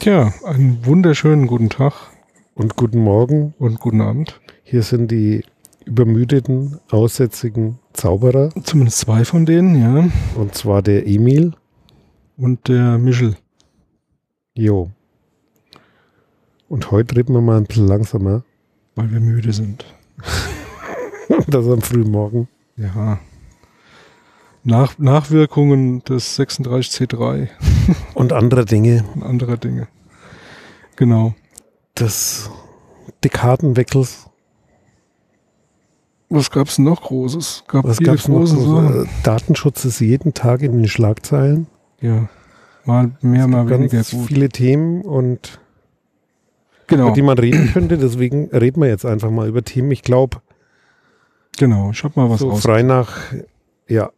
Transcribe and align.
Tja, 0.00 0.32
einen 0.44 0.84
wunderschönen 0.86 1.46
guten 1.46 1.68
Tag 1.68 1.92
Und 2.54 2.74
guten 2.76 3.00
Morgen. 3.00 3.52
und 3.58 3.80
guten 3.80 4.00
Abend. 4.00 4.40
Hier 4.62 4.82
sind 4.82 5.10
die 5.10 5.44
übermüdeten, 5.84 6.78
aussätzigen 6.90 7.78
Zauberer. 7.92 8.48
Zumindest 8.62 9.00
zwei 9.00 9.26
von 9.26 9.44
denen, 9.44 9.74
ja. 9.78 10.08
Und 10.36 10.54
zwar 10.54 10.80
der 10.80 11.06
Emil. 11.06 11.52
Und 12.38 12.68
der 12.68 12.96
Michel. 12.96 13.36
Jo. 14.54 14.90
Und 16.70 16.90
heute 16.90 17.16
reden 17.16 17.34
wir 17.34 17.42
mal 17.42 17.58
ein 17.58 17.64
bisschen 17.66 17.86
langsamer. 17.86 18.42
weil 18.94 19.10
wir 19.10 19.20
müde 19.20 19.52
sind. 19.52 19.84
das 21.46 21.66
am 21.66 21.82
frühen 21.82 22.10
Morgen. 22.10 22.48
Ja. 22.76 23.18
Nach, 24.64 24.98
Nachwirkungen 24.98 26.02
des 26.04 26.38
36C3 26.38 27.48
Und 28.14 28.32
andere 28.32 28.64
Dinge 28.64 29.04
und 29.14 29.22
anderer 29.22 29.56
Dinge. 29.56 29.88
Genau. 30.96 31.34
des 31.98 32.50
Dekadenwechsels. 33.24 34.26
Was 36.28 36.50
gab's 36.50 36.76
denn 36.76 36.84
noch 36.84 37.02
Großes? 37.02 37.64
Gab 37.66 37.84
Was 37.84 37.98
viele 37.98 38.10
gab's 38.12 38.28
noch? 38.28 38.36
große 38.38 38.60
Sachen. 38.60 39.04
Äh, 39.04 39.08
Datenschutz 39.24 39.84
ist 39.84 40.00
jeden 40.00 40.32
Tag 40.34 40.62
in 40.62 40.72
den 40.78 40.88
Schlagzeilen. 40.88 41.66
Ja. 42.00 42.28
Mal 42.84 43.10
mehr, 43.20 43.46
mal 43.48 43.68
weniger 43.68 43.96
Ganz 43.96 44.10
gut. 44.12 44.26
viele 44.28 44.48
Themen 44.48 45.02
und 45.02 45.60
Genau. 46.86 47.06
über 47.06 47.14
die 47.14 47.22
man 47.22 47.38
reden 47.38 47.70
könnte. 47.72 47.98
Deswegen 47.98 48.48
reden 48.50 48.80
wir 48.80 48.88
jetzt 48.88 49.04
einfach 49.06 49.30
mal 49.30 49.48
über 49.48 49.62
Themen. 49.64 49.90
Ich 49.90 50.02
glaube, 50.02 50.38
Genau. 51.58 51.90
Ich 51.90 52.02
hab 52.04 52.16
mal 52.16 52.30
was 52.30 52.40
so 52.40 52.50
raus. 52.50 52.62
frei 52.62 52.82
nach 52.82 53.16
ja, 53.88 54.10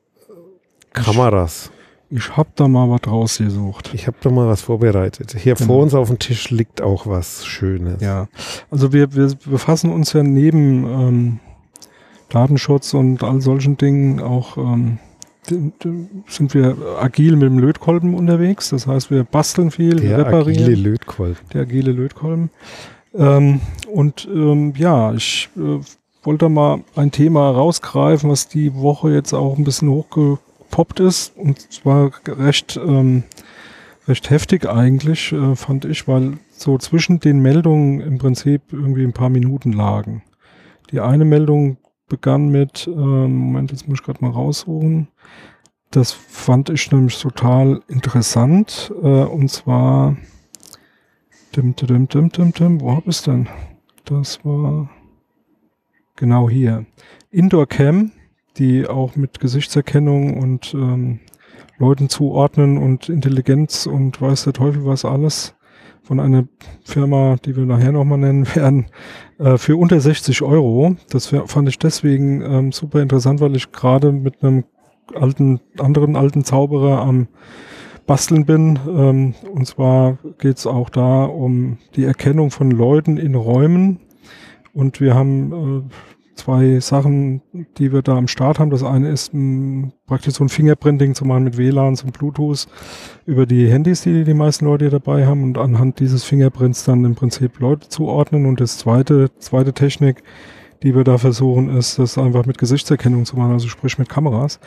Kameras. 0.93 1.71
Ich 2.15 2.37
hab 2.37 2.55
da 2.57 2.69
mal 2.69 2.91
was 2.91 3.01
rausgesucht. 3.11 3.93
Ich 3.95 4.07
habe 4.07 4.17
da 4.21 4.29
mal 4.31 4.47
was 4.47 4.61
vorbereitet. 4.61 5.35
Hier 5.39 5.55
Genau. 5.55 5.67
vor 5.73 5.83
uns 5.83 5.95
auf 5.95 6.09
dem 6.09 6.19
Tisch 6.19 6.51
liegt 6.51 6.83
auch 6.83 7.07
was 7.07 7.47
Schönes. 7.47 8.03
Ja, 8.03 8.29
also 8.71 8.93
wir, 8.93 9.15
wir 9.15 9.33
befassen 9.47 9.91
uns 9.91 10.13
ja 10.13 10.23
neben 10.23 10.85
ähm, 10.85 11.41
Datenschutz 12.29 12.95
und 12.95 13.23
all 13.23 13.41
solchen 13.41 13.77
Dingen 13.79 14.21
auch 14.21 14.57
ähm, 14.57 14.99
sind 15.49 16.55
wir 16.55 16.77
agil 17.01 17.33
mit 17.37 17.49
dem 17.49 17.59
Lötkolben 17.59 18.15
unterwegs. 18.15 18.71
Das 18.71 18.87
heißt, 18.87 19.11
wir 19.11 19.25
basteln 19.25 19.71
viel, 19.71 19.97
Der 19.97 20.19
reparieren. 20.19 20.63
agile 20.65 20.77
Lötkolben. 20.91 21.37
der 21.53 21.63
agile 21.63 21.93
Lötkolben. 21.93 22.51
Ähm, 23.15 23.61
und 23.93 24.29
ähm, 24.33 24.73
ja, 24.77 25.13
ich 25.15 25.49
äh, 25.57 25.81
wollte 26.23 26.49
mal 26.49 26.81
ein 26.95 27.11
Thema 27.11 27.51
rausgreifen, 27.51 28.31
was 28.31 28.49
die 28.49 28.75
Woche 28.75 29.11
jetzt 29.13 29.33
auch 29.33 29.59
ein 29.59 29.65
bisschen 29.65 29.89
hochgepoppt 30.73 31.01
ist. 31.01 31.37
Und 31.37 31.61
zwar 31.73 32.11
recht, 32.27 32.77
ähm, 32.83 33.25
recht 34.09 34.31
heftig 34.31 34.69
eigentlich, 34.69 35.33
äh, 35.33 35.55
fand 35.55 35.85
ich, 35.85 36.09
weil 36.09 36.39
so 36.51 36.79
zwischen 36.79 37.21
den 37.21 37.41
Meldungen 37.41 38.01
im 38.01 38.19
Prinzip 38.19 38.63
irgendwie 38.73 39.05
ein 39.05 39.13
paar 39.13 39.31
Minuten 39.31 39.73
lagen. 39.73 40.23
Die 40.91 41.01
eine 41.01 41.25
Meldung 41.25 41.77
begann 42.09 42.49
mit, 42.49 42.87
ähm, 42.87 43.37
Moment, 43.37 43.71
jetzt 43.71 43.89
muss 43.89 44.01
ich 44.01 44.05
gerade 44.05 44.25
mal 44.25 44.31
raussuchen. 44.31 45.09
Das 45.91 46.13
fand 46.13 46.71
ich 46.71 46.91
nämlich 46.91 47.21
total 47.21 47.83
interessant. 47.89 48.93
Äh, 49.03 49.07
und 49.07 49.51
zwar 49.51 50.17
Dim, 51.55 51.75
dim, 51.77 52.09
dim, 52.09 52.31
dim, 52.31 52.53
dim. 52.53 52.81
Wo 52.81 52.97
hab 52.97 53.07
ich's 53.07 53.23
denn? 53.23 53.47
Das 54.07 54.43
war 54.43 54.89
genau 56.17 56.49
hier. 56.49 56.87
Indoor 57.31 57.67
Cam, 57.67 58.11
die 58.59 58.87
auch 58.87 59.17
mit 59.17 59.41
Gesichtserkennung 59.41 60.39
und 60.39 60.75
ähm, 60.75 61.21
Leuten 61.79 62.09
zuordnen 62.09 62.79
und 62.79 63.09
Intelligenz 63.09 63.87
und 63.87 64.21
weiß 64.21 64.45
der 64.45 64.53
Teufel 64.53 64.85
was 64.85 65.05
alles 65.05 65.55
von 66.03 66.21
einer 66.21 66.45
Firma, 66.85 67.37
die 67.45 67.57
wir 67.57 67.65
nachher 67.65 67.93
nochmal 67.93 68.19
nennen 68.19 68.47
werden, 68.55 68.87
äh, 69.39 69.57
für 69.57 69.77
unter 69.77 70.01
60 70.01 70.43
Euro. 70.43 70.97
Das 71.11 71.27
fand 71.27 71.69
ich 71.69 71.79
deswegen 71.79 72.43
ähm, 72.43 72.73
super 72.73 73.01
interessant, 73.01 73.41
weil 73.41 73.57
ich 73.57 73.73
gerade 73.73 74.13
mit 74.13 74.43
einem 74.43 74.65
alten, 75.15 75.61
anderen 75.79 76.17
alten 76.17 76.45
Zauberer 76.45 77.01
am 77.01 77.29
Basteln 78.07 78.47
bin. 78.47 78.79
Ähm, 78.87 79.35
und 79.53 79.67
zwar 79.67 80.19
geht 80.39 80.59
es 80.59 80.67
auch 80.67 80.91
da 80.91 81.25
um 81.25 81.79
die 81.95 82.05
Erkennung 82.05 82.51
von 82.51 82.71
Leuten 82.71 83.17
in 83.17 83.35
Räumen. 83.35 84.01
Und 84.75 85.01
wir 85.01 85.15
haben 85.15 85.53
äh, 85.53 86.12
zwei 86.43 86.81
Sachen, 86.81 87.41
die 87.79 87.93
wir 87.93 88.03
da 88.03 88.17
am 88.17 88.27
Start 88.27 88.59
haben. 88.59 88.71
Das 88.71 88.83
eine 88.83 89.11
ist 89.11 89.33
m, 89.33 89.93
praktisch 90.07 90.35
so 90.35 90.43
ein 90.45 90.49
Fingerprinting 90.49 91.15
zu 91.15 91.25
machen 91.25 91.45
mit 91.45 91.57
WLAN 91.57 91.97
und 92.05 92.13
Bluetooth 92.13 92.67
über 93.27 93.47
die 93.47 93.71
Handys, 93.71 94.03
die 94.03 94.25
die 94.25 94.35
meisten 94.35 94.65
Leute 94.65 94.91
dabei 94.91 95.25
haben 95.27 95.45
und 95.45 95.57
anhand 95.57 96.01
dieses 96.01 96.25
Fingerprints 96.25 96.83
dann 96.85 97.05
im 97.05 97.15
Prinzip 97.15 97.61
Leute 97.61 97.89
zuordnen. 97.89 98.47
Und 98.47 98.61
das 98.61 98.79
zweite, 98.79 99.31
zweite 99.39 99.73
Technik, 99.73 100.25
die 100.83 100.97
wir 100.97 101.05
da 101.05 101.17
versuchen, 101.17 101.77
ist, 101.77 102.01
das 102.01 102.19
einfach 102.19 102.45
mit 102.45 102.59
Gesichtserkennung 102.59 103.25
zu 103.25 103.37
machen, 103.37 103.53
also 103.53 103.69
sprich 103.69 103.97
mit 103.99 104.09
Kameras. 104.09 104.59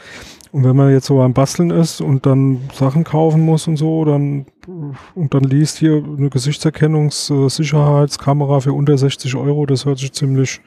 Und 0.53 0.63
wenn 0.63 0.77
man 0.77 0.91
jetzt 0.91 1.07
so 1.07 1.21
am 1.21 1.33
Basteln 1.33 1.71
ist 1.71 1.99
und 1.99 2.25
dann 2.25 2.61
Sachen 2.73 3.03
kaufen 3.03 3.41
muss 3.41 3.67
und 3.67 3.75
so, 3.75 4.05
dann 4.05 4.45
und 5.13 5.33
dann 5.33 5.43
liest 5.43 5.77
hier 5.77 6.01
eine 6.17 6.29
Gesichtserkennungssicherheitskamera 6.29 8.61
für 8.61 8.71
unter 8.71 8.97
60 8.97 9.35
Euro, 9.35 9.65
das 9.65 9.83
hört 9.85 9.99
sich 9.99 10.13
ziemlich 10.13 10.61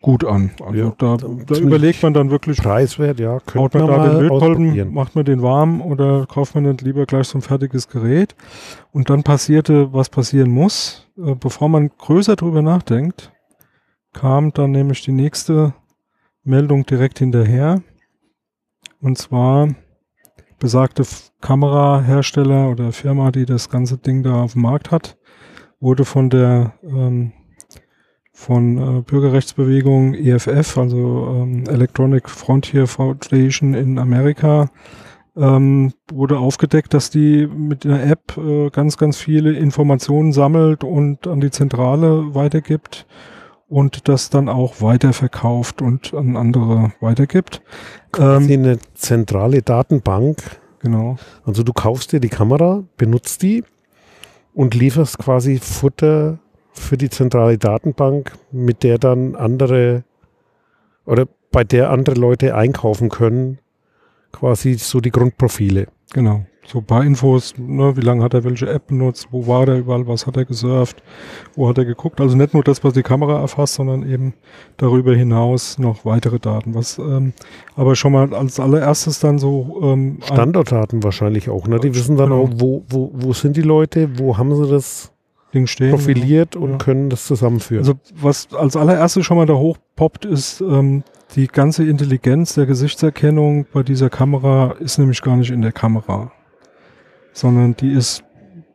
gut 0.00 0.24
an. 0.24 0.50
Also 0.64 0.78
Ja, 0.78 0.92
da, 0.96 1.16
da 1.16 1.54
überlegt 1.56 2.02
man 2.02 2.14
dann 2.14 2.30
wirklich, 2.30 2.58
Preiswert, 2.58 3.18
ja. 3.18 3.34
Haut 3.34 3.46
Könnte 3.46 3.78
man 3.78 3.90
man 3.90 3.98
da 3.98 4.14
den 4.14 4.28
Lötkolben, 4.28 4.94
macht 4.94 5.14
man 5.14 5.24
den 5.24 5.42
warm 5.42 5.80
oder 5.80 6.26
kauft 6.26 6.54
man 6.54 6.64
nicht 6.64 6.82
lieber 6.82 7.06
gleich 7.06 7.28
so 7.28 7.38
ein 7.38 7.42
fertiges 7.42 7.88
Gerät? 7.88 8.34
Und 8.92 9.10
dann 9.10 9.22
passierte, 9.22 9.92
was 9.92 10.08
passieren 10.08 10.50
muss. 10.50 11.08
Äh, 11.16 11.34
bevor 11.34 11.68
man 11.68 11.90
größer 11.98 12.36
drüber 12.36 12.62
nachdenkt, 12.62 13.32
kam 14.12 14.52
dann 14.52 14.70
nämlich 14.70 15.02
die 15.02 15.12
nächste 15.12 15.74
Meldung 16.44 16.86
direkt 16.86 17.18
hinterher. 17.18 17.82
Und 19.00 19.18
zwar 19.18 19.68
besagte 20.58 21.04
Kamerahersteller 21.40 22.70
oder 22.70 22.92
Firma, 22.92 23.30
die 23.30 23.46
das 23.46 23.68
ganze 23.68 23.98
Ding 23.98 24.22
da 24.22 24.42
auf 24.42 24.54
dem 24.54 24.62
Markt 24.62 24.90
hat, 24.90 25.16
wurde 25.80 26.04
von 26.04 26.30
der 26.30 26.74
ähm, 26.82 27.32
von 28.38 28.78
äh, 28.78 29.00
Bürgerrechtsbewegung 29.02 30.14
EFF, 30.14 30.78
also 30.78 31.42
ähm, 31.42 31.64
Electronic 31.68 32.30
Frontier 32.30 32.86
Foundation 32.86 33.74
in 33.74 33.98
Amerika, 33.98 34.70
ähm, 35.36 35.92
wurde 36.12 36.38
aufgedeckt, 36.38 36.94
dass 36.94 37.10
die 37.10 37.48
mit 37.48 37.82
der 37.82 38.06
App 38.06 38.38
äh, 38.38 38.70
ganz, 38.70 38.96
ganz 38.96 39.16
viele 39.18 39.54
Informationen 39.54 40.32
sammelt 40.32 40.84
und 40.84 41.26
an 41.26 41.40
die 41.40 41.50
Zentrale 41.50 42.32
weitergibt 42.32 43.06
und 43.66 44.06
das 44.06 44.30
dann 44.30 44.48
auch 44.48 44.80
weiterverkauft 44.80 45.82
und 45.82 46.14
an 46.14 46.36
andere 46.36 46.92
weitergibt. 47.00 47.60
Quasi 48.12 48.54
Ähm, 48.54 48.60
eine 48.60 48.78
zentrale 48.94 49.62
Datenbank. 49.62 50.38
genau. 50.78 51.16
Also 51.44 51.64
du 51.64 51.72
kaufst 51.72 52.12
dir 52.12 52.20
die 52.20 52.28
Kamera, 52.28 52.84
benutzt 52.96 53.42
die 53.42 53.64
und 54.54 54.74
lieferst 54.74 55.18
quasi 55.18 55.58
Futter 55.58 56.38
für 56.78 56.96
die 56.96 57.10
zentrale 57.10 57.58
Datenbank, 57.58 58.32
mit 58.52 58.82
der 58.82 58.98
dann 58.98 59.34
andere 59.36 60.04
oder 61.06 61.26
bei 61.50 61.64
der 61.64 61.90
andere 61.90 62.16
Leute 62.20 62.54
einkaufen 62.54 63.08
können, 63.08 63.58
quasi 64.32 64.74
so 64.74 65.00
die 65.00 65.10
Grundprofile. 65.10 65.86
Genau. 66.12 66.44
So 66.66 66.80
ein 66.80 66.84
paar 66.84 67.02
Infos, 67.02 67.54
ne, 67.56 67.96
wie 67.96 68.02
lange 68.02 68.22
hat 68.22 68.34
er 68.34 68.44
welche 68.44 68.68
App 68.68 68.88
benutzt, 68.88 69.28
wo 69.30 69.46
war 69.46 69.64
der 69.64 69.78
überall, 69.78 70.06
was 70.06 70.26
hat 70.26 70.36
er 70.36 70.44
gesurft, 70.44 71.02
wo 71.54 71.66
hat 71.66 71.78
er 71.78 71.86
geguckt. 71.86 72.20
Also 72.20 72.36
nicht 72.36 72.52
nur 72.52 72.62
das, 72.62 72.84
was 72.84 72.92
die 72.92 73.02
Kamera 73.02 73.40
erfasst, 73.40 73.74
sondern 73.74 74.06
eben 74.06 74.34
darüber 74.76 75.14
hinaus 75.14 75.78
noch 75.78 76.04
weitere 76.04 76.38
Daten. 76.38 76.74
Was 76.74 76.98
ähm, 76.98 77.32
aber 77.74 77.96
schon 77.96 78.12
mal 78.12 78.34
als 78.34 78.60
allererstes 78.60 79.18
dann 79.18 79.38
so 79.38 79.80
ähm, 79.82 80.18
Standortdaten 80.22 81.02
wahrscheinlich 81.02 81.48
auch, 81.48 81.66
ne? 81.68 81.80
Die 81.80 81.94
wissen 81.94 82.18
dann 82.18 82.28
Genau. 82.28 82.42
auch, 82.42 82.50
wo, 82.52 82.84
wo, 82.90 83.10
wo 83.14 83.32
sind 83.32 83.56
die 83.56 83.62
Leute, 83.62 84.18
wo 84.18 84.36
haben 84.36 84.54
sie 84.54 84.70
das 84.70 85.10
Ding 85.54 85.66
stehen. 85.66 85.90
profiliert 85.90 86.56
und 86.56 86.72
Ja. 86.72 86.76
können 86.78 87.08
das 87.10 87.26
zusammenführen. 87.26 87.80
Also 87.82 87.94
was 88.14 88.48
als 88.54 88.76
allererstes 88.76 89.24
schon 89.24 89.36
mal 89.36 89.46
da 89.46 89.54
hochpoppt, 89.54 90.24
ist 90.24 90.60
ähm, 90.60 91.04
die 91.34 91.46
ganze 91.46 91.84
Intelligenz 91.86 92.54
der 92.54 92.66
Gesichtserkennung 92.66 93.66
bei 93.72 93.82
dieser 93.82 94.10
Kamera 94.10 94.72
ist 94.80 94.98
nämlich 94.98 95.22
gar 95.22 95.36
nicht 95.36 95.50
in 95.50 95.62
der 95.62 95.72
Kamera, 95.72 96.32
sondern 97.32 97.76
die 97.76 97.92
ist, 97.92 98.24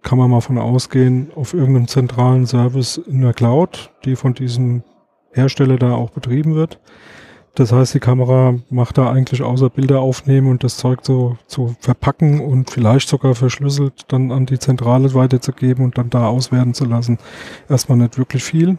kann 0.01 0.17
man 0.17 0.29
mal 0.29 0.41
von 0.41 0.57
ausgehen, 0.57 1.31
auf 1.35 1.53
irgendeinem 1.53 1.87
zentralen 1.87 2.45
Service 2.45 2.97
in 2.97 3.21
der 3.21 3.33
Cloud, 3.33 3.91
die 4.05 4.15
von 4.15 4.33
diesem 4.33 4.83
Hersteller 5.31 5.77
da 5.77 5.93
auch 5.93 6.09
betrieben 6.11 6.55
wird. 6.55 6.79
Das 7.55 7.71
heißt, 7.71 7.93
die 7.93 7.99
Kamera 7.99 8.55
macht 8.71 8.97
da 8.97 9.11
eigentlich 9.11 9.43
außer 9.43 9.69
Bilder 9.69 10.01
aufnehmen 10.01 10.49
und 10.49 10.63
das 10.63 10.77
Zeug 10.77 11.01
so 11.03 11.37
zu 11.45 11.75
verpacken 11.79 12.39
und 12.39 12.71
vielleicht 12.71 13.07
sogar 13.07 13.35
verschlüsselt 13.35 14.05
dann 14.07 14.31
an 14.31 14.47
die 14.47 14.57
Zentrale 14.57 15.13
weiterzugeben 15.13 15.85
und 15.85 15.97
dann 15.97 16.09
da 16.09 16.27
auswerten 16.27 16.73
zu 16.73 16.85
lassen. 16.85 17.19
Erstmal 17.69 17.99
nicht 17.99 18.17
wirklich 18.17 18.43
viel. 18.43 18.77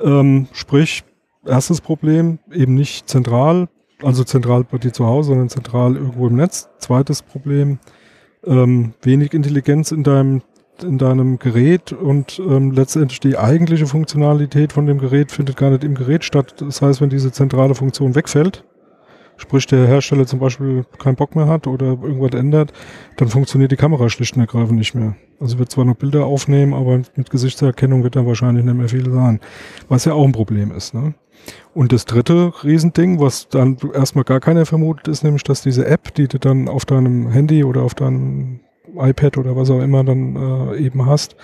Ähm, 0.00 0.46
sprich, 0.52 1.02
erstes 1.44 1.80
Problem, 1.80 2.38
eben 2.52 2.74
nicht 2.74 3.08
zentral, 3.08 3.68
also 4.00 4.22
zentral 4.22 4.62
bei 4.62 4.78
dir 4.78 4.92
zu 4.92 5.04
Hause, 5.04 5.30
sondern 5.30 5.48
zentral 5.48 5.96
irgendwo 5.96 6.28
im 6.28 6.36
Netz. 6.36 6.68
Zweites 6.78 7.22
Problem, 7.22 7.80
ähm, 8.46 8.94
wenig 9.02 9.34
Intelligenz 9.34 9.90
in 9.90 10.04
deinem 10.04 10.42
in 10.82 10.98
deinem 10.98 11.38
Gerät 11.38 11.92
und 11.92 12.38
ähm, 12.38 12.72
letztendlich 12.72 13.20
die 13.20 13.36
eigentliche 13.36 13.86
Funktionalität 13.86 14.72
von 14.72 14.86
dem 14.86 14.98
Gerät 14.98 15.32
findet 15.32 15.56
gar 15.56 15.70
nicht 15.70 15.84
im 15.84 15.94
Gerät 15.94 16.24
statt. 16.24 16.54
Das 16.58 16.82
heißt, 16.82 17.00
wenn 17.00 17.10
diese 17.10 17.32
zentrale 17.32 17.74
Funktion 17.74 18.14
wegfällt, 18.14 18.64
sprich 19.36 19.66
der 19.66 19.86
Hersteller 19.86 20.26
zum 20.26 20.40
Beispiel 20.40 20.84
keinen 20.98 21.16
Bock 21.16 21.36
mehr 21.36 21.46
hat 21.46 21.66
oder 21.66 21.86
irgendwas 21.86 22.38
ändert, 22.38 22.72
dann 23.16 23.28
funktioniert 23.28 23.72
die 23.72 23.76
Kamera 23.76 24.08
schlicht 24.08 24.36
und 24.36 24.42
ergreifend 24.42 24.78
nicht 24.78 24.94
mehr. 24.94 25.14
Also 25.40 25.58
wird 25.58 25.70
zwar 25.70 25.84
noch 25.84 25.96
Bilder 25.96 26.26
aufnehmen, 26.26 26.74
aber 26.74 27.00
mit 27.14 27.30
Gesichtserkennung 27.30 28.02
wird 28.02 28.16
dann 28.16 28.26
wahrscheinlich 28.26 28.64
nicht 28.64 28.76
mehr 28.76 28.88
viel 28.88 29.10
sein. 29.10 29.40
Was 29.88 30.04
ja 30.04 30.12
auch 30.12 30.24
ein 30.24 30.32
Problem 30.32 30.72
ist. 30.72 30.94
Ne? 30.94 31.14
Und 31.74 31.92
das 31.92 32.04
dritte 32.04 32.52
Riesending, 32.64 33.20
was 33.20 33.48
dann 33.48 33.76
erstmal 33.94 34.24
gar 34.24 34.40
keiner 34.40 34.66
vermutet, 34.66 35.08
ist 35.08 35.22
nämlich, 35.22 35.44
dass 35.44 35.62
diese 35.62 35.86
App, 35.86 36.14
die 36.14 36.26
du 36.26 36.38
dann 36.38 36.68
auf 36.68 36.84
deinem 36.84 37.30
Handy 37.30 37.64
oder 37.64 37.82
auf 37.82 37.94
deinem 37.94 38.60
iPad 38.96 39.38
oder 39.38 39.56
was 39.56 39.70
auch 39.70 39.80
immer 39.80 40.04
dann 40.04 40.36
äh, 40.36 40.78
eben 40.78 41.06
hast, 41.06 41.36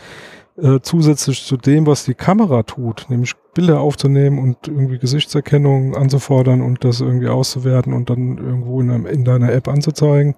äh, 0.57 0.81
zusätzlich 0.83 1.45
zu 1.45 1.57
dem, 1.57 1.87
was 1.87 2.05
die 2.05 2.15
Kamera 2.15 2.63
tut, 2.63 3.07
nämlich 3.09 3.35
Bilder 3.55 3.81
aufzunehmen 3.81 4.39
und 4.39 4.69
irgendwie 4.69 4.99
Gesichtserkennung 4.99 5.97
anzufordern 5.97 6.61
und 6.61 6.85
das 6.85 7.01
irgendwie 7.01 7.29
auszuwerten 7.29 7.93
und 7.93 8.11
dann 8.11 8.39
irgendwo 8.39 8.81
in, 8.81 8.91
einem, 8.91 9.07
in 9.07 9.25
deiner 9.25 9.53
App 9.53 9.69
anzuzeigen, 9.69 10.35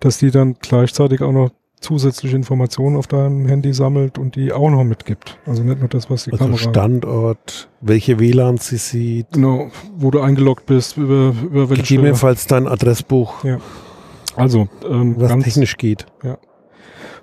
dass 0.00 0.18
die 0.18 0.30
dann 0.30 0.56
gleichzeitig 0.60 1.22
auch 1.22 1.32
noch 1.32 1.50
zusätzliche 1.80 2.34
Informationen 2.34 2.96
auf 2.96 3.06
deinem 3.06 3.46
Handy 3.46 3.74
sammelt 3.74 4.18
und 4.18 4.36
die 4.36 4.52
auch 4.52 4.70
noch 4.70 4.84
mitgibt. 4.84 5.38
Also 5.46 5.62
nicht 5.62 5.80
nur 5.80 5.88
das, 5.88 6.08
was 6.08 6.24
die 6.24 6.32
also 6.32 6.44
Kamera... 6.44 6.58
Standort, 6.58 7.68
welche 7.80 8.18
WLAN 8.18 8.56
sie 8.56 8.78
sieht. 8.78 9.32
Genau, 9.32 9.70
wo 9.96 10.10
du 10.10 10.20
eingeloggt 10.20 10.66
bist, 10.66 10.96
über, 10.96 11.34
über 11.42 11.68
welche... 11.68 11.82
Gegebenenfalls 11.82 12.46
dein 12.46 12.66
Adressbuch. 12.66 13.44
Ja. 13.44 13.58
Also, 14.36 14.68
ähm, 14.88 15.16
was 15.18 15.28
ganz, 15.28 15.44
technisch 15.44 15.76
geht. 15.76 16.06
Ja. 16.22 16.38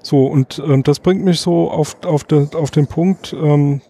So, 0.02 0.26
und 0.26 0.62
ähm, 0.66 0.84
das 0.84 1.00
bringt 1.00 1.24
mich 1.24 1.40
so 1.40 1.70
auf, 1.70 1.98
auf, 2.06 2.24
de, 2.24 2.48
auf 2.56 2.72
den 2.72 2.88
Punkt, 2.88 3.36
ähm, 3.40 3.82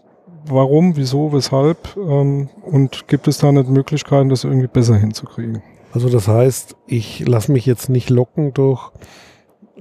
warum, 0.45 0.97
wieso, 0.97 1.31
weshalb 1.33 1.95
ähm, 1.95 2.49
und 2.63 3.07
gibt 3.07 3.27
es 3.27 3.37
da 3.37 3.51
nicht 3.51 3.69
Möglichkeiten, 3.69 4.29
das 4.29 4.43
irgendwie 4.43 4.67
besser 4.67 4.95
hinzukriegen? 4.95 5.61
Also 5.93 6.09
das 6.09 6.27
heißt, 6.27 6.75
ich 6.87 7.27
lasse 7.27 7.51
mich 7.51 7.65
jetzt 7.65 7.89
nicht 7.89 8.09
locken 8.09 8.53
durch 8.53 8.91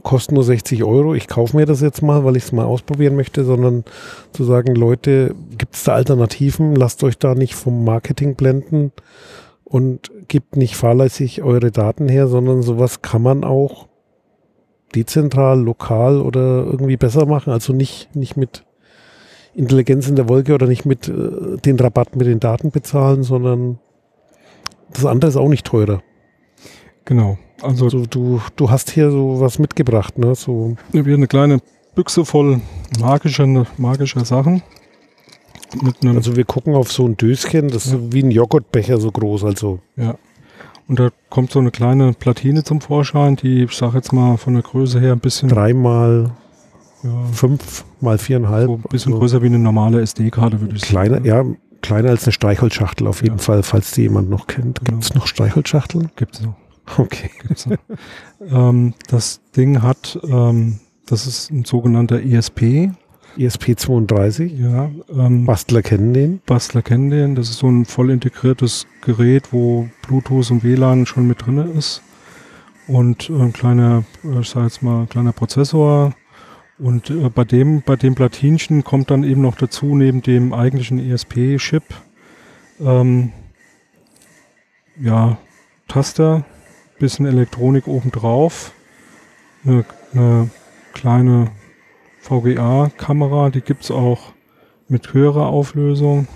kostet 0.02 0.32
nur 0.32 0.44
60 0.44 0.84
Euro, 0.84 1.14
ich 1.14 1.28
kaufe 1.28 1.56
mir 1.56 1.66
das 1.66 1.80
jetzt 1.80 2.02
mal, 2.02 2.24
weil 2.24 2.36
ich 2.36 2.44
es 2.44 2.52
mal 2.52 2.64
ausprobieren 2.64 3.16
möchte, 3.16 3.44
sondern 3.44 3.84
zu 4.32 4.44
sagen, 4.44 4.74
Leute, 4.74 5.34
gibt 5.58 5.74
es 5.74 5.84
da 5.84 5.94
Alternativen? 5.94 6.74
Lasst 6.74 7.04
euch 7.04 7.18
da 7.18 7.34
nicht 7.34 7.54
vom 7.54 7.84
Marketing 7.84 8.34
blenden 8.34 8.92
und 9.70 10.10
gebt 10.26 10.56
nicht 10.56 10.76
fahrlässig 10.76 11.42
eure 11.42 11.70
Daten 11.70 12.08
her, 12.08 12.26
sondern 12.26 12.62
sowas 12.62 13.02
kann 13.02 13.22
man 13.22 13.44
auch 13.44 13.86
dezentral, 14.96 15.60
lokal 15.60 16.20
oder 16.20 16.64
irgendwie 16.66 16.96
besser 16.96 17.24
machen. 17.24 17.52
Also 17.52 17.72
nicht, 17.72 18.14
nicht 18.16 18.36
mit 18.36 18.64
Intelligenz 19.54 20.08
in 20.08 20.16
der 20.16 20.28
Wolke 20.28 20.54
oder 20.54 20.66
nicht 20.66 20.86
mit 20.86 21.08
äh, 21.08 21.56
den 21.64 21.78
Rabatt 21.78 22.16
mit 22.16 22.26
den 22.26 22.40
Daten 22.40 22.72
bezahlen, 22.72 23.22
sondern 23.22 23.78
das 24.92 25.06
andere 25.06 25.28
ist 25.28 25.36
auch 25.36 25.48
nicht 25.48 25.66
teurer. 25.66 26.02
Genau. 27.04 27.38
Also 27.62 27.88
du, 27.88 28.06
du, 28.06 28.40
du 28.56 28.70
hast 28.70 28.90
hier 28.90 29.12
so 29.12 29.40
was 29.40 29.60
mitgebracht, 29.60 30.18
ne? 30.18 30.34
So. 30.34 30.76
Ja, 30.92 31.04
wir 31.04 31.14
eine 31.14 31.28
kleine 31.28 31.60
Büchse 31.94 32.24
voll 32.24 32.60
magischer, 32.98 33.66
magischer 33.76 34.24
Sachen. 34.24 34.62
Also 36.04 36.36
wir 36.36 36.44
gucken 36.44 36.74
auf 36.74 36.92
so 36.92 37.06
ein 37.06 37.16
Döschen, 37.16 37.68
das 37.68 37.90
ja. 37.90 37.96
ist 37.96 38.12
wie 38.12 38.22
ein 38.22 38.30
Joghurtbecher 38.30 38.98
so 38.98 39.10
groß, 39.10 39.44
also. 39.44 39.80
Ja. 39.96 40.16
Und 40.88 40.98
da 40.98 41.10
kommt 41.28 41.52
so 41.52 41.60
eine 41.60 41.70
kleine 41.70 42.14
Platine 42.14 42.64
zum 42.64 42.80
Vorschein, 42.80 43.36
die, 43.36 43.62
ich 43.62 43.76
sag 43.76 43.94
jetzt 43.94 44.12
mal, 44.12 44.36
von 44.36 44.54
der 44.54 44.64
Größe 44.64 44.98
her 44.98 45.12
ein 45.12 45.20
bisschen. 45.20 45.48
Dreimal 45.48 46.32
ja, 47.04 47.10
fünf 47.32 47.84
mal 48.00 48.18
viereinhalb. 48.18 48.66
So 48.66 48.74
ein 48.74 48.82
bisschen 48.90 49.12
so. 49.12 49.18
größer 49.20 49.42
wie 49.42 49.46
eine 49.46 49.58
normale 49.58 50.00
SD-Karte, 50.00 50.60
würde 50.60 50.74
ich 50.74 50.82
kleiner, 50.82 51.16
sagen. 51.16 51.26
Ja, 51.26 51.44
kleiner 51.80 52.10
als 52.10 52.24
eine 52.24 52.32
Streichholzschachtel 52.32 53.06
auf 53.06 53.22
jeden 53.22 53.36
ja. 53.36 53.42
Fall, 53.42 53.62
falls 53.62 53.92
die 53.92 54.02
jemand 54.02 54.30
noch 54.30 54.48
kennt. 54.48 54.84
Gibt 54.84 55.02
es 55.02 55.10
genau. 55.10 55.20
noch 55.20 55.26
Streichholzschachteln? 55.28 56.10
Gibt 56.16 56.34
es 56.36 56.42
noch. 56.42 56.54
Okay. 56.98 57.30
ähm, 58.50 58.94
das 59.08 59.40
Ding 59.56 59.82
hat, 59.82 60.18
ähm, 60.24 60.80
das 61.06 61.26
ist 61.26 61.50
ein 61.50 61.64
sogenannter 61.64 62.20
ESP. 62.20 62.90
ESP32? 63.36 64.56
Ja. 64.56 64.90
Ähm, 65.10 65.46
Bastler 65.46 65.82
kennen 65.82 66.12
den? 66.12 66.40
Bastler 66.46 66.82
kennen 66.82 67.10
den. 67.10 67.34
Das 67.34 67.50
ist 67.50 67.58
so 67.58 67.68
ein 67.68 67.84
voll 67.84 68.10
integriertes 68.10 68.86
Gerät, 69.02 69.52
wo 69.52 69.88
Bluetooth 70.06 70.50
und 70.50 70.64
WLAN 70.64 71.06
schon 71.06 71.26
mit 71.26 71.46
drin 71.46 71.58
ist. 71.76 72.02
Und 72.86 73.30
ein 73.30 73.52
kleiner, 73.52 74.04
äh, 74.24 74.40
ich 74.40 74.48
sag 74.48 74.64
jetzt 74.64 74.82
mal, 74.82 75.06
kleiner 75.06 75.32
Prozessor. 75.32 76.14
Und 76.78 77.10
äh, 77.10 77.28
bei 77.28 77.44
dem, 77.44 77.82
bei 77.82 77.96
dem 77.96 78.14
Platinchen 78.14 78.84
kommt 78.84 79.10
dann 79.10 79.22
eben 79.22 79.42
noch 79.42 79.56
dazu, 79.56 79.94
neben 79.94 80.22
dem 80.22 80.52
eigentlichen 80.52 80.98
ESP-Chip, 80.98 81.84
ähm, 82.80 83.32
ja, 84.98 85.38
Taster, 85.88 86.44
bisschen 86.98 87.26
Elektronik 87.26 87.86
obendrauf, 87.86 88.72
eine, 89.64 89.84
eine 90.12 90.50
kleine 90.92 91.50
VGA-Kamera, 92.20 93.50
die 93.50 93.60
gibt 93.60 93.84
es 93.84 93.90
auch 93.90 94.32
mit 94.88 95.14
höherer 95.14 95.46
Auflösung. 95.46 96.28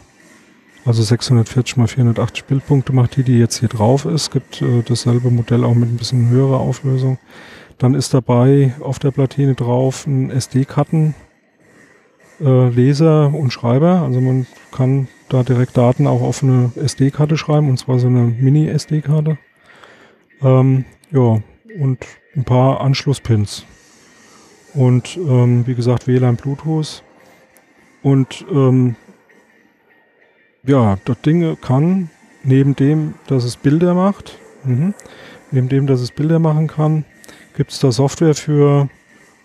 Also 0.85 1.03
640 1.03 1.79
x 1.79 1.93
480 1.93 2.45
Bildpunkte 2.45 2.93
macht 2.93 3.17
die, 3.17 3.23
die 3.23 3.39
jetzt 3.39 3.61
hier 3.61 3.69
drauf 3.69 4.05
ist. 4.05 4.31
Gibt 4.31 4.61
äh, 4.61 4.83
dasselbe 4.83 5.31
Modell 5.31 5.65
auch 5.65 5.75
mit 5.75 5.89
ein 5.89 5.97
bisschen 5.97 6.29
höherer 6.29 6.61
Auflösung. 6.61 7.19
Dann 7.79 7.95
ist 7.95 8.13
dabei 8.15 8.75
auf 8.81 8.99
der 8.99 9.11
Platine 9.11 9.55
drauf 9.55 10.07
ein 10.07 10.31
SD-Karten 10.31 11.15
äh, 12.41 12.69
Leser 12.69 13.33
und 13.35 13.53
Schreiber. 13.53 14.03
Also 14.03 14.21
man 14.21 14.47
kann 14.73 15.09
da 15.29 15.43
direkt 15.43 15.77
Daten 15.77 16.07
auch 16.07 16.21
auf 16.21 16.43
eine 16.43 16.71
SD-Karte 16.77 17.37
schreiben 17.37 17.71
und 17.71 17.79
zwar 17.79 17.99
so 17.99 18.07
eine 18.07 18.23
Mini-SD-Karte. 18.23 19.39
Ähm, 20.43 20.85
ja, 21.11 21.41
und 21.81 21.99
ein 22.37 22.45
paar 22.45 22.81
Anschlusspins. 22.81 23.65
Und 24.75 25.17
ähm, 25.17 25.67
wie 25.67 25.75
gesagt, 25.75 26.07
WLAN, 26.07 26.37
Bluetooth. 26.37 27.03
Und 28.03 28.45
ähm, 28.51 28.97
ja, 30.65 30.99
das 31.05 31.21
Ding 31.23 31.57
kann, 31.61 32.11
neben 32.43 32.75
dem, 32.75 33.15
dass 33.27 33.45
es 33.45 33.57
Bilder 33.57 33.95
macht, 33.95 34.39
mh, 34.65 34.93
neben 35.51 35.69
dem, 35.69 35.87
dass 35.87 36.01
es 36.01 36.11
Bilder 36.11 36.39
machen 36.39 36.67
kann, 36.67 37.05
gibt 37.57 37.71
es 37.71 37.79
da 37.79 37.93
Software 37.93 38.35
für 38.35 38.89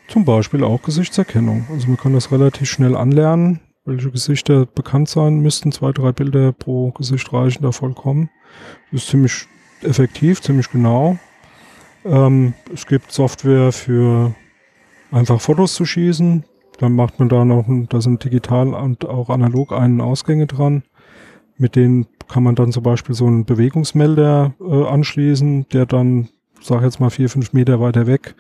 zum 0.07 0.25
Beispiel 0.25 0.63
auch 0.63 0.81
Gesichtserkennung. 0.81 1.67
Also 1.71 1.87
man 1.87 1.97
kann 1.97 2.13
das 2.13 2.31
relativ 2.31 2.69
schnell 2.69 2.95
anlernen, 2.95 3.59
welche 3.85 4.09
Gesichter 4.09 4.65
bekannt 4.65 5.09
sein 5.09 5.39
müssten. 5.39 5.71
Zwei, 5.71 5.91
drei 5.91 6.11
Bilder 6.11 6.51
pro 6.51 6.91
Gesicht 6.91 7.31
reichen 7.31 7.63
da 7.63 7.71
vollkommen. 7.71 8.29
Das 8.91 9.03
ist 9.03 9.09
ziemlich 9.09 9.45
effektiv, 9.81 10.41
ziemlich 10.41 10.71
genau. 10.71 11.17
Ähm, 12.03 12.53
es 12.73 12.87
gibt 12.87 13.11
Software 13.11 13.71
für 13.71 14.33
einfach 15.11 15.41
Fotos 15.41 15.73
zu 15.73 15.85
schießen. 15.85 16.43
Dann 16.79 16.95
macht 16.95 17.19
man 17.19 17.29
da 17.29 17.43
noch, 17.43 17.65
da 17.89 18.01
sind 18.01 18.23
digital 18.23 18.73
und 18.73 19.05
auch 19.05 19.29
analog 19.29 19.73
einen 19.73 20.01
Ausgänge 20.01 20.47
dran. 20.47 20.83
Mit 21.57 21.75
denen 21.75 22.07
kann 22.29 22.43
man 22.43 22.55
dann 22.55 22.71
zum 22.71 22.83
Beispiel 22.83 23.15
so 23.15 23.25
einen 23.25 23.43
Bewegungsmelder 23.43 24.53
äh, 24.61 24.85
anschließen, 24.85 25.67
der 25.73 25.85
dann, 25.85 26.29
sag 26.61 26.83
jetzt 26.83 26.99
mal 27.01 27.09
vier, 27.09 27.29
fünf 27.29 27.51
Meter 27.51 27.81
weiter 27.81 28.07
weg, 28.07 28.35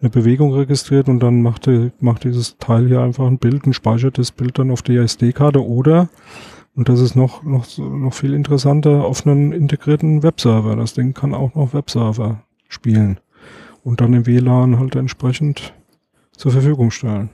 eine 0.00 0.10
Bewegung 0.10 0.52
registriert 0.54 1.08
und 1.08 1.20
dann 1.20 1.42
macht, 1.42 1.66
die, 1.66 1.90
macht 2.00 2.24
dieses 2.24 2.56
Teil 2.58 2.86
hier 2.86 3.00
einfach 3.00 3.26
ein 3.26 3.38
Bild 3.38 3.66
und 3.66 3.74
speichert 3.74 4.18
das 4.18 4.30
Bild 4.30 4.58
dann 4.58 4.70
auf 4.70 4.82
die 4.82 4.96
SD-Karte 4.96 5.64
oder 5.64 6.08
und 6.76 6.88
das 6.88 7.00
ist 7.00 7.16
noch, 7.16 7.42
noch, 7.42 7.66
noch 7.78 8.14
viel 8.14 8.32
interessanter 8.32 9.04
auf 9.04 9.26
einen 9.26 9.52
integrierten 9.52 10.22
Webserver. 10.22 10.76
Das 10.76 10.94
Ding 10.94 11.12
kann 11.12 11.34
auch 11.34 11.54
noch 11.54 11.74
Webserver 11.74 12.44
spielen 12.68 13.18
und 13.82 14.00
dann 14.00 14.14
im 14.14 14.26
WLAN 14.26 14.78
halt 14.78 14.94
entsprechend 14.96 15.74
zur 16.40 16.52
Verfügung 16.52 16.90
stellen. 16.90 17.30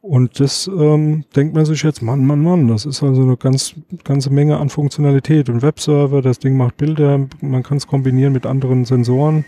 Und 0.00 0.38
das 0.38 0.68
ähm, 0.68 1.24
denkt 1.34 1.54
man 1.56 1.64
sich 1.64 1.82
jetzt, 1.82 2.00
Mann, 2.00 2.24
Mann, 2.24 2.40
Mann, 2.40 2.68
das 2.68 2.86
ist 2.86 3.02
also 3.02 3.22
eine 3.22 3.36
ganz, 3.36 3.74
ganze 4.04 4.30
Menge 4.30 4.58
an 4.58 4.68
Funktionalität. 4.68 5.48
Und 5.48 5.62
Webserver, 5.62 6.22
das 6.22 6.38
Ding 6.38 6.56
macht 6.56 6.76
Bilder, 6.76 7.26
man 7.40 7.64
kann 7.64 7.78
es 7.78 7.88
kombinieren 7.88 8.32
mit 8.32 8.46
anderen 8.46 8.84
Sensoren, 8.84 9.44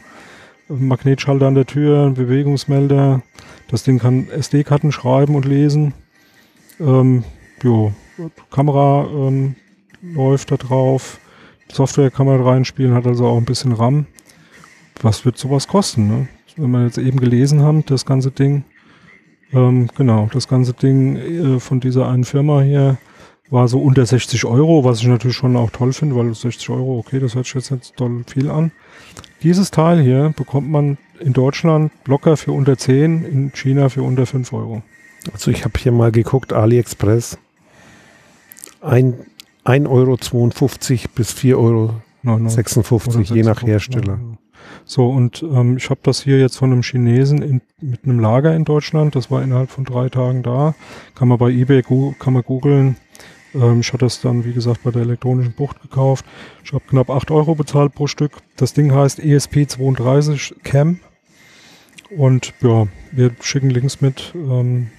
Magnetschalter 0.68 1.46
an 1.46 1.54
der 1.54 1.66
Tür, 1.66 2.10
Bewegungsmelder, 2.10 3.22
das 3.70 3.84
Ding 3.84 4.00
kann 4.00 4.28
SD-Karten 4.30 4.90
schreiben 4.90 5.36
und 5.36 5.44
lesen. 5.44 5.94
Ähm, 6.80 7.22
jo, 7.62 7.92
Kamera 8.50 9.06
ähm, 9.12 9.54
läuft 10.02 10.50
da 10.50 10.56
drauf, 10.56 11.20
Software 11.70 12.10
kann 12.10 12.26
man 12.26 12.42
reinspielen, 12.42 12.94
hat 12.94 13.06
also 13.06 13.26
auch 13.26 13.36
ein 13.36 13.44
bisschen 13.44 13.72
RAM. 13.72 14.06
Was 15.02 15.24
wird 15.24 15.38
sowas 15.38 15.68
kosten? 15.68 16.08
Ne? 16.08 16.28
Wenn 16.56 16.72
wir 16.72 16.84
jetzt 16.84 16.98
eben 16.98 17.20
gelesen 17.20 17.62
haben, 17.62 17.86
das 17.86 18.04
ganze 18.04 18.32
Ding, 18.32 18.64
ähm, 19.52 19.88
genau, 19.96 20.28
das 20.32 20.48
ganze 20.48 20.72
Ding 20.72 21.16
äh, 21.16 21.60
von 21.60 21.80
dieser 21.80 22.08
einen 22.08 22.24
Firma 22.24 22.60
hier 22.60 22.98
war 23.50 23.66
so 23.68 23.80
unter 23.80 24.04
60 24.04 24.44
Euro, 24.44 24.84
was 24.84 25.00
ich 25.00 25.06
natürlich 25.06 25.36
schon 25.36 25.56
auch 25.56 25.70
toll 25.70 25.92
finde, 25.92 26.16
weil 26.16 26.34
60 26.34 26.68
Euro, 26.70 26.98
okay, 26.98 27.18
das 27.18 27.34
hört 27.34 27.46
sich 27.46 27.54
jetzt 27.54 27.70
nicht 27.70 27.96
toll 27.96 28.22
viel 28.26 28.50
an. 28.50 28.72
Dieses 29.42 29.70
Teil 29.70 30.02
hier 30.02 30.34
bekommt 30.36 30.68
man 30.68 30.98
in 31.20 31.32
Deutschland 31.32 31.90
locker 32.06 32.36
für 32.36 32.52
unter 32.52 32.76
10, 32.76 33.24
in 33.24 33.52
China 33.52 33.88
für 33.88 34.02
unter 34.02 34.26
5 34.26 34.52
Euro. 34.52 34.82
Also 35.32 35.50
ich 35.50 35.64
habe 35.64 35.78
hier 35.78 35.92
mal 35.92 36.12
geguckt, 36.12 36.52
AliExpress. 36.52 37.38
1,52 38.82 39.88
Euro 39.88 40.16
bis 41.14 41.32
4,56 41.34 41.56
Euro, 41.56 41.94
56, 42.48 43.30
je 43.30 43.42
nach 43.42 43.62
Hersteller. 43.62 44.18
So, 44.84 45.08
und 45.08 45.42
ähm, 45.42 45.76
ich 45.76 45.90
habe 45.90 46.00
das 46.02 46.22
hier 46.22 46.38
jetzt 46.40 46.56
von 46.56 46.72
einem 46.72 46.82
Chinesen 46.82 47.42
in, 47.42 47.60
mit 47.80 48.04
einem 48.04 48.20
Lager 48.20 48.54
in 48.54 48.64
Deutschland. 48.64 49.14
Das 49.14 49.30
war 49.30 49.42
innerhalb 49.42 49.70
von 49.70 49.84
drei 49.84 50.08
Tagen 50.08 50.42
da. 50.42 50.74
Kann 51.14 51.28
man 51.28 51.38
bei 51.38 51.50
eBay 51.50 51.82
kann 52.18 52.32
man 52.32 52.42
googeln. 52.42 52.96
Ähm, 53.54 53.80
ich 53.80 53.88
hatte 53.88 54.04
das 54.04 54.20
dann, 54.20 54.44
wie 54.44 54.52
gesagt, 54.52 54.82
bei 54.84 54.90
der 54.90 55.02
elektronischen 55.02 55.52
Bucht 55.52 55.80
gekauft. 55.82 56.24
Ich 56.64 56.72
habe 56.72 56.84
knapp 56.88 57.10
8 57.10 57.30
Euro 57.30 57.54
bezahlt 57.54 57.94
pro 57.94 58.06
Stück. 58.06 58.32
Das 58.56 58.72
Ding 58.72 58.92
heißt 58.92 59.20
ESP32 59.20 60.62
Cam. 60.62 61.00
Und 62.16 62.54
ja, 62.60 62.86
wir 63.12 63.32
schicken 63.40 63.70
Links 63.70 64.00
mit. 64.00 64.32
Ähm, 64.34 64.90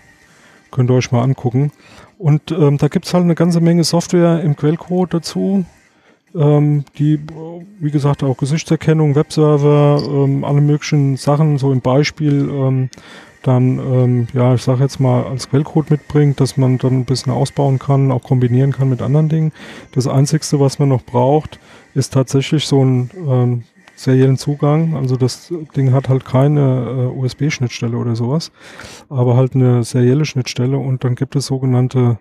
könnt 0.72 0.90
ihr 0.92 0.96
euch 0.96 1.12
mal 1.12 1.24
angucken. 1.24 1.72
Und 2.18 2.52
ähm, 2.52 2.78
da 2.78 2.90
gibt's 2.90 3.14
halt 3.14 3.24
eine 3.24 3.36
ganze 3.36 3.62
Menge 3.62 3.84
Software 3.84 4.42
im 4.44 4.56
Quellcode 4.56 5.14
dazu, 5.14 5.66
ähm, 6.36 6.86
die, 6.98 7.20
wie 7.80 7.92
gesagt, 7.92 8.24
auch 8.24 8.38
Gesichtserkennung, 8.38 9.16
Webserver, 9.16 10.02
ähm, 10.06 10.44
alle 10.44 10.62
möglichen 10.62 11.18
Sachen, 11.18 11.58
so 11.58 11.72
im 11.72 11.82
Beispiel, 11.82 12.50
ähm, 12.52 12.90
dann, 13.42 13.80
ähm, 13.80 14.28
ja, 14.34 14.54
ich 14.54 14.64
sage 14.64 14.84
jetzt 14.84 15.00
mal, 15.00 15.24
als 15.24 15.50
Quellcode 15.50 15.92
mitbringt, 15.92 16.40
dass 16.42 16.58
man 16.58 16.78
dann 16.78 17.00
ein 17.00 17.06
bisschen 17.06 17.32
ausbauen 17.32 17.80
kann, 17.80 18.12
auch 18.12 18.24
kombinieren 18.24 18.74
kann 18.74 18.90
mit 18.90 19.02
anderen 19.02 19.30
Dingen. 19.30 19.52
Das 19.94 20.08
Einzigste, 20.08 20.60
was 20.60 20.78
man 20.78 20.90
noch 20.90 21.04
braucht, 21.04 21.60
ist 21.94 22.14
tatsächlich 22.14 22.66
so 22.66 22.84
ein 22.84 23.10
ähm, 23.28 23.64
seriellen 23.96 24.38
Zugang. 24.38 24.96
Also 24.96 25.16
das 25.16 25.54
Ding 25.76 25.94
hat 25.94 26.10
halt 26.10 26.26
keine 26.26 27.12
äh, 27.14 27.18
USB-Schnittstelle 27.18 27.98
oder 27.98 28.16
sowas, 28.16 28.52
aber 29.10 29.36
halt 29.36 29.56
eine 29.56 29.84
serielle 29.84 30.26
Schnittstelle 30.26 30.78
und 30.78 31.04
dann 31.04 31.16
gibt 31.16 31.36
es 31.36 31.46
sogenannte 31.46 32.20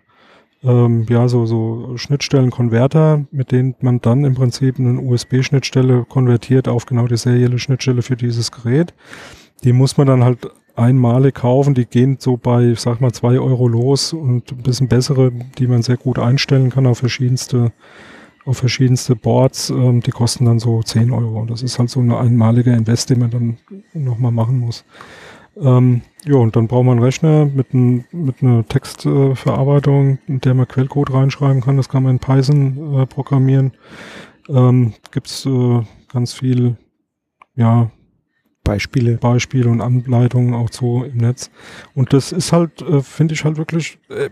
ähm, 0.62 1.06
ja 1.08 1.28
so 1.28 1.46
so 1.46 1.96
Schnittstellenkonverter, 1.96 3.24
mit 3.30 3.52
denen 3.52 3.74
man 3.80 4.00
dann 4.00 4.24
im 4.24 4.34
Prinzip 4.34 4.78
eine 4.78 5.00
USB-Schnittstelle 5.00 6.04
konvertiert 6.08 6.68
auf 6.68 6.86
genau 6.86 7.06
die 7.06 7.16
serielle 7.16 7.58
Schnittstelle 7.58 8.02
für 8.02 8.16
dieses 8.16 8.50
Gerät. 8.50 8.94
Die 9.64 9.72
muss 9.72 9.96
man 9.96 10.06
dann 10.06 10.24
halt 10.24 10.48
einmalig 10.76 11.34
kaufen. 11.34 11.74
Die 11.74 11.86
gehen 11.86 12.16
so 12.20 12.36
bei, 12.36 12.70
ich 12.70 12.80
sag 12.80 13.00
mal, 13.00 13.12
zwei 13.12 13.38
Euro 13.38 13.66
los 13.68 14.12
und 14.12 14.52
ein 14.52 14.62
bisschen 14.62 14.88
bessere, 14.88 15.32
die 15.58 15.66
man 15.66 15.82
sehr 15.82 15.96
gut 15.96 16.18
einstellen 16.18 16.70
kann 16.70 16.86
auf 16.86 16.98
verschiedenste 16.98 17.72
auf 18.48 18.56
verschiedenste 18.56 19.14
Boards, 19.14 19.68
ähm, 19.68 20.00
die 20.00 20.10
kosten 20.10 20.46
dann 20.46 20.58
so 20.58 20.82
10 20.82 21.12
Euro. 21.12 21.44
Das 21.44 21.62
ist 21.62 21.78
halt 21.78 21.90
so 21.90 22.00
eine 22.00 22.18
einmalige 22.18 22.72
Invest, 22.72 23.10
die 23.10 23.14
man 23.14 23.30
dann 23.30 23.58
nochmal 23.92 24.32
machen 24.32 24.58
muss. 24.58 24.86
Ähm, 25.60 26.02
ja, 26.24 26.36
und 26.36 26.56
dann 26.56 26.68
braucht 26.68 26.84
man 26.84 26.98
einen 26.98 27.04
Rechner 27.04 27.46
mit, 27.46 27.74
ein, 27.74 28.04
mit 28.12 28.42
einer 28.42 28.66
Textverarbeitung, 28.66 30.18
in 30.26 30.40
der 30.40 30.54
man 30.54 30.68
Quellcode 30.68 31.12
reinschreiben 31.12 31.62
kann. 31.62 31.76
Das 31.76 31.88
kann 31.88 32.04
man 32.04 32.12
in 32.12 32.18
Python 32.18 33.00
äh, 33.00 33.06
programmieren. 33.06 33.72
Ähm, 34.48 34.94
Gibt 35.10 35.46
äh, 35.46 35.82
ganz 36.12 36.32
viel, 36.32 36.76
ja, 37.56 37.90
Beispiele. 38.64 39.16
Beispiele 39.16 39.70
und 39.70 39.80
Anleitungen 39.80 40.54
auch 40.54 40.68
so 40.70 41.02
im 41.02 41.16
Netz. 41.16 41.50
Und 41.94 42.12
das 42.12 42.32
ist 42.32 42.52
halt, 42.52 42.82
äh, 42.82 43.00
finde 43.00 43.34
ich 43.34 43.44
halt 43.44 43.56
wirklich 43.56 43.98
äh, 44.10 44.28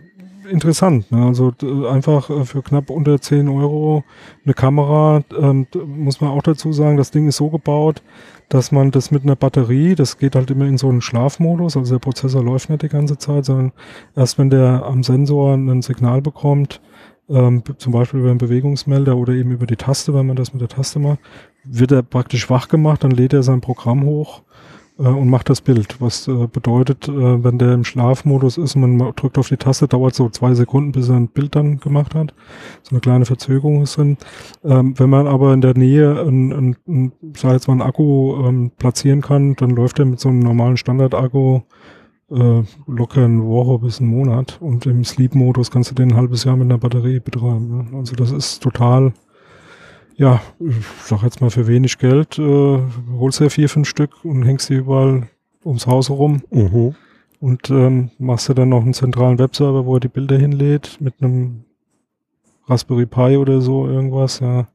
interessant. 0.47 1.11
Ne? 1.11 1.25
Also 1.25 1.52
einfach 1.88 2.30
äh, 2.30 2.45
für 2.45 2.62
knapp 2.62 2.90
unter 2.90 3.21
10 3.21 3.49
Euro 3.49 4.04
eine 4.45 4.54
Kamera, 4.54 5.23
ähm, 5.38 5.66
muss 5.87 6.21
man 6.21 6.30
auch 6.30 6.42
dazu 6.42 6.73
sagen, 6.73 6.97
das 6.97 7.11
Ding 7.11 7.28
ist 7.28 7.37
so 7.37 7.49
gebaut, 7.49 8.02
dass 8.48 8.70
man 8.70 8.90
das 8.90 9.10
mit 9.10 9.24
einer 9.24 9.36
Batterie, 9.36 9.94
das 9.94 10.18
geht 10.18 10.36
halt 10.36 10.50
immer 10.50 10.66
in 10.66 10.78
so 10.78 10.88
einen 10.88 11.00
Schlafmodus, 11.00 11.76
also 11.76 11.94
der 11.94 12.00
Prozessor 12.00 12.44
läuft 12.44 12.70
nicht 12.70 12.82
die 12.82 12.88
ganze 12.88 13.18
Zeit, 13.18 13.44
sondern 13.44 13.72
erst 14.14 14.38
wenn 14.38 14.50
der 14.50 14.84
am 14.84 15.02
Sensor 15.02 15.54
ein 15.54 15.82
Signal 15.82 16.22
bekommt, 16.22 16.80
ähm, 17.28 17.62
zum 17.78 17.92
Beispiel 17.92 18.20
über 18.20 18.30
einen 18.30 18.38
Bewegungsmelder 18.38 19.16
oder 19.16 19.32
eben 19.32 19.50
über 19.50 19.66
die 19.66 19.76
Taste, 19.76 20.14
wenn 20.14 20.26
man 20.26 20.36
das 20.36 20.52
mit 20.52 20.62
der 20.62 20.68
Taste 20.68 21.00
macht, 21.00 21.18
wird 21.64 21.90
er 21.90 22.02
praktisch 22.02 22.48
wach 22.48 22.68
gemacht, 22.68 23.02
dann 23.02 23.10
lädt 23.10 23.32
er 23.32 23.42
sein 23.42 23.60
Programm 23.60 24.04
hoch 24.04 24.42
und 25.02 25.28
macht 25.28 25.50
das 25.50 25.60
Bild. 25.60 26.00
Was 26.00 26.26
äh, 26.26 26.46
bedeutet, 26.46 27.08
äh, 27.08 27.44
wenn 27.44 27.58
der 27.58 27.74
im 27.74 27.84
Schlafmodus 27.84 28.56
ist 28.56 28.76
und 28.76 28.96
man 28.96 29.14
drückt 29.14 29.36
auf 29.38 29.48
die 29.48 29.56
Taste, 29.56 29.88
dauert 29.88 30.14
so 30.14 30.28
zwei 30.30 30.54
Sekunden, 30.54 30.92
bis 30.92 31.08
er 31.08 31.16
ein 31.16 31.28
Bild 31.28 31.54
dann 31.54 31.78
gemacht 31.78 32.14
hat. 32.14 32.34
So 32.82 32.92
eine 32.92 33.00
kleine 33.00 33.26
Verzögerung 33.26 33.82
ist 33.82 33.98
drin. 33.98 34.16
Ähm, 34.64 34.98
wenn 34.98 35.10
man 35.10 35.26
aber 35.26 35.52
in 35.52 35.60
der 35.60 35.76
Nähe 35.76 36.22
ein, 36.22 36.52
ein, 36.52 36.76
ein 36.88 37.12
sag 37.34 37.52
jetzt 37.52 37.68
mal, 37.68 37.74
einen 37.74 37.82
Akku 37.82 38.36
ähm, 38.42 38.70
platzieren 38.78 39.20
kann, 39.20 39.54
dann 39.56 39.70
läuft 39.70 39.98
er 39.98 40.06
mit 40.06 40.20
so 40.20 40.30
einem 40.30 40.40
normalen 40.40 40.76
Standard-Akku 40.78 41.60
äh, 42.30 42.62
locker 42.86 43.24
eine 43.24 43.44
Woche 43.44 43.78
bis 43.78 44.00
einen 44.00 44.10
Monat. 44.10 44.58
Und 44.60 44.86
im 44.86 45.04
Sleep-Modus 45.04 45.70
kannst 45.70 45.90
du 45.90 45.94
den 45.94 46.12
ein 46.12 46.16
halbes 46.16 46.44
Jahr 46.44 46.56
mit 46.56 46.64
einer 46.64 46.78
Batterie 46.78 47.20
betreiben. 47.20 47.68
Ne? 47.68 47.98
Also 47.98 48.16
das 48.16 48.32
ist 48.32 48.62
total 48.62 49.12
ja, 50.16 50.40
ich 50.61 50.75
sag 51.04 51.23
jetzt 51.23 51.40
mal 51.40 51.50
für 51.50 51.66
wenig 51.66 51.99
Geld, 51.99 52.38
äh, 52.38 52.78
holst 53.18 53.40
dir 53.40 53.50
vier, 53.50 53.68
fünf 53.68 53.88
Stück 53.88 54.25
und 54.25 54.44
hängst 54.44 54.68
die 54.70 54.75
überall 54.75 55.28
ums 55.64 55.87
Haus 55.87 56.08
herum. 56.08 56.42
Mhm. 56.50 56.94
Und 57.38 57.70
ähm, 57.70 58.11
machst 58.18 58.49
du 58.49 58.54
dann 58.54 58.70
noch 58.70 58.82
einen 58.82 58.94
zentralen 58.94 59.38
Webserver, 59.38 59.85
wo 59.85 59.96
er 59.96 60.00
die 60.00 60.08
Bilder 60.08 60.38
hinlädt, 60.38 60.99
mit 61.00 61.14
einem 61.20 61.64
Raspberry 62.66 63.06
Pi 63.06 63.37
oder 63.37 63.61
so 63.61 63.87
irgendwas. 63.87 64.40
Ja. 64.40 64.68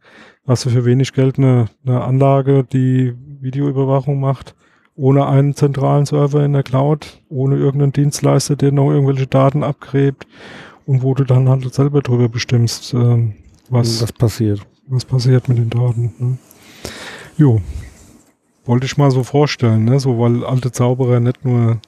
Hast 0.46 0.66
du 0.66 0.70
für 0.70 0.86
wenig 0.86 1.14
Geld 1.14 1.40
eine, 1.40 1.66
eine 1.86 2.04
Anlage, 2.04 2.64
die 2.64 3.14
Videoüberwachung 3.42 4.20
macht, 4.20 4.56
ohne 4.96 5.26
einen 5.26 5.56
zentralen 5.56 6.06
Server 6.06 6.46
in 6.46 6.54
der 6.54 6.64
Cloud, 6.64 7.22
ohne 7.30 7.58
irgendeinen 7.58 7.94
Dienstleister, 7.94 8.56
der 8.56 8.72
noch 8.72 8.92
irgendwelche 8.92 9.28
Daten 9.28 9.64
abgräbt 9.64 10.28
und 10.86 11.02
wo 11.02 11.16
du 11.16 11.24
dann 11.24 11.50
halt 11.50 11.74
selber 11.74 12.02
drüber 12.02 12.30
bestimmst, 12.30 12.94
äh, 12.94 13.34
was, 13.70 14.04
was 14.04 14.14
passiert 14.14 14.62
was 14.92 15.06
passiert 15.06 15.48
mit 15.50 15.58
den 15.58 15.70
Daten. 15.70 16.14
Ne? 16.20 16.38
Jo, 17.38 17.62
wollte 18.66 18.86
ich 18.86 18.98
mal 18.98 19.10
so 19.10 19.24
vorstellen, 19.24 19.86
ne? 19.86 20.00
so 20.00 20.20
weil 20.20 20.46
alte 20.46 20.72
Zauberer 20.72 21.20
nicht 21.20 21.44
nur 21.44 21.80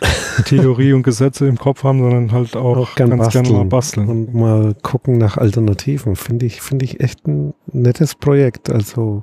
Theorie 0.44 0.92
und 0.92 1.02
Gesetze 1.02 1.46
im 1.46 1.58
Kopf 1.58 1.84
haben, 1.84 2.00
sondern 2.00 2.32
halt 2.32 2.56
auch, 2.56 2.76
auch 2.76 2.94
gern 2.94 3.10
ganz 3.10 3.32
gerne 3.32 3.50
mal 3.50 3.64
basteln. 3.64 4.08
Und 4.08 4.34
mal 4.34 4.74
gucken 4.82 5.18
nach 5.18 5.38
Alternativen. 5.38 6.16
Finde 6.16 6.46
ich, 6.46 6.60
finde 6.60 6.84
ich 6.84 7.00
echt 7.00 7.26
ein 7.26 7.54
nettes 7.72 8.14
Projekt. 8.14 8.68
Also 8.68 9.22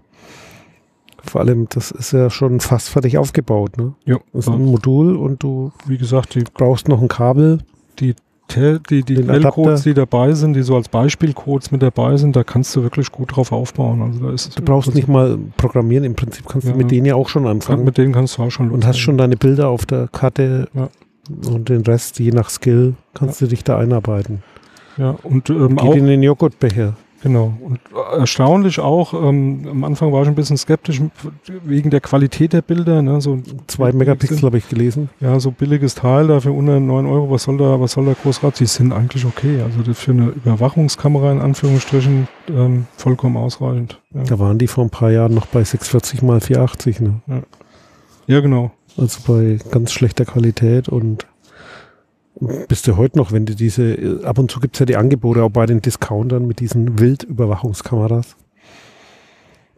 vor 1.24 1.42
allem, 1.42 1.68
das 1.70 1.92
ist 1.92 2.12
ja 2.14 2.30
schon 2.30 2.60
fast 2.60 2.90
fertig 2.90 3.18
aufgebaut. 3.18 3.78
Ne? 3.78 3.94
Ja. 4.06 4.18
Das 4.34 4.48
ist 4.48 4.54
ein 4.54 4.66
Modul 4.66 5.16
und 5.16 5.44
du, 5.44 5.72
wie 5.86 5.98
gesagt, 5.98 6.36
du 6.36 6.44
brauchst 6.54 6.88
noch 6.88 7.02
ein 7.02 7.08
Kabel. 7.08 7.60
Die 8.00 8.16
die, 8.52 9.04
die 9.04 9.16
Quellcodes, 9.16 9.84
die 9.84 9.94
dabei 9.94 10.34
sind, 10.34 10.54
die 10.54 10.62
so 10.62 10.76
als 10.76 10.90
Beispielcodes 10.90 11.72
mit 11.72 11.82
dabei 11.82 12.18
sind, 12.18 12.36
da 12.36 12.44
kannst 12.44 12.76
du 12.76 12.84
wirklich 12.84 13.12
gut 13.12 13.36
drauf 13.36 13.52
aufbauen. 13.52 14.02
Also 14.02 14.28
da 14.28 14.34
ist 14.34 14.58
du 14.58 14.62
brauchst 14.62 14.94
nicht 14.94 15.08
mal 15.08 15.40
programmieren, 15.58 16.04
im 16.04 16.16
Prinzip 16.16 16.48
kannst 16.48 16.68
ja, 16.68 16.74
du 16.74 16.78
mit 16.78 16.92
denen 16.92 17.06
ja 17.06 17.16
auch 17.16 17.30
schon 17.30 17.48
anfangen. 17.48 17.84
Mit 17.84 17.98
denen 17.98 18.14
kannst 18.14 18.38
du 18.38 18.44
auch 18.44 18.52
schon 18.52 18.72
Und 18.72 18.86
hast 18.86 19.00
schon 19.00 19.18
deine 19.18 19.38
Bilder 19.38 19.70
auf 19.70 19.86
der 19.86 20.08
Karte 20.08 20.68
ja. 20.74 20.90
und 21.50 21.70
den 21.70 21.82
Rest, 21.82 22.20
je 22.20 22.32
nach 22.32 22.50
Skill, 22.50 22.94
kannst 23.14 23.42
ja. 23.42 23.48
du 23.48 23.52
dich 23.52 23.64
da 23.64 23.78
einarbeiten. 23.78 24.44
Ja, 24.98 25.16
und 25.24 25.50
ähm, 25.50 25.70
Geht 25.70 25.82
auch 25.82 25.96
in 25.96 26.06
den 26.06 26.22
Joghurtbecher. 26.22 26.96
Genau. 27.24 27.54
Und 27.62 27.80
erstaunlich 28.18 28.82
auch, 28.82 29.14
ähm, 29.14 29.66
am 29.72 29.86
Anfang 29.86 30.12
war 30.12 30.24
ich 30.24 30.28
ein 30.28 30.36
bisschen 30.36 30.58
skeptisch 30.58 31.02
wegen 31.64 31.90
der 31.90 32.02
Qualität 32.02 32.52
der 32.52 32.62
Bilder. 32.62 33.02
Ne? 33.02 33.22
So 33.22 33.40
Zwei 33.68 33.94
Megapixel 33.94 34.42
habe 34.42 34.58
ich 34.58 34.68
gelesen. 34.68 35.10
Ja, 35.22 35.40
so 35.40 35.52
billiges 35.52 35.96
Teil 35.96 36.28
dafür 36.28 36.54
unter 36.54 36.82
9 36.82 37.06
Euro. 37.06 37.32
Was 37.32 37.44
soll 37.44 37.58
da, 37.58 37.80
was 37.80 37.94
soll 37.94 38.06
da 38.08 38.14
groß 38.14 38.44
rat? 38.44 38.60
Die 38.60 38.66
sind 38.66 38.92
eigentlich 38.92 39.24
okay. 39.26 39.62
Also 39.62 39.94
für 39.94 40.12
eine 40.12 40.28
Überwachungskamera 40.32 41.32
in 41.32 41.40
Anführungsstrichen 41.40 42.28
ähm, 42.50 42.88
vollkommen 42.98 43.38
ausreichend. 43.38 44.02
Ja. 44.14 44.24
Da 44.24 44.40
waren 44.40 44.58
die 44.58 44.68
vor 44.68 44.84
ein 44.84 44.90
paar 44.90 45.12
Jahren 45.12 45.34
noch 45.34 45.46
bei 45.46 45.64
640 45.64 46.24
mal 46.24 46.42
480. 46.42 47.00
Ne? 47.00 47.22
Ja. 47.28 47.42
ja, 48.28 48.40
genau. 48.42 48.72
Also 48.98 49.20
bei 49.26 49.60
ganz 49.72 49.94
schlechter 49.94 50.26
Qualität 50.26 50.90
und 50.90 51.26
bist 52.68 52.88
du 52.88 52.98
heute 52.98 53.18
noch, 53.18 53.32
wenn 53.32 53.46
du 53.46 53.56
diese, 53.56 53.94
äh, 53.94 54.24
ab 54.24 54.40
und 54.40 54.52
zu 54.52 54.60
gibt 54.60 54.76
es 54.76 54.80
ja 54.80 54.86
die 54.86 54.98
Angebote 54.98 55.44
auch 55.44 55.50
bei 55.50 55.66
den 55.66 55.82
Discountern 55.82 56.46
mit 56.48 56.60
diesen 56.60 57.00
Wildüberwachungskameras. 57.00 58.36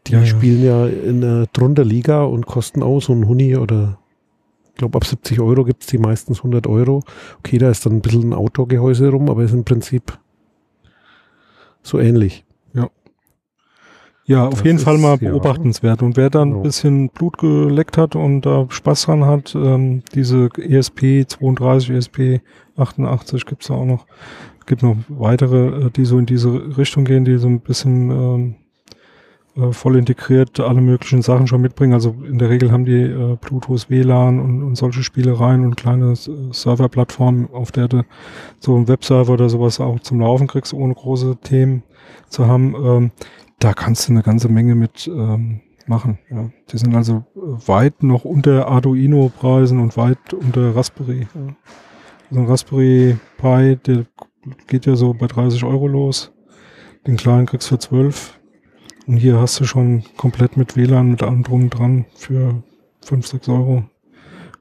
Die 0.07 0.13
ja, 0.13 0.25
spielen 0.25 0.63
ja 0.63 0.85
in 0.85 1.21
der 1.21 1.47
drunter 1.51 1.83
Liga 1.83 2.23
und 2.23 2.45
kosten 2.45 2.83
auch 2.83 3.01
so 3.01 3.13
ein 3.13 3.27
Huni 3.27 3.57
oder 3.57 3.97
ich 4.67 4.75
glaube 4.75 4.97
ab 4.97 5.05
70 5.05 5.39
Euro 5.39 5.63
gibt 5.63 5.83
es 5.83 5.87
die 5.87 5.97
meistens 5.97 6.39
100 6.39 6.67
Euro. 6.67 7.01
Okay, 7.39 7.57
da 7.57 7.69
ist 7.69 7.85
dann 7.85 7.93
ein 7.93 8.01
bisschen 8.01 8.29
ein 8.29 8.33
Outdoor-Gehäuse 8.33 9.09
rum, 9.09 9.29
aber 9.29 9.43
ist 9.43 9.53
im 9.53 9.63
Prinzip 9.63 10.19
so 11.81 11.99
ähnlich. 11.99 12.45
Ja, 14.27 14.47
auf 14.47 14.55
das 14.55 14.63
jeden 14.63 14.79
Fall 14.79 14.97
mal 14.97 15.17
beobachtenswert. 15.17 16.01
Und 16.01 16.17
wer 16.17 16.31
genau. 16.31 16.57
ein 16.57 16.63
bisschen 16.63 17.09
Blut 17.09 17.37
geleckt 17.37 17.97
hat 17.97 18.15
und 18.15 18.41
da 18.41 18.65
Spaß 18.69 19.03
dran 19.03 19.25
hat, 19.25 19.53
ähm, 19.55 20.01
diese 20.15 20.49
ESP 20.57 21.27
32, 21.27 21.91
ESP 21.91 22.41
88 22.75 23.45
gibt's 23.45 23.67
da 23.67 23.75
auch 23.75 23.85
noch. 23.85 24.05
Gibt 24.65 24.81
noch 24.81 24.97
weitere, 25.09 25.85
äh, 25.85 25.89
die 25.91 26.05
so 26.05 26.17
in 26.17 26.25
diese 26.25 26.75
Richtung 26.75 27.05
gehen, 27.05 27.23
die 27.23 27.37
so 27.37 27.47
ein 27.47 27.59
bisschen 27.59 28.09
ähm, 28.09 28.55
äh, 29.55 29.71
voll 29.71 29.95
integriert 29.95 30.59
alle 30.59 30.81
möglichen 30.81 31.21
Sachen 31.21 31.45
schon 31.45 31.61
mitbringen. 31.61 31.93
Also 31.93 32.15
in 32.27 32.39
der 32.39 32.49
Regel 32.49 32.71
haben 32.71 32.85
die 32.85 33.03
äh, 33.03 33.37
Bluetooth, 33.39 33.89
WLAN 33.89 34.39
und, 34.39 34.63
und 34.63 34.75
solche 34.75 35.03
Spielereien 35.03 35.63
und 35.63 35.77
kleine 35.77 36.13
äh, 36.13 36.51
Serverplattformen, 36.51 37.49
auf 37.53 37.71
der 37.71 37.87
du 37.87 38.03
so 38.59 38.75
einen 38.75 38.87
Webserver 38.87 39.33
oder 39.33 39.49
sowas 39.49 39.79
auch 39.79 39.99
zum 39.99 40.19
Laufen 40.19 40.47
kriegst, 40.47 40.73
ohne 40.73 40.95
große 40.95 41.37
Themen 41.43 41.83
zu 42.27 42.47
haben. 42.47 42.75
Ähm, 42.75 43.11
da 43.59 43.73
kannst 43.73 44.07
du 44.07 44.13
eine 44.13 44.23
ganze 44.23 44.49
Menge 44.49 44.75
mit 44.75 45.07
ähm, 45.07 45.61
machen. 45.87 46.19
Ja. 46.29 46.49
Die 46.71 46.77
sind 46.77 46.95
also 46.95 47.23
äh, 47.35 47.67
weit 47.67 48.03
noch 48.03 48.25
unter 48.25 48.67
Arduino-Preisen 48.67 49.79
und 49.79 49.97
weit 49.97 50.33
unter 50.33 50.75
Raspberry. 50.75 51.27
Ja. 51.33 51.55
Also 52.29 52.41
ein 52.41 52.47
Raspberry 52.47 53.17
Pi, 53.37 53.77
der 53.85 54.05
geht 54.67 54.85
ja 54.85 54.95
so 54.95 55.13
bei 55.13 55.27
30 55.27 55.63
Euro 55.63 55.87
los. 55.87 56.31
Den 57.07 57.17
kleinen 57.17 57.45
kriegst 57.45 57.69
du 57.69 57.75
für 57.75 57.79
12. 57.79 58.39
Und 59.07 59.17
hier 59.17 59.39
hast 59.39 59.59
du 59.59 59.65
schon 59.65 60.03
komplett 60.17 60.57
mit 60.57 60.75
WLAN, 60.75 61.11
mit 61.11 61.21
allem 61.21 61.43
drum 61.43 61.69
dran 61.69 62.05
für 62.15 62.63
5, 63.05 63.27
6 63.27 63.49
Euro 63.49 63.83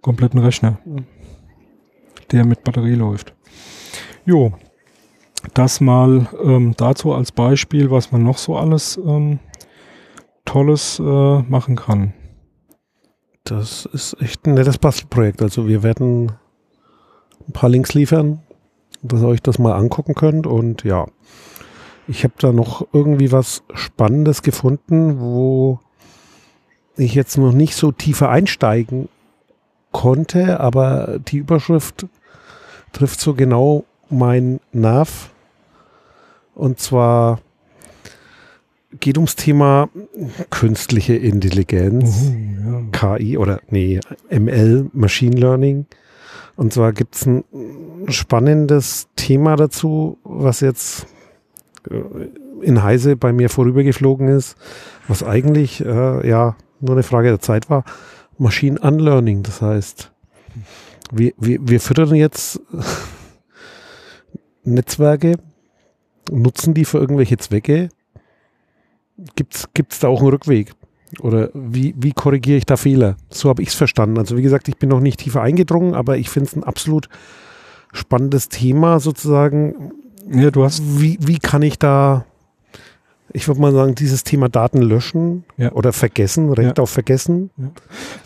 kompletten 0.02 0.38
Rechner, 0.38 0.78
der 2.30 2.44
mit 2.44 2.62
Batterie 2.62 2.94
läuft. 2.94 3.34
Jo, 4.26 4.52
das 5.52 5.80
mal 5.80 6.26
ähm, 6.42 6.74
dazu 6.76 7.12
als 7.12 7.32
Beispiel, 7.32 7.90
was 7.90 8.12
man 8.12 8.22
noch 8.22 8.38
so 8.38 8.56
alles 8.56 8.98
ähm, 9.04 9.38
Tolles 10.44 10.98
äh, 10.98 11.02
machen 11.42 11.76
kann. 11.76 12.14
Das 13.44 13.86
ist 13.86 14.16
echt 14.20 14.46
ein 14.46 14.54
nettes 14.54 14.78
Bastelprojekt. 14.78 15.42
Also 15.42 15.68
wir 15.68 15.82
werden 15.82 16.32
ein 17.46 17.52
paar 17.52 17.68
Links 17.68 17.94
liefern, 17.94 18.42
dass 19.02 19.20
ihr 19.20 19.28
euch 19.28 19.42
das 19.42 19.58
mal 19.58 19.74
angucken 19.74 20.14
könnt. 20.14 20.46
Und 20.46 20.82
ja, 20.84 21.06
ich 22.08 22.24
habe 22.24 22.34
da 22.38 22.52
noch 22.52 22.86
irgendwie 22.92 23.32
was 23.32 23.62
Spannendes 23.74 24.42
gefunden, 24.42 25.20
wo 25.20 25.78
ich 26.96 27.14
jetzt 27.14 27.36
noch 27.36 27.52
nicht 27.52 27.74
so 27.76 27.92
tiefer 27.92 28.30
einsteigen 28.30 29.08
konnte, 29.92 30.60
aber 30.60 31.18
die 31.18 31.38
Überschrift 31.38 32.06
trifft 32.92 33.20
so 33.20 33.34
genau 33.34 33.84
mein 34.10 34.60
Nerv. 34.72 35.30
Und 36.54 36.78
zwar 36.78 37.40
geht 39.00 39.16
ums 39.18 39.36
Thema 39.36 39.88
künstliche 40.50 41.14
Intelligenz, 41.14 42.30
uh, 42.30 42.80
ja. 43.02 43.16
KI 43.16 43.38
oder 43.38 43.60
nee, 43.68 44.00
ML, 44.30 44.90
Machine 44.92 45.36
Learning. 45.36 45.86
Und 46.56 46.72
zwar 46.72 46.92
gibt 46.92 47.16
es 47.16 47.26
ein 47.26 47.44
spannendes 48.08 49.08
Thema 49.16 49.56
dazu, 49.56 50.18
was 50.22 50.60
jetzt 50.60 51.06
äh, 51.90 51.96
in 52.62 52.82
Heise 52.82 53.16
bei 53.16 53.32
mir 53.32 53.50
vorübergeflogen 53.50 54.28
ist, 54.28 54.56
was 55.08 55.24
eigentlich 55.24 55.84
äh, 55.84 56.28
ja 56.28 56.56
nur 56.80 56.92
eine 56.92 57.02
Frage 57.02 57.28
der 57.28 57.40
Zeit 57.40 57.68
war. 57.70 57.84
Machine 58.38 58.78
Unlearning, 58.80 59.42
das 59.42 59.62
heißt, 59.62 60.12
wir, 61.12 61.32
wir, 61.38 61.58
wir 61.62 61.80
füttern 61.80 62.14
jetzt 62.14 62.60
Netzwerke, 64.64 65.36
nutzen 66.30 66.74
die 66.74 66.84
für 66.84 66.98
irgendwelche 66.98 67.36
Zwecke. 67.36 67.88
Gibt 69.36 69.92
es 69.92 69.98
da 70.00 70.08
auch 70.08 70.20
einen 70.20 70.30
Rückweg? 70.30 70.72
Oder 71.20 71.50
wie, 71.54 71.94
wie 71.96 72.12
korrigiere 72.12 72.58
ich 72.58 72.66
da 72.66 72.76
Fehler? 72.76 73.16
So 73.30 73.48
habe 73.48 73.62
ich 73.62 73.68
es 73.68 73.74
verstanden. 73.74 74.18
Also 74.18 74.36
wie 74.36 74.42
gesagt, 74.42 74.68
ich 74.68 74.76
bin 74.76 74.88
noch 74.88 75.00
nicht 75.00 75.20
tiefer 75.20 75.42
eingedrungen, 75.42 75.94
aber 75.94 76.16
ich 76.16 76.28
finde 76.30 76.48
es 76.48 76.56
ein 76.56 76.64
absolut 76.64 77.08
spannendes 77.92 78.48
Thema 78.48 78.98
sozusagen. 79.00 79.92
Ja, 80.30 80.50
du 80.50 80.64
hast. 80.64 80.82
Wie, 81.00 81.18
wie 81.20 81.38
kann 81.38 81.62
ich 81.62 81.78
da, 81.78 82.24
ich 83.36 83.48
würde 83.48 83.60
mal 83.60 83.72
sagen, 83.72 83.96
dieses 83.96 84.22
Thema 84.22 84.48
Daten 84.48 84.80
löschen 84.80 85.44
ja. 85.56 85.72
oder 85.72 85.92
vergessen, 85.92 86.52
Recht 86.52 86.78
ja. 86.78 86.82
auf 86.82 86.90
Vergessen? 86.90 87.50
Ja. 87.56 87.72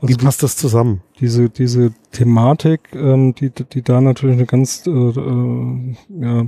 Also 0.02 0.08
wie 0.08 0.22
passt 0.22 0.42
das 0.42 0.56
zusammen? 0.56 1.00
Diese, 1.18 1.48
diese 1.48 1.92
Thematik, 2.12 2.80
ähm, 2.92 3.34
die, 3.34 3.50
die 3.50 3.80
da 3.80 4.02
natürlich 4.02 4.36
eine 4.36 4.44
ganz 4.44 4.86
äh, 4.86 4.90
äh, 4.90 5.94
ja, 6.20 6.46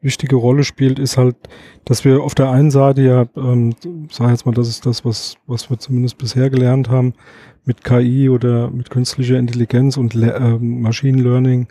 wichtige 0.00 0.36
Rolle 0.36 0.62
spielt, 0.62 1.00
ist 1.00 1.16
halt, 1.16 1.34
dass 1.84 2.04
wir 2.04 2.22
auf 2.22 2.36
der 2.36 2.48
einen 2.50 2.70
Seite 2.70 3.02
ja, 3.02 3.26
ähm, 3.36 3.74
sag 4.12 4.30
jetzt 4.30 4.46
mal, 4.46 4.54
das 4.54 4.68
ist 4.68 4.86
das, 4.86 5.04
was, 5.04 5.34
was 5.48 5.68
wir 5.68 5.78
zumindest 5.80 6.16
bisher 6.16 6.48
gelernt 6.48 6.88
haben, 6.88 7.12
mit 7.64 7.82
KI 7.82 8.28
oder 8.28 8.70
mit 8.70 8.88
künstlicher 8.88 9.36
Intelligenz 9.36 9.96
und 9.96 10.14
Le 10.14 10.32
äh, 10.32 10.58
Machine 10.58 11.20
Learning 11.20 11.66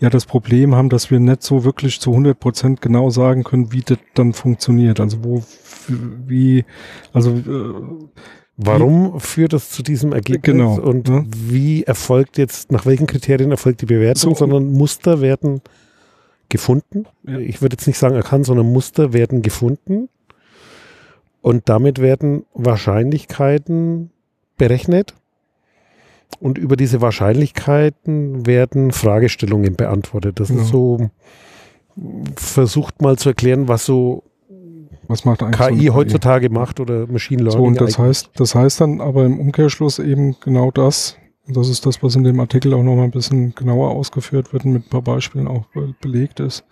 ja 0.00 0.10
das 0.10 0.26
Problem 0.26 0.74
haben, 0.74 0.88
dass 0.88 1.10
wir 1.10 1.20
nicht 1.20 1.42
so 1.42 1.64
wirklich 1.64 2.00
zu 2.00 2.10
100 2.10 2.38
Prozent 2.38 2.80
genau 2.80 3.10
sagen 3.10 3.44
können, 3.44 3.72
wie 3.72 3.82
das 3.82 3.98
dann 4.14 4.32
funktioniert. 4.32 5.00
Also 5.00 5.24
wo, 5.24 5.42
wie, 5.88 6.64
also 7.12 7.30
äh, 7.32 7.74
Warum 8.56 9.14
wie, 9.14 9.20
führt 9.20 9.52
das 9.52 9.70
zu 9.70 9.82
diesem 9.82 10.12
Ergebnis 10.12 10.42
genau, 10.42 10.80
und 10.80 11.08
ja. 11.08 11.24
wie 11.30 11.84
erfolgt 11.84 12.38
jetzt, 12.38 12.72
nach 12.72 12.86
welchen 12.86 13.06
Kriterien 13.06 13.52
erfolgt 13.52 13.82
die 13.82 13.86
Bewertung, 13.86 14.34
so, 14.34 14.38
sondern 14.38 14.72
Muster 14.72 15.20
werden 15.20 15.62
gefunden. 16.48 17.06
Ja. 17.26 17.38
Ich 17.38 17.62
würde 17.62 17.74
jetzt 17.74 17.86
nicht 17.86 17.98
sagen 17.98 18.16
erkannt, 18.16 18.46
sondern 18.46 18.66
Muster 18.66 19.12
werden 19.12 19.42
gefunden 19.42 20.08
und 21.40 21.68
damit 21.68 22.00
werden 22.00 22.46
Wahrscheinlichkeiten 22.54 24.10
berechnet 24.56 25.14
und 26.40 26.58
über 26.58 26.76
diese 26.76 27.00
Wahrscheinlichkeiten 27.00 28.46
werden 28.46 28.92
Fragestellungen 28.92 29.76
beantwortet. 29.76 30.40
Das 30.40 30.50
ja. 30.50 30.56
ist 30.56 30.68
so, 30.68 31.10
versucht 32.36 33.02
mal 33.02 33.16
zu 33.16 33.30
erklären, 33.30 33.68
was 33.68 33.84
so 33.84 34.24
was 35.08 35.24
macht 35.24 35.40
KI 35.52 35.86
so 35.86 35.94
heutzutage 35.94 36.48
KI? 36.48 36.54
macht 36.54 36.80
oder 36.80 37.06
Machine 37.06 37.42
Learning. 37.42 37.60
So, 37.60 37.64
und 37.64 37.80
das 37.80 37.98
heißt, 37.98 38.30
das 38.36 38.54
heißt 38.54 38.80
dann 38.82 39.00
aber 39.00 39.24
im 39.24 39.40
Umkehrschluss 39.40 39.98
eben 39.98 40.36
genau 40.40 40.70
das. 40.70 41.16
Und 41.46 41.56
das 41.56 41.70
ist 41.70 41.86
das, 41.86 42.02
was 42.02 42.14
in 42.14 42.24
dem 42.24 42.38
Artikel 42.40 42.74
auch 42.74 42.82
nochmal 42.82 43.04
ein 43.04 43.10
bisschen 43.10 43.54
genauer 43.54 43.90
ausgeführt 43.90 44.52
wird 44.52 44.66
und 44.66 44.72
mit 44.72 44.86
ein 44.86 44.90
paar 44.90 45.02
Beispielen 45.02 45.48
auch 45.48 45.64
belegt 46.02 46.40
ist, 46.40 46.64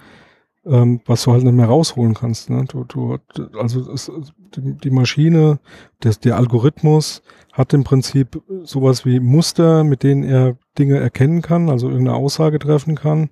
ähm, 0.66 1.00
was 1.06 1.22
du 1.22 1.32
halt 1.32 1.44
nicht 1.44 1.54
mehr 1.54 1.66
rausholen 1.66 2.14
kannst. 2.14 2.50
Ne? 2.50 2.64
Du, 2.68 2.84
du, 2.84 3.18
also 3.58 3.90
es, 3.92 4.10
die, 4.54 4.74
die 4.74 4.90
Maschine, 4.90 5.58
das, 6.00 6.20
der 6.20 6.36
Algorithmus 6.36 7.22
hat 7.52 7.72
im 7.72 7.84
Prinzip 7.84 8.42
sowas 8.64 9.04
wie 9.04 9.20
Muster, 9.20 9.84
mit 9.84 10.02
denen 10.02 10.24
er 10.24 10.56
Dinge 10.78 10.98
erkennen 10.98 11.40
kann, 11.40 11.70
also 11.70 11.88
irgendeine 11.88 12.16
Aussage 12.16 12.58
treffen 12.58 12.96
kann 12.96 13.30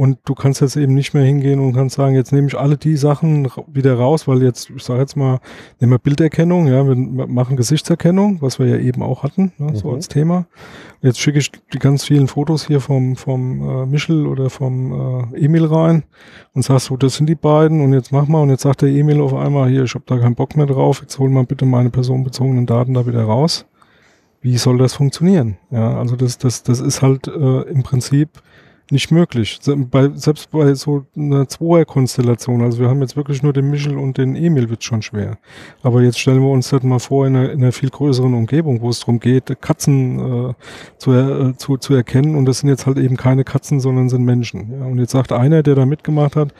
und 0.00 0.16
du 0.24 0.34
kannst 0.34 0.62
jetzt 0.62 0.76
eben 0.76 0.94
nicht 0.94 1.12
mehr 1.12 1.24
hingehen 1.24 1.60
und 1.60 1.74
kannst 1.74 1.96
sagen, 1.96 2.14
jetzt 2.14 2.32
nehme 2.32 2.46
ich 2.46 2.56
alle 2.56 2.78
die 2.78 2.96
Sachen 2.96 3.50
wieder 3.66 3.98
raus, 3.98 4.26
weil 4.26 4.42
jetzt, 4.42 4.70
ich 4.70 4.82
sage 4.82 5.00
jetzt 5.00 5.14
mal, 5.14 5.40
nehmen 5.78 5.92
wir 5.92 5.98
Bilderkennung, 5.98 6.68
ja, 6.68 6.88
wir 6.88 6.96
machen 6.96 7.54
Gesichtserkennung, 7.54 8.40
was 8.40 8.58
wir 8.58 8.66
ja 8.66 8.78
eben 8.78 9.02
auch 9.02 9.24
hatten, 9.24 9.52
ne, 9.58 9.72
mhm. 9.72 9.76
so 9.76 9.92
als 9.92 10.08
Thema. 10.08 10.46
Jetzt 11.02 11.20
schicke 11.20 11.38
ich 11.38 11.52
die 11.74 11.78
ganz 11.78 12.04
vielen 12.04 12.28
Fotos 12.28 12.66
hier 12.66 12.80
vom, 12.80 13.14
vom 13.14 13.82
äh, 13.82 13.84
Michel 13.84 14.26
oder 14.26 14.48
vom 14.48 15.34
äh, 15.34 15.44
Emil 15.44 15.66
rein 15.66 16.04
und 16.54 16.62
sagst 16.62 16.88
du, 16.88 16.96
das 16.96 17.16
sind 17.16 17.28
die 17.28 17.34
beiden 17.34 17.82
und 17.82 17.92
jetzt 17.92 18.10
mach 18.10 18.26
mal 18.26 18.40
und 18.40 18.48
jetzt 18.48 18.62
sagt 18.62 18.80
der 18.80 18.88
Emil 18.88 19.20
auf 19.20 19.34
einmal, 19.34 19.68
hier, 19.68 19.84
ich 19.84 19.94
habe 19.94 20.04
da 20.06 20.16
keinen 20.16 20.34
Bock 20.34 20.56
mehr 20.56 20.64
drauf, 20.64 21.02
jetzt 21.02 21.18
hol 21.18 21.28
mal 21.28 21.44
bitte 21.44 21.66
meine 21.66 21.90
personenbezogenen 21.90 22.64
Daten 22.64 22.94
da 22.94 23.06
wieder 23.06 23.24
raus. 23.24 23.66
Wie 24.40 24.56
soll 24.56 24.78
das 24.78 24.94
funktionieren? 24.94 25.58
Ja, 25.70 25.98
also 25.98 26.16
das, 26.16 26.38
das, 26.38 26.62
das 26.62 26.80
ist 26.80 27.02
halt 27.02 27.28
äh, 27.28 27.60
im 27.68 27.82
Prinzip 27.82 28.40
nicht 28.92 29.10
möglich. 29.10 29.58
Bei, 29.90 30.10
selbst 30.14 30.50
bei 30.50 30.74
so 30.74 31.06
einer 31.16 31.48
Zweier-Konstellation, 31.48 32.62
also 32.62 32.78
wir 32.78 32.88
haben 32.88 33.00
jetzt 33.00 33.16
wirklich 33.16 33.42
nur 33.42 33.52
den 33.52 33.70
Michel 33.70 33.96
und 33.96 34.18
den 34.18 34.36
Emil, 34.36 34.70
wird 34.70 34.84
schon 34.84 35.02
schwer. 35.02 35.38
Aber 35.82 36.02
jetzt 36.02 36.18
stellen 36.18 36.40
wir 36.40 36.50
uns 36.50 36.70
das 36.70 36.82
mal 36.82 36.98
vor 36.98 37.26
in 37.26 37.36
einer, 37.36 37.52
in 37.52 37.62
einer 37.62 37.72
viel 37.72 37.90
größeren 37.90 38.34
Umgebung, 38.34 38.80
wo 38.80 38.90
es 38.90 39.00
darum 39.00 39.20
geht, 39.20 39.60
Katzen 39.60 40.50
äh, 40.50 40.54
zu, 40.98 41.12
äh, 41.12 41.56
zu, 41.56 41.76
zu 41.76 41.94
erkennen 41.94 42.34
und 42.34 42.44
das 42.46 42.60
sind 42.60 42.68
jetzt 42.68 42.86
halt 42.86 42.98
eben 42.98 43.16
keine 43.16 43.44
Katzen, 43.44 43.80
sondern 43.80 44.08
sind 44.08 44.24
Menschen. 44.24 44.72
Ja. 44.72 44.86
Und 44.86 44.98
jetzt 44.98 45.12
sagt 45.12 45.32
einer, 45.32 45.62
der 45.62 45.74
da 45.74 45.86
mitgemacht 45.86 46.36
hat, 46.36 46.52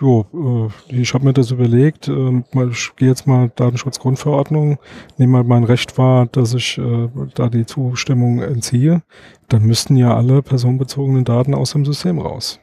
jo, 0.00 0.70
äh, 0.90 1.00
ich 1.00 1.14
habe 1.14 1.24
mir 1.24 1.32
das 1.32 1.50
überlegt, 1.50 2.08
äh, 2.08 2.42
ich 2.70 2.92
gehe 2.96 3.08
jetzt 3.08 3.26
mal 3.26 3.50
Datenschutzgrundverordnung, 3.54 4.78
nehme 5.16 5.32
mal 5.32 5.44
mein 5.44 5.64
Recht 5.64 5.98
wahr, 5.98 6.26
dass 6.26 6.54
ich 6.54 6.78
äh, 6.78 7.08
da 7.34 7.48
die 7.48 7.66
Zustimmung 7.66 8.40
entziehe 8.40 9.02
dann 9.48 9.64
müssten 9.64 9.96
ja 9.96 10.14
alle 10.14 10.42
personenbezogenen 10.42 11.24
Daten 11.24 11.54
aus 11.54 11.72
dem 11.72 11.84
System 11.84 12.18
raus. 12.18 12.60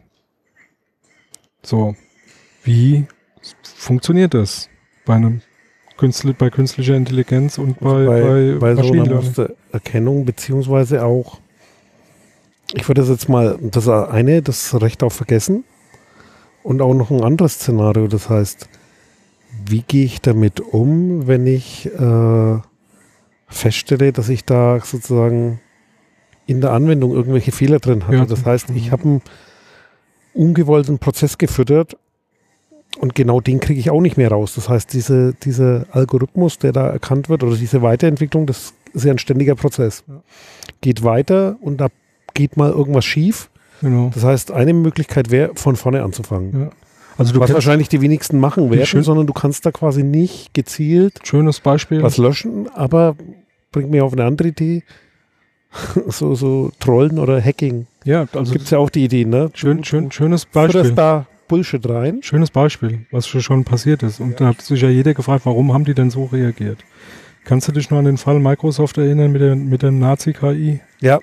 So, 1.63 1.95
wie 2.63 3.05
funktioniert 3.63 4.33
das 4.33 4.69
bei 5.05 5.15
einem 5.15 5.41
Künstler, 5.97 6.33
bei 6.33 6.49
künstlicher 6.49 6.95
Intelligenz 6.95 7.57
und 7.57 7.79
bei, 7.79 8.05
bei, 8.05 8.21
bei, 8.21 8.75
bei 8.75 8.83
so 8.83 8.91
einer 8.91 9.15
Mustererkennung, 9.15 10.25
beziehungsweise 10.25 11.03
auch, 11.05 11.39
ich 12.73 12.87
würde 12.87 13.01
das 13.01 13.09
jetzt 13.09 13.29
mal, 13.29 13.57
das 13.61 13.87
eine, 13.87 14.41
das 14.41 14.79
Recht 14.79 15.03
auf 15.03 15.13
Vergessen 15.13 15.63
und 16.63 16.81
auch 16.81 16.93
noch 16.93 17.11
ein 17.11 17.23
anderes 17.23 17.53
Szenario, 17.55 18.07
das 18.07 18.29
heißt, 18.29 18.69
wie 19.67 19.81
gehe 19.81 20.05
ich 20.05 20.21
damit 20.21 20.59
um, 20.59 21.27
wenn 21.27 21.47
ich 21.47 21.87
äh, 21.93 22.59
feststelle, 23.47 24.11
dass 24.11 24.29
ich 24.29 24.43
da 24.43 24.79
sozusagen 24.81 25.61
in 26.47 26.61
der 26.61 26.71
Anwendung 26.71 27.11
irgendwelche 27.13 27.51
Fehler 27.51 27.79
drin 27.79 28.05
hatte. 28.07 28.17
Ja, 28.17 28.25
das 28.25 28.45
heißt, 28.45 28.69
ich 28.75 28.91
habe 28.91 29.03
einen 29.03 29.21
ungewollten 30.33 30.99
Prozess 30.99 31.37
gefüttert 31.37 31.97
und 32.99 33.15
genau 33.15 33.41
den 33.41 33.59
kriege 33.59 33.79
ich 33.79 33.89
auch 33.89 34.01
nicht 34.01 34.17
mehr 34.17 34.29
raus. 34.29 34.55
Das 34.55 34.69
heißt, 34.69 34.93
diese, 34.93 35.33
dieser 35.33 35.85
Algorithmus, 35.91 36.59
der 36.59 36.71
da 36.71 36.87
erkannt 36.87 37.29
wird, 37.29 37.43
oder 37.43 37.55
diese 37.55 37.81
Weiterentwicklung, 37.81 38.45
das 38.45 38.73
ist 38.93 39.05
ja 39.05 39.11
ein 39.11 39.17
ständiger 39.17 39.55
Prozess. 39.55 40.03
Ja. 40.07 40.21
Geht 40.81 41.03
weiter 41.03 41.57
und 41.61 41.81
da 41.81 41.87
geht 42.33 42.57
mal 42.57 42.71
irgendwas 42.71 43.05
schief. 43.05 43.49
Genau. 43.81 44.11
Das 44.13 44.23
heißt, 44.23 44.51
eine 44.51 44.73
Möglichkeit 44.73 45.31
wäre, 45.31 45.51
von 45.55 45.75
vorne 45.75 46.03
anzufangen. 46.03 46.59
Ja. 46.59 46.69
Also 47.17 47.33
du 47.33 47.39
was 47.39 47.53
wahrscheinlich 47.53 47.87
die 47.87 48.01
wenigsten 48.01 48.39
machen 48.39 48.69
werden, 48.71 49.03
sondern 49.03 49.25
du 49.25 49.33
kannst 49.33 49.65
da 49.65 49.71
quasi 49.71 50.03
nicht 50.03 50.53
gezielt 50.53 51.19
schönes 51.23 51.61
Beispiel. 51.61 52.03
was 52.03 52.17
löschen, 52.17 52.67
aber 52.73 53.15
bringt 53.71 53.89
mich 53.89 54.01
auf 54.01 54.11
eine 54.13 54.25
andere 54.25 54.49
Idee. 54.49 54.83
so, 56.07 56.35
so 56.35 56.71
Trollen 56.79 57.19
oder 57.19 57.41
Hacking. 57.41 57.87
Ja, 58.03 58.27
also 58.33 58.51
Gibt 58.53 58.65
es 58.65 58.71
ja 58.71 58.77
auch 58.77 58.89
die 58.89 59.03
Idee, 59.05 59.25
ne? 59.25 59.49
schön, 59.53 59.83
schön, 59.83 60.11
schönes 60.11 60.45
Beispiel. 60.45 60.91
da 60.91 61.25
Bullshit 61.47 61.87
rein. 61.87 62.19
Schönes 62.23 62.49
Beispiel, 62.51 63.05
was 63.11 63.27
schon- 63.27 63.63
passiert 63.63 64.03
ist. 64.03 64.19
Und 64.19 64.39
da 64.41 64.47
hat 64.47 64.61
sich 64.61 64.81
ja 64.81 64.89
jeder 64.89 65.13
gefragt, 65.13 65.45
warum 65.45 65.73
haben 65.73 65.85
die 65.85 65.93
denn 65.93 66.09
so 66.09 66.25
reagiert? 66.25 66.79
Kannst 67.43 67.67
du 67.67 67.71
dich 67.71 67.91
noch 67.91 67.99
an 67.99 68.05
den 68.05 68.17
Fall 68.17 68.39
Microsoft 68.39 68.97
erinnern 68.97 69.31
mit 69.31 69.41
der, 69.41 69.55
mit 69.55 69.83
der 69.83 69.91
Nazi-KI? 69.91 70.79
Ja, 71.01 71.19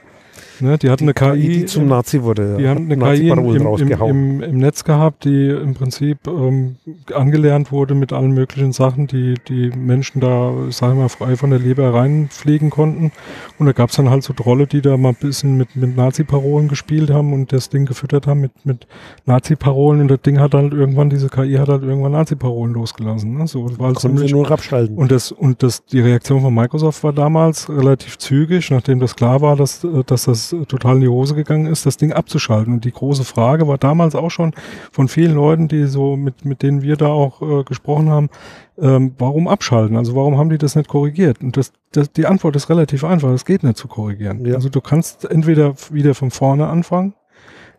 Ne, 0.60 0.78
die 0.78 0.90
hatten 0.90 1.04
eine 1.04 1.14
KI, 1.14 1.48
die 1.48 1.64
zum 1.66 1.86
Nazi 1.86 2.22
wurde. 2.22 2.56
die 2.58 2.68
haben 2.68 2.90
eine 2.90 2.96
KI 2.96 3.28
im, 3.28 3.38
im, 3.38 4.42
im, 4.42 4.58
Netz 4.58 4.84
gehabt, 4.84 5.24
die 5.24 5.48
im 5.48 5.74
Prinzip 5.74 6.26
ähm, 6.26 6.76
angelernt 7.14 7.72
wurde 7.72 7.94
mit 7.94 8.12
allen 8.12 8.32
möglichen 8.32 8.72
Sachen, 8.72 9.06
die 9.06 9.34
die 9.48 9.70
Menschen 9.70 10.20
da, 10.20 10.52
sagen 10.70 10.96
wir 10.96 11.02
mal, 11.02 11.08
frei 11.08 11.36
von 11.36 11.50
der 11.50 11.58
Leber 11.58 11.94
reinpflegen 11.94 12.70
konnten. 12.70 13.12
Und 13.58 13.66
da 13.66 13.72
gab 13.72 13.90
es 13.90 13.96
dann 13.96 14.10
halt 14.10 14.22
so 14.22 14.32
Trolle, 14.32 14.66
die 14.66 14.82
da 14.82 14.96
mal 14.96 15.10
ein 15.10 15.14
bisschen 15.14 15.56
mit, 15.56 15.74
mit 15.76 15.96
Nazi-Parolen 15.96 16.68
gespielt 16.68 17.10
haben 17.10 17.32
und 17.32 17.52
das 17.52 17.70
Ding 17.70 17.86
gefüttert 17.86 18.26
haben 18.26 18.40
mit, 18.40 18.52
mit 18.64 18.86
Nazi-Parolen. 19.26 20.02
Und 20.02 20.10
das 20.10 20.20
Ding 20.22 20.38
hat 20.38 20.54
halt 20.54 20.72
irgendwann, 20.72 21.10
diese 21.10 21.28
KI 21.28 21.54
hat 21.54 21.68
halt 21.68 21.82
irgendwann 21.82 22.12
Nazi-Parolen 22.12 22.74
losgelassen. 22.74 23.38
Ne? 23.38 23.46
So, 23.46 23.78
war 23.78 23.88
halt 23.88 24.00
ziemlich, 24.00 24.32
nur 24.32 24.50
abschalten. 24.50 24.96
und 24.96 25.10
das, 25.10 25.32
und 25.32 25.62
das, 25.62 25.84
die 25.86 26.00
Reaktion 26.00 26.42
von 26.42 26.54
Microsoft 26.54 27.02
war 27.04 27.12
damals 27.12 27.68
relativ 27.68 28.18
zügig, 28.18 28.70
nachdem 28.70 29.00
das 29.00 29.16
klar 29.16 29.40
war, 29.40 29.56
dass, 29.56 29.84
äh, 29.84 30.04
dass 30.04 30.24
das 30.24 30.41
äh, 30.50 30.64
total 30.64 30.94
in 30.94 31.02
die 31.02 31.08
Hose 31.08 31.34
gegangen 31.34 31.66
ist, 31.66 31.84
das 31.84 31.98
Ding 31.98 32.12
abzuschalten. 32.12 32.72
Und 32.72 32.86
die 32.86 32.92
große 32.92 33.24
Frage 33.24 33.68
war 33.68 33.76
damals 33.76 34.14
auch 34.14 34.30
schon 34.30 34.54
von 34.90 35.08
vielen 35.08 35.34
Leuten, 35.34 35.68
die 35.68 35.84
so 35.84 36.16
mit, 36.16 36.46
mit 36.46 36.62
denen 36.62 36.80
wir 36.80 36.96
da 36.96 37.08
auch 37.08 37.42
äh, 37.42 37.64
gesprochen 37.64 38.08
haben, 38.08 38.30
ähm, 38.78 39.14
warum 39.18 39.48
abschalten? 39.48 39.96
Also 39.96 40.14
warum 40.16 40.38
haben 40.38 40.48
die 40.48 40.58
das 40.58 40.74
nicht 40.74 40.88
korrigiert? 40.88 41.42
Und 41.42 41.56
das, 41.56 41.72
das, 41.92 42.10
die 42.12 42.26
Antwort 42.26 42.56
ist 42.56 42.70
relativ 42.70 43.04
einfach, 43.04 43.30
es 43.30 43.44
geht 43.44 43.62
nicht 43.62 43.76
zu 43.76 43.88
korrigieren. 43.88 44.44
Ja. 44.46 44.54
Also 44.54 44.70
du 44.70 44.80
kannst 44.80 45.30
entweder 45.30 45.74
wieder 45.90 46.14
von 46.14 46.30
vorne 46.30 46.66
anfangen, 46.68 47.14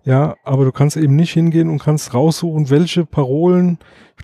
ja, 0.06 0.36
aber 0.44 0.66
du 0.66 0.72
kannst 0.72 0.98
eben 0.98 1.16
nicht 1.16 1.32
hingehen 1.32 1.70
und 1.70 1.80
kannst 1.80 2.14
raussuchen, 2.14 2.70
welche 2.70 3.06
Parolen, 3.06 3.78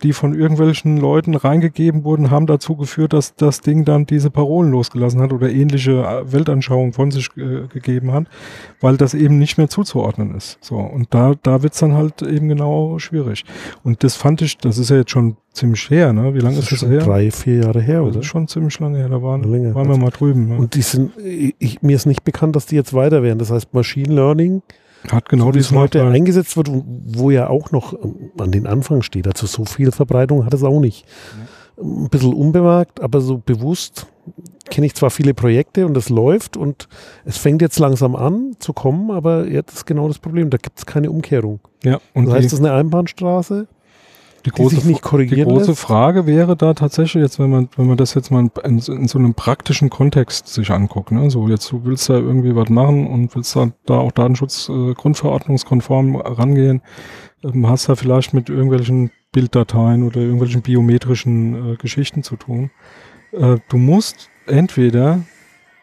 die 0.04 0.13
von 0.13 0.34
irgendwelchen 0.38 0.98
Leuten 0.98 1.36
reingegeben 1.36 2.04
wurden, 2.04 2.30
haben 2.32 2.46
dazu 2.48 2.76
geführt, 2.76 3.12
dass 3.13 3.36
das 3.36 3.62
Ding 3.62 3.86
dann 3.86 4.06
diese 4.06 4.30
Parolen 4.30 4.72
losgelassen 4.72 5.20
hat 5.22 5.34
oder 5.34 5.50
ähnliche 5.50 6.04
äh, 6.04 6.32
Weltanschauungen 6.32 6.94
von 6.94 7.12
sich 7.12 7.30
äh, 7.38 7.68
gegeben 7.68 8.12
hat, 8.12 8.26
weil 8.82 8.98
das 8.98 9.13
eben 9.13 9.39
nicht 9.39 9.58
mehr 9.58 9.68
zuzuordnen 9.70 10.36
ist. 10.36 10.58
So, 10.62 10.76
und 10.76 11.13
da, 11.13 11.34
da 11.44 11.63
wird's 11.63 11.80
dann 11.80 11.94
halt 11.94 12.22
eben 12.22 12.50
genau 12.50 13.00
schwierig. 13.00 13.44
Und 13.84 14.04
das 14.04 14.15
fand 14.15 14.42
ich, 14.42 14.58
das 14.58 14.78
ist 14.78 14.89
ja 14.89 14.98
jetzt 14.98 15.12
schon 15.12 15.38
ziemlich 15.54 15.89
her, 15.89 16.13
ne? 16.13 16.34
Wie 16.34 16.39
lange 16.39 16.60
ist 16.60 16.72
das 16.72 16.80
schon 16.80 16.89
her? 16.92 17.00
drei, 17.00 17.32
vier 17.32 17.63
Jahre 17.63 17.82
her, 17.82 18.00
Das 18.02 18.10
oder? 18.10 18.20
ist 18.20 18.26
schon 18.28 18.48
ziemlich 18.48 18.80
lange 18.80 18.98
her, 19.00 19.10
da 19.10 19.22
waren, 19.22 19.44
Länger. 19.44 19.74
waren 19.76 19.89
wir 19.89 19.98
mal 19.98 20.12
drüben. 20.12 20.50
Ne? 20.50 20.58
Und 20.58 20.76
die 20.76 20.82
sind, 20.82 21.12
ich, 21.18 21.82
mir 21.82 21.96
ist 21.96 22.06
nicht 22.06 22.24
bekannt, 22.24 22.56
dass 22.56 22.65
die 22.68 22.76
jetzt 22.76 22.94
weiter 22.94 23.24
wären. 23.24 23.39
Das 23.39 23.50
heißt, 23.52 23.74
Machine 23.74 24.13
Learning, 24.13 24.62
Hat 25.09 25.29
genau 25.29 25.47
so 25.47 25.53
wie 25.55 25.59
es 25.59 25.71
heute 25.71 25.99
Nachteil. 25.99 26.15
eingesetzt 26.15 26.57
wird, 26.57 26.69
und 26.69 26.83
wo 27.17 27.31
ja 27.31 27.49
auch 27.49 27.71
noch 27.71 27.93
ähm, 27.93 28.31
an 28.38 28.51
den 28.51 28.67
Anfang 28.67 29.01
steht. 29.01 29.27
Also 29.27 29.47
so 29.47 29.65
viel 29.65 29.91
Verbreitung 29.91 30.45
hat 30.45 30.53
es 30.53 30.63
auch 30.63 30.79
nicht. 30.79 31.05
Ein 31.81 32.09
bisschen 32.09 32.33
unbemerkt, 32.33 33.01
aber 33.01 33.21
so 33.21 33.38
bewusst 33.38 34.07
kenne 34.69 34.85
ich 34.85 34.95
zwar 34.95 35.09
viele 35.09 35.33
Projekte 35.33 35.85
und 35.85 35.95
es 35.97 36.09
läuft 36.09 36.57
und 36.57 36.88
es 37.25 37.38
fängt 37.38 37.62
jetzt 37.62 37.79
langsam 37.79 38.15
an 38.15 38.55
zu 38.59 38.73
kommen, 38.73 39.12
aber 39.12 39.47
jetzt 39.47 39.73
ist 39.73 39.85
genau 39.85 40.07
das 40.07 40.19
Problem. 40.19 40.49
Da 40.49 40.57
gibt 40.57 40.77
es 40.77 40.85
keine 40.85 41.09
Umkehrung. 41.09 41.59
Ja, 41.83 41.99
und 42.13 42.25
Das 42.25 42.35
heißt, 42.35 42.47
es 42.47 42.53
ist 42.53 42.59
eine 42.59 42.73
Einbahnstraße, 42.73 43.67
die 44.45 44.52
die 44.52 44.67
sich 44.67 44.86
nicht 44.86 44.99
Die 44.99 45.02
korrigieren 45.02 45.49
große 45.49 45.67
lässt. 45.67 45.80
Frage 45.80 46.25
wäre 46.25 46.56
da 46.56 46.73
tatsächlich 46.73 47.21
jetzt, 47.21 47.39
wenn 47.39 47.49
man, 47.49 47.69
wenn 47.75 47.88
man 47.88 47.97
das 47.97 48.13
jetzt 48.13 48.32
mal 48.32 48.49
in, 48.63 48.80
in 48.80 49.08
so 49.08 49.19
einem 49.19 49.34
praktischen 49.34 49.89
Kontext 49.89 50.47
sich 50.47 50.71
anguckt, 50.71 51.12
ne? 51.12 51.30
so 51.30 51.47
jetzt 51.47 51.71
du 51.71 51.84
willst 51.84 52.10
da 52.10 52.15
irgendwie 52.15 52.56
was 52.56 52.69
machen 52.69 53.08
und 53.08 53.36
willst 53.36 53.56
da, 53.56 53.71
da 53.86 53.97
auch 53.97 54.12
Datenschutz 54.12 54.69
äh, 54.69 54.93
grundverordnungskonform 54.93 56.15
rangehen, 56.15 56.82
ähm, 57.43 57.67
hast 57.67 57.89
da 57.89 57.95
vielleicht 57.95 58.34
mit 58.34 58.49
irgendwelchen 58.49 59.12
Bilddateien 59.32 60.04
oder 60.04 60.21
irgendwelchen 60.21 60.62
biometrischen 60.62 61.73
äh, 61.73 61.75
Geschichten 61.75 62.23
zu 62.23 62.36
tun. 62.36 62.71
Äh, 63.32 63.58
du 63.69 63.78
musst 63.78 64.30
entweder 64.47 65.21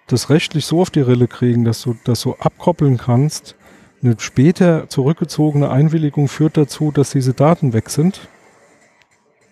das 0.06 0.30
rechtlich 0.30 0.66
so 0.66 0.80
auf 0.80 0.90
die 0.90 1.00
Rille 1.00 1.28
kriegen, 1.28 1.64
dass 1.64 1.82
du 1.82 1.96
das 2.04 2.20
so 2.20 2.36
abkoppeln 2.38 2.96
kannst. 2.96 3.56
Eine 4.02 4.16
später 4.18 4.88
zurückgezogene 4.88 5.70
Einwilligung 5.70 6.28
führt 6.28 6.56
dazu, 6.56 6.92
dass 6.92 7.10
diese 7.10 7.34
Daten 7.34 7.72
weg 7.72 7.90
sind. 7.90 8.28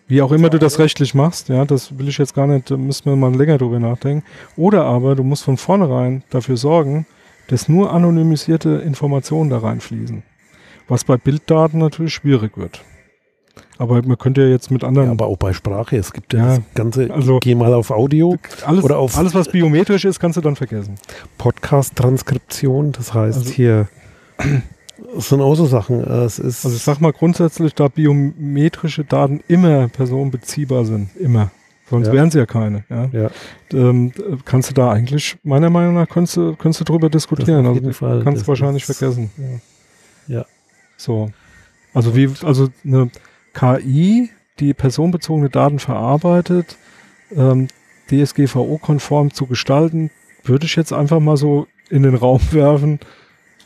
Wie 0.07 0.21
auch 0.21 0.33
immer 0.33 0.51
du 0.51 0.59
das 0.59 0.79
rechtlich 0.79 1.15
machst, 1.15 1.49
ja, 1.49 1.65
das 1.65 1.99
will 1.99 2.09
ich 2.09 2.19
jetzt 2.19 2.35
gar 2.35 2.47
nicht, 2.47 2.71
da 2.71 2.77
müssen 2.77 3.07
wir 3.07 3.17
mal 3.17 3.35
länger 3.35 3.57
drüber 3.59 3.79
nachdenken. 3.81 4.23
Oder 4.57 4.85
aber 4.85 5.15
du 5.15 5.23
musst 5.23 5.45
von 5.45 5.57
vornherein 5.57 6.23
dafür 6.31 6.57
sorgen, 6.59 7.07
dass 7.49 7.69
nur 7.69 7.93
anonymisierte 7.93 8.71
Informationen 8.85 9.49
da 9.51 9.59
reinfließen. 9.59 10.23
Was 10.89 11.05
bei 11.05 11.17
Bilddaten 11.17 11.79
natürlich 11.79 12.13
schwierig 12.13 12.59
wird. 12.59 12.83
Aber 13.79 14.03
man 14.03 14.19
könnte 14.19 14.43
ja 14.43 14.49
jetzt 14.49 14.71
mit 14.71 14.85
anderen, 14.85 15.07
Ja, 15.09 15.13
aber 15.13 15.27
auch 15.27 15.37
bei 15.39 15.53
Sprache. 15.53 15.97
Es 15.97 16.13
gibt 16.13 16.33
ja, 16.35 16.39
Ja, 16.41 16.47
das 16.57 16.61
ganze, 16.75 17.11
also- 17.13 17.39
geh 17.41 17.55
mal 17.55 17.73
auf 17.73 17.91
Audio, 17.91 18.37
alles, 18.67 18.85
oder 18.85 18.99
auf- 18.99 19.17
alles 19.17 19.35
was 19.35 19.49
biometrisch 19.49 20.05
ist, 20.05 20.21
kannst 20.21 20.37
du 20.37 20.41
dann 20.43 20.57
vergessen. 20.57 20.97
Podcast-Transkription. 21.39 22.93
Das 22.93 23.15
heißt 23.15 23.39
Also- 23.39 23.51
hier, 23.51 23.89
es 25.17 25.29
sind 25.29 25.41
auch 25.41 25.55
so 25.55 25.67
Sachen. 25.67 26.03
äh, 26.05 26.25
Es 26.25 26.39
ist, 26.39 26.65
Also 26.65 26.77
ich 26.77 26.83
sag 26.83 27.01
mal 27.01 27.13
grundsätzlich, 27.13 27.75
da 27.75 27.89
biometrische 27.89 29.05
Daten 29.05 29.41
immer 29.49 29.89
personenbeziehbar 29.89 30.85
sind, 30.85 31.11
immer. 31.17 31.51
Sonst 31.91 32.07
Ja. 32.09 32.13
wären 32.15 32.31
sie 32.31 32.39
ja 32.39 32.47
keine. 32.47 32.85
Ja. 32.89 33.05
ja, 33.13 33.31
Ähm, 33.73 34.13
äh, 34.17 34.37
kannst 34.45 34.71
du 34.71 34.75
da 34.75 34.91
eigentlich, 34.91 35.37
meiner 35.43 35.69
Meinung 35.71 35.95
nach, 35.95 36.09
könntest 36.09 36.37
du, 36.39 36.57
könntest 36.57 36.81
du 36.81 36.85
drüber 36.85 37.11
diskutieren. 37.11 37.67
auf 37.67 37.77
Also 37.77 37.93
Fall. 37.93 38.23
kannst 38.25 38.41
Das 38.41 38.45
du 38.47 38.49
wahrscheinlich 38.49 38.89
ist- 38.89 38.97
vergessen. 38.97 39.31
Ja. 40.27 40.39
Ja. 40.39 40.47
So. 40.97 41.31
Also 41.93 42.17
wie, 42.17 42.31
also 42.43 42.69
eine 42.85 43.11
KI, 43.53 44.31
die 44.61 44.73
personenbezogene 44.73 45.51
Daten 45.51 45.79
verarbeitet, 45.79 46.77
ähm, 47.37 47.69
DSGVO-konform 48.11 49.33
zu 49.33 49.47
gestalten, 49.47 50.11
würde 50.45 50.67
ich 50.67 50.77
jetzt 50.77 50.93
einfach 50.93 51.21
mal 51.21 51.37
so 51.37 51.67
in 51.91 52.03
den 52.03 52.15
Raum 52.15 52.41
werfen, 52.51 52.99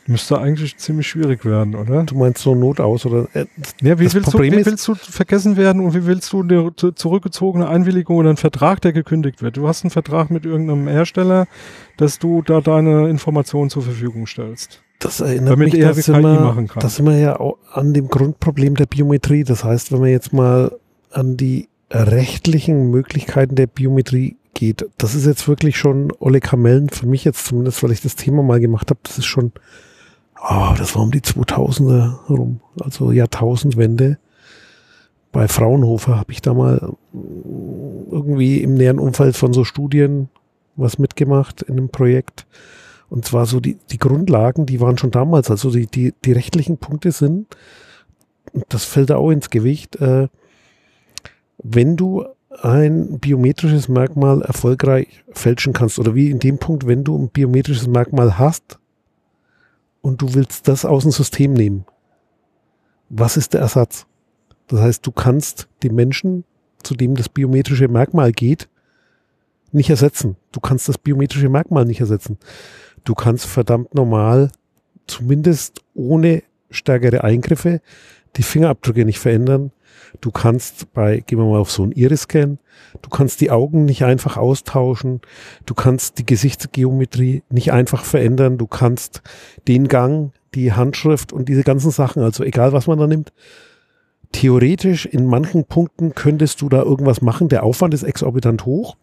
müsste 0.09 0.39
eigentlich 0.39 0.75
ziemlich 0.77 1.07
schwierig 1.07 1.45
werden, 1.45 1.75
oder? 1.75 2.03
du 2.03 2.15
meinst 2.17 2.41
so 2.41 2.55
Not 2.55 2.79
aus 2.79 3.05
oder 3.05 3.27
äh, 3.33 3.45
Ja, 3.81 3.97
wie, 3.99 4.11
willst 4.13 4.33
du, 4.33 4.39
wie 4.39 4.65
willst 4.65 4.87
du 4.87 4.95
vergessen 4.95 5.55
werden 5.55 5.81
und 5.81 5.93
wie 5.93 6.05
willst 6.05 6.33
du 6.33 6.41
eine 6.41 6.75
zu- 6.75 6.91
zurückgezogene 6.91 7.67
Einwilligung 7.69 8.17
oder 8.17 8.29
einen 8.29 8.37
Vertrag, 8.37 8.81
der 8.81 8.91
gekündigt 8.91 9.41
wird? 9.41 9.55
Du 9.57 9.67
hast 9.67 9.83
einen 9.83 9.91
Vertrag 9.91 10.29
mit 10.31 10.45
irgendeinem 10.45 10.87
Hersteller, 10.87 11.47
dass 11.97 12.19
du 12.19 12.41
da 12.41 12.59
deine 12.61 13.07
Informationen 13.09 13.69
zur 13.69 13.83
Verfügung 13.83 14.27
stellst. 14.27 14.81
das 14.99 15.21
erinnert 15.21 15.51
Damit 15.53 15.73
mich, 15.73 15.81
er 15.81 15.93
dass 15.93 16.05
KI 16.05 16.13
wir, 16.13 16.21
machen 16.21 16.67
kann. 16.67 16.81
Das 16.81 16.95
sind 16.97 17.05
wir 17.05 17.17
ja 17.17 17.39
auch 17.39 17.57
an 17.71 17.93
dem 17.93 18.07
Grundproblem 18.09 18.75
der 18.75 18.85
Biometrie. 18.87 19.43
Das 19.43 19.63
heißt, 19.63 19.91
wenn 19.91 19.99
man 19.99 20.09
jetzt 20.09 20.33
mal 20.33 20.71
an 21.11 21.37
die 21.37 21.69
rechtlichen 21.91 22.89
Möglichkeiten 22.91 23.55
der 23.55 23.67
Biometrie 23.67 24.37
geht, 24.53 24.85
das 24.97 25.15
ist 25.15 25.25
jetzt 25.25 25.47
wirklich 25.47 25.77
schon 25.77 26.11
Olle 26.19 26.39
Kamellen, 26.39 26.89
für 26.89 27.07
mich 27.07 27.23
jetzt 27.23 27.45
zumindest, 27.45 27.81
weil 27.83 27.91
ich 27.91 28.01
das 28.01 28.15
Thema 28.15 28.43
mal 28.43 28.59
gemacht 28.59 28.89
habe, 28.89 28.99
das 29.03 29.17
ist 29.17 29.25
schon, 29.25 29.51
oh, 30.41 30.73
das 30.77 30.95
war 30.95 31.03
um 31.03 31.11
die 31.11 31.21
2000er 31.21 32.27
rum, 32.29 32.61
also 32.81 33.11
Jahrtausendwende. 33.11 34.17
Bei 35.31 35.47
Fraunhofer 35.47 36.17
habe 36.17 36.31
ich 36.31 36.41
da 36.41 36.53
mal 36.53 36.93
mm, 37.13 38.11
irgendwie 38.11 38.61
im 38.61 38.73
näheren 38.73 38.99
Umfeld 38.99 39.35
von 39.35 39.53
so 39.53 39.63
Studien 39.63 40.29
was 40.75 40.97
mitgemacht 40.97 41.61
in 41.61 41.77
einem 41.77 41.89
Projekt. 41.89 42.47
Und 43.09 43.25
zwar 43.25 43.45
so 43.45 43.59
die, 43.59 43.77
die 43.91 43.97
Grundlagen, 43.97 44.65
die 44.65 44.79
waren 44.79 44.97
schon 44.97 45.11
damals, 45.11 45.51
also 45.51 45.71
die, 45.71 45.87
die, 45.87 46.13
die 46.23 46.31
rechtlichen 46.31 46.77
Punkte 46.77 47.11
sind, 47.11 47.47
das 48.69 48.85
fällt 48.85 49.11
auch 49.11 49.29
ins 49.31 49.49
Gewicht, 49.49 49.97
äh, 49.97 50.27
wenn 51.57 51.97
du 51.97 52.25
ein 52.61 53.19
biometrisches 53.19 53.89
Merkmal 53.89 54.41
erfolgreich 54.41 55.23
fälschen 55.31 55.73
kannst, 55.73 55.99
oder 55.99 56.15
wie 56.15 56.29
in 56.29 56.39
dem 56.39 56.57
Punkt, 56.57 56.87
wenn 56.87 57.03
du 57.03 57.17
ein 57.17 57.29
biometrisches 57.29 57.87
Merkmal 57.87 58.37
hast 58.37 58.79
und 60.01 60.21
du 60.21 60.33
willst 60.33 60.67
das 60.67 60.85
aus 60.85 61.03
dem 61.03 61.11
System 61.11 61.53
nehmen, 61.53 61.85
was 63.09 63.37
ist 63.37 63.53
der 63.53 63.61
Ersatz? 63.61 64.05
Das 64.67 64.81
heißt, 64.81 65.05
du 65.05 65.11
kannst 65.11 65.67
den 65.83 65.95
Menschen, 65.95 66.43
zu 66.83 66.95
dem 66.95 67.15
das 67.15 67.27
biometrische 67.27 67.87
Merkmal 67.87 68.31
geht, 68.31 68.69
nicht 69.71 69.89
ersetzen. 69.89 70.37
Du 70.51 70.59
kannst 70.59 70.87
das 70.87 70.97
biometrische 70.97 71.49
Merkmal 71.49 71.85
nicht 71.85 71.99
ersetzen. 71.99 72.37
Du 73.03 73.15
kannst 73.15 73.45
verdammt 73.45 73.93
normal, 73.93 74.51
zumindest 75.07 75.81
ohne 75.93 76.43
stärkere 76.69 77.23
Eingriffe, 77.23 77.81
die 78.35 78.43
Fingerabdrücke 78.43 79.05
nicht 79.05 79.19
verändern. 79.19 79.71
Du 80.21 80.31
kannst 80.31 80.93
bei, 80.93 81.19
gehen 81.19 81.39
wir 81.39 81.45
mal 81.45 81.59
auf 81.59 81.71
so 81.71 81.83
einen 81.83 81.91
Iris-Scan, 81.91 82.57
du 83.01 83.09
kannst 83.09 83.41
die 83.41 83.51
Augen 83.51 83.85
nicht 83.85 84.03
einfach 84.03 84.37
austauschen, 84.37 85.21
du 85.65 85.73
kannst 85.73 86.17
die 86.19 86.25
Gesichtsgeometrie 86.25 87.43
nicht 87.49 87.71
einfach 87.71 88.03
verändern, 88.03 88.57
du 88.57 88.67
kannst 88.67 89.21
den 89.67 89.87
Gang, 89.87 90.31
die 90.55 90.73
Handschrift 90.73 91.31
und 91.31 91.49
diese 91.49 91.63
ganzen 91.63 91.91
Sachen, 91.91 92.23
also 92.23 92.43
egal 92.43 92.73
was 92.73 92.87
man 92.87 92.99
da 92.99 93.07
nimmt, 93.07 93.31
theoretisch 94.31 95.05
in 95.05 95.25
manchen 95.25 95.65
Punkten 95.65 96.13
könntest 96.15 96.61
du 96.61 96.69
da 96.69 96.81
irgendwas 96.81 97.21
machen. 97.21 97.49
Der 97.49 97.63
Aufwand 97.63 97.93
ist 97.93 98.03
exorbitant 98.03 98.65
hoch. 98.65 98.95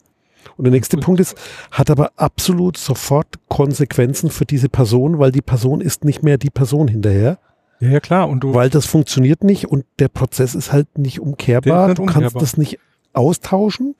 Und 0.56 0.64
der 0.64 0.72
nächste 0.72 0.96
Punkt 0.96 1.20
ist, 1.20 1.36
hat 1.70 1.90
aber 1.90 2.12
absolut 2.16 2.76
sofort 2.76 3.26
Konsequenzen 3.48 4.30
für 4.30 4.46
diese 4.46 4.68
Person, 4.68 5.18
weil 5.18 5.32
die 5.32 5.42
Person 5.42 5.80
ist 5.80 6.04
nicht 6.04 6.22
mehr 6.22 6.38
die 6.38 6.50
Person 6.50 6.88
hinterher. 6.88 7.38
Ja, 7.80 7.90
ja 7.90 8.00
klar. 8.00 8.28
Und 8.28 8.40
du 8.40 8.54
weil 8.54 8.70
das 8.70 8.86
funktioniert 8.86 9.44
nicht 9.44 9.68
und 9.68 9.84
der 9.98 10.08
Prozess 10.08 10.54
ist 10.54 10.72
halt 10.72 10.98
nicht 10.98 11.20
umkehrbar. 11.20 11.88
nicht 11.88 11.98
du 11.98 12.02
umkehrbar. 12.02 12.30
kannst 12.30 12.42
das 12.42 12.56
nicht 12.56 12.78
austauschen, 13.12 13.94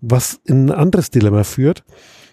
was 0.00 0.40
in 0.44 0.66
ein 0.66 0.72
anderes 0.72 1.10
Dilemma 1.10 1.44
führt. 1.44 1.84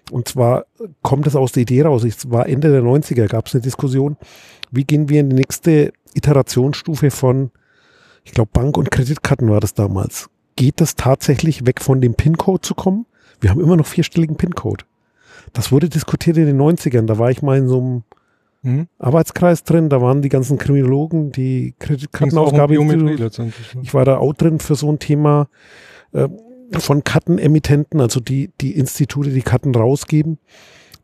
Und 0.10 0.28
zwar 0.28 0.66
kommt 1.02 1.28
es 1.28 1.36
aus 1.36 1.52
der 1.52 1.64
Idee 1.64 1.84
raus. 1.84 2.04
Es 2.04 2.30
war 2.32 2.48
Ende 2.48 2.72
der 2.72 2.82
90er, 2.82 3.28
gab 3.28 3.48
es 3.48 3.54
eine 3.54 3.62
Diskussion, 3.62 4.18
wie 4.72 4.84
gehen 4.84 5.10
wir 5.10 5.20
in 5.20 5.30
die 5.30 5.36
nächste 5.36 5.94
Iterationsstufe 6.14 7.12
von, 7.12 7.52
ich 8.24 8.32
glaube, 8.32 8.52
Bank- 8.54 8.78
und 8.78 8.92
Kreditkarten 8.92 9.50
war 9.50 9.60
das 9.60 9.74
damals. 9.74 10.30
Geht 10.56 10.82
das 10.82 10.96
tatsächlich 10.96 11.66
weg 11.66 11.82
von 11.82 12.02
dem 12.02 12.16
PIN-Code 12.16 12.62
zu 12.62 12.76
kommen? 12.76 13.06
Wir 13.40 13.50
haben 13.50 13.62
immer 13.62 13.78
noch 13.78 13.86
vierstelligen 13.86 14.38
PIN-Code. 14.38 14.86
Das 15.54 15.72
wurde 15.72 15.90
diskutiert 15.90 16.38
in 16.38 16.46
den 16.46 16.62
90ern. 16.62 17.06
Da 17.06 17.18
war 17.18 17.32
ich 17.32 17.42
mal 17.42 17.58
in 17.58 17.68
so 17.68 17.80
einem 17.80 18.04
Mhm. 18.64 18.88
Arbeitskreis 19.00 19.64
drin, 19.64 19.90
da 19.90 20.02
waren 20.02 20.22
die 20.22 20.30
ganzen 20.30 20.58
Kriminologen, 20.58 21.32
die 21.32 21.74
um 21.74 21.80
Kreditkartenausgabe. 21.80 22.76
Letztendlich. 22.76 23.76
Ne? 23.76 23.82
ich 23.84 23.94
war 23.94 24.06
da 24.06 24.18
auch 24.18 24.34
drin 24.34 24.60
für 24.60 24.76
so 24.76 24.92
ein 24.92 25.00
Thema 25.00 25.48
äh, 26.12 26.28
von 26.78 27.04
Kartenemittenten, 27.04 28.00
also 28.00 28.20
die, 28.20 28.52
die 28.62 28.78
Institute, 28.78 29.30
die 29.30 29.42
Karten 29.42 29.74
rausgeben. 29.74 30.38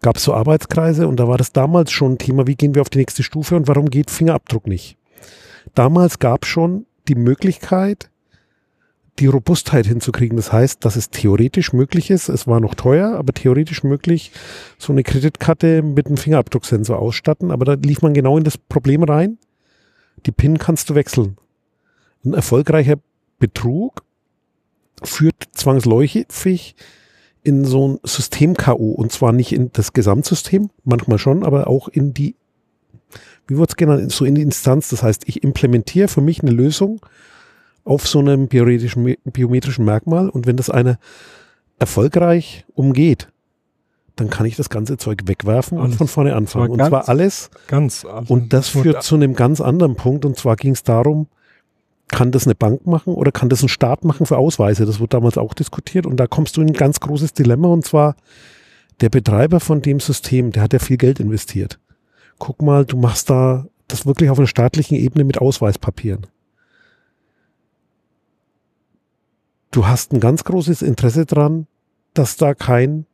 Gab 0.02 0.18
es 0.18 0.24
so 0.24 0.34
Arbeitskreise 0.34 1.08
und 1.08 1.20
da 1.20 1.28
war 1.28 1.38
das 1.38 1.52
damals 1.52 1.92
schon 1.92 2.14
ein 2.14 2.18
Thema, 2.20 2.46
wie 2.46 2.56
gehen 2.56 2.76
wir 2.76 2.84
auf 2.84 2.90
die 2.90 3.00
nächste 3.00 3.24
Stufe 3.24 3.56
und 3.56 3.68
warum 3.68 3.90
geht 3.90 4.12
Fingerabdruck 4.12 4.68
nicht? 4.68 4.98
Damals 5.74 6.20
gab 6.20 6.44
es 6.44 6.50
schon 6.50 6.86
die 7.08 7.16
Möglichkeit, 7.16 8.12
die 9.20 9.28
Robustheit 9.28 9.86
hinzukriegen. 9.86 10.38
Das 10.38 10.52
heißt, 10.52 10.86
dass 10.86 10.96
es 10.96 11.10
theoretisch 11.10 11.74
möglich 11.74 12.10
ist, 12.12 12.30
es 12.30 12.48
war 12.48 12.60
noch 12.60 12.76
teuer, 12.76 13.16
aber 13.16 13.34
theoretisch 13.34 13.84
möglich, 13.84 14.32
so 14.78 14.94
eine 14.94 15.04
Kreditkarte 15.04 15.82
mit 15.82 16.08
einem 16.08 16.18
Fingerabdrucksensor 16.18 17.00
ausstatten. 17.00 17.52
Aber 17.52 17.66
da 17.66 17.74
lief 17.74 18.02
man 18.02 18.14
genau 18.14 18.38
in 18.38 18.44
das 18.44 18.58
Problem 18.58 19.04
rein. 19.04 19.38
Die 20.26 20.32
PIN 20.32 20.58
kannst 20.58 20.90
du 20.90 20.96
wechseln. 20.96 21.38
Ein 22.26 22.34
erfolgreicher 22.34 22.96
Betrug 23.40 24.04
führt 25.04 25.44
zwangsläufig 25.52 26.76
in 27.44 27.66
so 27.66 27.88
ein 27.88 28.00
System-KO 28.04 28.92
und 28.92 29.12
zwar 29.12 29.32
nicht 29.32 29.54
in 29.54 29.72
das 29.72 29.94
Gesamtsystem, 29.94 30.70
manchmal 30.84 31.18
schon, 31.18 31.44
aber 31.44 31.68
auch 31.68 31.88
in 31.88 32.14
die, 32.14 32.36
wie 33.48 33.58
wird 33.58 33.70
es 33.70 33.76
genannt, 33.76 34.12
so 34.12 34.26
in 34.26 34.36
die 34.36 34.42
Instanz. 34.42 34.90
Das 34.90 35.04
heißt, 35.04 35.24
ich 35.28 35.44
implementiere 35.44 36.08
für 36.08 36.22
mich 36.22 36.42
eine 36.42 36.52
Lösung 36.52 37.00
auf 37.88 38.08
so 38.08 38.20
einem 38.20 38.48
biometrischen, 38.48 39.86
Merkmal 39.86 40.30
und 40.30 40.46
wenn 40.46 40.58
das 40.58 40.70
einer 40.70 40.98
erfolgreich 41.80 42.66
umgeht, 42.74 43.30
dann 44.16 44.30
kann 44.30 44.46
ich 44.46 44.56
das 44.56 44.70
ganze 44.70 44.98
Zeug 44.98 45.22
wegwerfen 45.26 45.78
und 45.78 45.86
Alles. 45.86 45.98
von 45.98 46.08
vorne 46.08 46.36
anfangen. 46.36 46.72
Und 46.72 46.78
ganz- 46.78 46.90
zwar 46.90 47.08
alles 47.10 47.50
Ganz. 47.68 48.04
Also 48.04 48.34
und 48.34 48.52
das 48.52 48.70
führt 48.70 49.04
zu 49.04 49.16
einem 49.16 49.36
ganz 49.36 49.62
anderen 49.62 49.96
Punkt. 49.96 50.26
Und 50.26 50.38
zwar 50.38 50.56
ging 50.56 50.72
es 50.74 50.82
darum, 50.84 51.28
kann 52.08 52.32
das 52.32 52.46
eine 52.48 52.56
Bank 52.56 52.88
machen 52.88 53.14
oder 53.14 53.32
kann 53.32 53.50
das 53.50 53.62
ein 53.62 53.70
Staat 53.70 54.04
machen 54.04 54.26
für 54.26 54.38
Ausweise? 54.38 54.86
Das 54.86 55.00
wurde 55.00 55.10
damals 55.10 55.38
auch 55.38 55.54
diskutiert. 55.54 56.08
Und 56.08 56.18
da 56.18 56.26
kommst 56.26 56.58
du 56.58 56.62
in 56.62 56.68
ein 56.70 56.74
ganz 56.74 57.00
großes 57.00 57.34
Dilemma. 57.34 57.68
Und 57.68 57.86
zwar 57.86 58.16
der 59.02 59.10
Betreiber 59.10 59.60
von 59.60 59.82
dem 59.84 60.00
System, 60.00 60.52
der 60.52 60.64
hat 60.64 60.74
ja 60.74 60.80
viel 60.80 60.98
Geld 60.98 61.20
investiert. 61.20 61.80
Guck 62.40 62.62
mal, 62.64 62.86
du 62.86 62.98
machst 62.98 63.30
da 63.30 63.68
das 63.88 64.06
wirklich 64.08 64.32
auf 64.32 64.40
einer 64.40 64.48
staatlichen 64.48 64.96
Ebene 64.98 65.26
mit 65.26 65.38
Ausweispapieren. 65.40 66.26
Du 69.72 69.86
hast 69.88 70.14
ein 70.14 70.20
ganz 70.20 70.44
großes 70.44 70.82
Interesse 70.82 71.26
dran, 71.26 71.68
dass 72.14 72.38
da 72.38 72.54
kein 72.54 73.06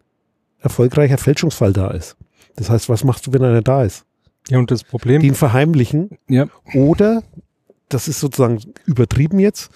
erfolgreicher 0.60 1.18
Fälschungsfall 1.18 1.74
da 1.74 1.92
ist. 1.92 2.16
Das 2.56 2.70
heißt, 2.70 2.90
was 2.90 3.04
machst 3.04 3.28
du, 3.28 3.34
wenn 3.34 3.44
einer 3.44 3.62
da 3.62 3.84
ist? 3.84 4.06
Ja, 4.50 4.60
und 4.60 4.72
das 4.72 4.84
Problem. 4.84 5.22
den 5.22 5.36
verheimlichen 5.36 6.18
ja, 6.28 6.48
oder, 6.74 7.24
das 7.90 8.08
ist 8.08 8.20
sozusagen 8.20 8.60
übertrieben 8.86 9.40
jetzt, 9.40 9.72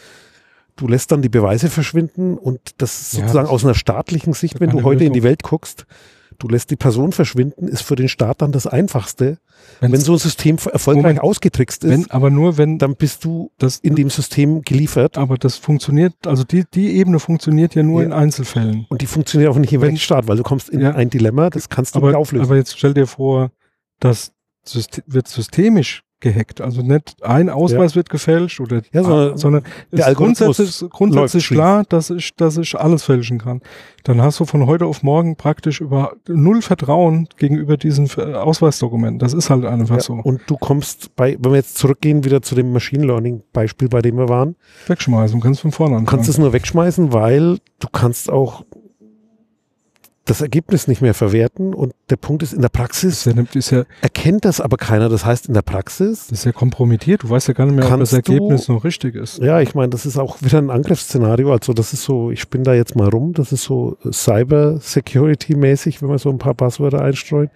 du 0.76 0.88
lässt 0.88 1.12
dann 1.12 1.22
die 1.22 1.30
Beweise 1.30 1.70
verschwinden 1.70 2.38
und 2.38 2.60
das 2.78 3.02
ist 3.02 3.14
Ja, 3.14 3.20
sozusagen 3.22 3.46
das- 3.46 3.54
aus 3.54 3.64
einer 3.66 3.76
staatlichen 3.76 4.34
Sicht, 4.34 4.60
wenn 4.60 4.70
du 4.70 4.84
heute 4.84 5.04
in 5.06 5.14
die 5.14 5.20
Lösung. 5.20 5.30
Welt 5.30 5.44
guckst, 5.44 5.86
du 6.40 6.48
lässt 6.48 6.70
die 6.72 6.76
Person 6.76 7.12
verschwinden, 7.12 7.68
ist 7.68 7.82
für 7.84 7.96
den 7.96 8.08
Staat 8.10 8.42
dann 8.42 8.52
das 8.52 8.68
Einfachste. 8.68 9.38
wenn's- 9.80 9.92
wenn 9.94 10.02
so 10.02 10.14
ein 10.14 10.20
System 10.20 10.58
erfolgreich 10.72 11.04
Moment. 11.16 11.22
ausgetrickst 11.24 11.84
ist, 11.84 11.90
wenn, 11.92 12.12
aber 12.12 12.30
nur 12.30 12.58
wenn 12.58 12.78
dann 12.78 12.96
bist 12.96 13.24
du 13.26 13.52
das 13.58 13.78
in 13.80 13.96
dem 13.96 14.10
System 14.10 14.62
geliefert 14.62 15.18
aber 15.18 15.38
das 15.38 15.56
funktioniert, 15.58 16.14
also 16.26 16.44
die, 16.44 16.64
die 16.74 16.96
Ebene 16.98 17.20
funktioniert 17.20 17.74
ja 17.76 17.84
nur 17.84 18.02
Ja. 18.02 18.08
in 18.08 18.14
Einzelfällen. 18.14 18.86
und 18.90 19.02
die 19.02 19.08
funktioniert 19.08 19.50
auch 19.52 19.58
nicht 19.58 19.74
im 19.74 19.82
Wenn- 19.82 19.90
Rechtsstaat, 19.92 20.28
weil 20.28 20.38
du 20.38 20.44
kommst 20.44 20.70
in 20.70 20.82
Ja. 20.82 20.92
ein 20.92 21.10
Dilemma, 21.10 21.50
das 21.50 21.70
kannst 21.70 21.96
du 21.96 22.00
Aber, 22.00 22.10
nicht 22.10 22.18
auflösen. 22.18 22.46
aber 22.46 22.56
jetzt 22.56 22.78
stell 22.78 22.94
dir 22.94 23.08
vor, 23.08 23.52
das 24.00 24.32
System, 24.64 25.04
wird 25.08 25.28
systemisch 25.28 26.04
gehackt. 26.20 26.62
Also 26.62 26.82
nicht 26.82 27.16
ein 27.22 27.50
Ausweis 27.50 27.96
wird 27.96 28.10
gefälscht 28.10 28.60
oder 28.60 28.82
Ja, 28.92 29.04
sondern 29.04 29.38
sondern 29.38 29.64
es 29.92 30.00
ist 30.00 30.06
Algorithmus 30.06 30.40
grundsätzlich, 30.40 30.90
grundsätzlich 30.90 31.48
klar, 31.48 31.84
dass 31.88 32.10
ich, 32.10 32.36
dass 32.36 32.58
ich 32.58 32.78
alles 32.78 33.04
fälschen 33.04 33.38
kann. 33.38 33.62
Dann 34.04 34.22
hast 34.22 34.40
du 34.40 34.46
von 34.46 34.66
heute 34.66 34.86
auf 34.86 35.04
morgen 35.04 35.36
praktisch 35.36 35.82
über 35.82 36.14
null 36.28 36.62
Vertrauen 36.62 37.28
gegenüber 37.38 37.78
diesen 37.78 38.10
äh, 38.18 38.34
Ausweisdokumenten. 38.34 39.20
Das 39.20 39.34
ist 39.34 39.50
halt 39.50 39.66
einfach 39.66 39.98
ja, 39.98 40.02
so. 40.02 40.14
und 40.14 40.42
du 40.48 40.58
kommst 40.58 41.16
bei, 41.16 41.38
wenn 41.40 41.52
wir 41.52 41.58
jetzt 41.58 41.78
zurückgehen 41.78 42.24
wieder 42.24 42.42
zu 42.42 42.56
dem 42.56 42.72
Machine 42.72 43.06
Learning 43.06 43.44
Beispiel, 43.54 43.90
bei 43.90 44.02
dem 44.02 44.18
wir 44.18 44.30
waren, 44.30 44.56
Wegschmeißen, 44.88 45.40
kannst 45.42 45.62
von 45.62 45.72
vorne 45.72 45.92
Du 45.92 45.98
anfangen. 46.00 46.18
kannst 46.18 46.30
es 46.30 46.38
nur 46.38 46.54
wegschmeißen, 46.54 47.14
weil 47.14 47.58
du 47.80 47.88
kannst 47.92 48.32
auch 48.32 48.64
das 50.28 50.42
Ergebnis 50.42 50.88
nicht 50.88 51.02
mehr 51.02 51.14
verwerten 51.14 51.74
und 51.74 51.94
der 52.10 52.18
Punkt 52.18 52.44
ist, 52.44 52.54
in 52.54 52.62
der 52.62 52.70
das 52.70 52.80
Praxis 52.80 53.26
ja, 53.26 53.34
ist 53.54 53.72
ja, 53.72 53.84
erkennt 54.02 54.46
das 54.46 54.62
aber 54.62 54.78
keiner. 54.78 55.10
Das 55.10 55.26
heißt, 55.26 55.48
in 55.48 55.54
der 55.54 55.62
Praxis, 55.64 56.28
das 56.28 56.40
ist 56.40 56.46
ja 56.46 56.52
kompromittiert. 56.52 57.24
Du 57.24 57.30
weißt 57.30 57.48
ja 57.48 57.54
gar 57.54 57.66
nicht 57.66 57.76
mehr, 57.76 57.86
ob 57.86 57.90
das 58.00 58.12
Kannst 58.12 58.28
du- 58.28 58.34
Ergebnis 58.34 58.68
noch 58.68 58.84
richtig 58.84 59.16
ist. 59.16 59.40
ja, 59.40 59.60
ich 59.62 59.74
meine, 59.74 59.90
das 59.90 60.06
ist 60.06 60.18
auch 60.18 60.42
wieder 60.42 60.58
ein 60.60 60.70
Angriffsszenario. 60.70 61.52
Also 61.52 61.74
das 61.74 61.94
ist 61.94 62.04
so, 62.04 62.30
ich 62.30 62.42
spinne 62.42 62.66
da 62.66 62.74
jetzt 62.74 62.96
mal 62.96 63.08
rum, 63.10 63.34
das 63.34 63.52
ist 63.52 63.64
so 63.64 63.98
Cyber 64.12 64.80
Security 64.80 65.56
mäßig, 65.56 66.02
wenn 66.02 66.10
man 66.10 66.18
so 66.18 66.30
ein 66.30 66.38
paar 66.38 66.54
Passwörter 66.54 67.02
einstreut. 67.02 67.50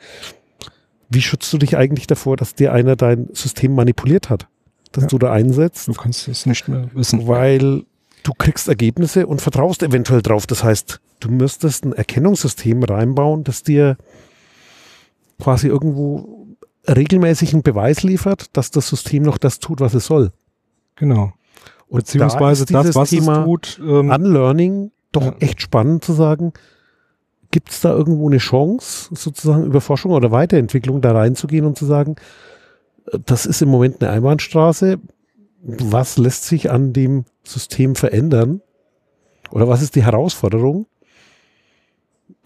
Wie 1.10 1.22
schützt 1.22 1.52
du 1.52 1.58
dich 1.58 1.76
eigentlich 1.78 2.08
davor, 2.08 2.38
dass 2.38 2.56
dir 2.56 2.72
einer 2.72 2.96
dein 2.96 3.28
System 3.34 3.76
manipuliert 3.76 4.30
hat? 4.30 4.48
Dass 4.94 5.04
Ja. 5.04 5.10
du 5.10 5.18
da 5.20 5.32
einsetzt? 5.32 5.88
Du 5.88 5.94
kannst 5.94 6.28
es 6.28 6.46
nicht 6.46 6.68
mehr 6.68 6.90
wissen. 6.94 7.28
weil 7.28 7.84
du 8.24 8.34
kriegst 8.38 8.68
Ergebnisse 8.68 9.28
und 9.28 9.42
vertraust 9.42 9.84
eventuell 9.84 10.22
drauf. 10.22 10.48
Das 10.48 10.64
heißt, 10.64 11.00
du 11.20 11.30
müsstest 11.30 11.86
ein 11.86 11.94
Erkennungssystem 11.94 12.84
reinbauen, 12.84 13.44
das 13.44 13.64
dir 13.64 13.98
quasi 15.40 15.68
irgendwo 15.68 16.48
regelmäßig 16.88 17.54
einen 17.54 17.64
Beweis 17.64 18.04
liefert, 18.04 18.56
dass 18.58 18.72
das 18.72 18.88
System 18.88 19.24
noch 19.24 19.38
das 19.38 19.60
tut, 19.60 19.80
was 19.80 19.94
es 19.94 20.06
soll. 20.06 20.32
Genau. 20.96 21.34
Und 21.88 22.00
Beziehungsweise 22.00 22.66
da 22.66 22.80
ist 22.82 22.88
das, 22.90 22.96
was 22.96 23.10
Thema 23.10 23.40
es 23.40 23.46
tut. 23.46 23.82
Ähm, 23.84 24.10
Unlearning 24.10 24.92
doch 25.12 25.26
Ja. 25.26 25.36
echt 25.40 25.62
spannend 25.62 26.04
zu 26.04 26.14
sagen. 26.14 26.54
Gibt 27.52 27.70
es 27.70 27.82
da 27.82 27.92
irgendwo 27.92 28.30
eine 28.30 28.38
Chance, 28.38 29.10
sozusagen 29.14 29.66
über 29.66 29.82
Forschung 29.82 30.12
oder 30.12 30.32
Weiterentwicklung 30.32 31.02
da 31.02 31.12
reinzugehen 31.12 31.66
und 31.66 31.78
zu 31.78 31.86
sagen, 31.86 32.16
äh, 33.12 33.20
das 33.26 33.46
ist 33.46 33.62
im 33.62 33.70
Moment 33.70 34.02
eine 34.02 34.12
Einbahnstraße. 34.12 35.00
Was 35.64 36.18
lässt 36.18 36.46
sich 36.46 36.72
an 36.72 36.94
dem 36.94 37.26
System 37.44 37.96
verändern? 37.96 38.62
Oder 39.52 39.68
was 39.68 39.82
ist 39.82 39.96
die 39.96 40.04
Herausforderung, 40.04 40.86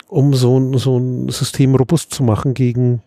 um 0.07 0.33
so 0.33 0.59
ein, 0.59 0.77
so 0.77 0.97
ein 0.97 1.29
System 1.29 1.75
robust 1.75 2.11
zu 2.13 2.23
machen 2.23 2.53
gegen, 2.53 3.03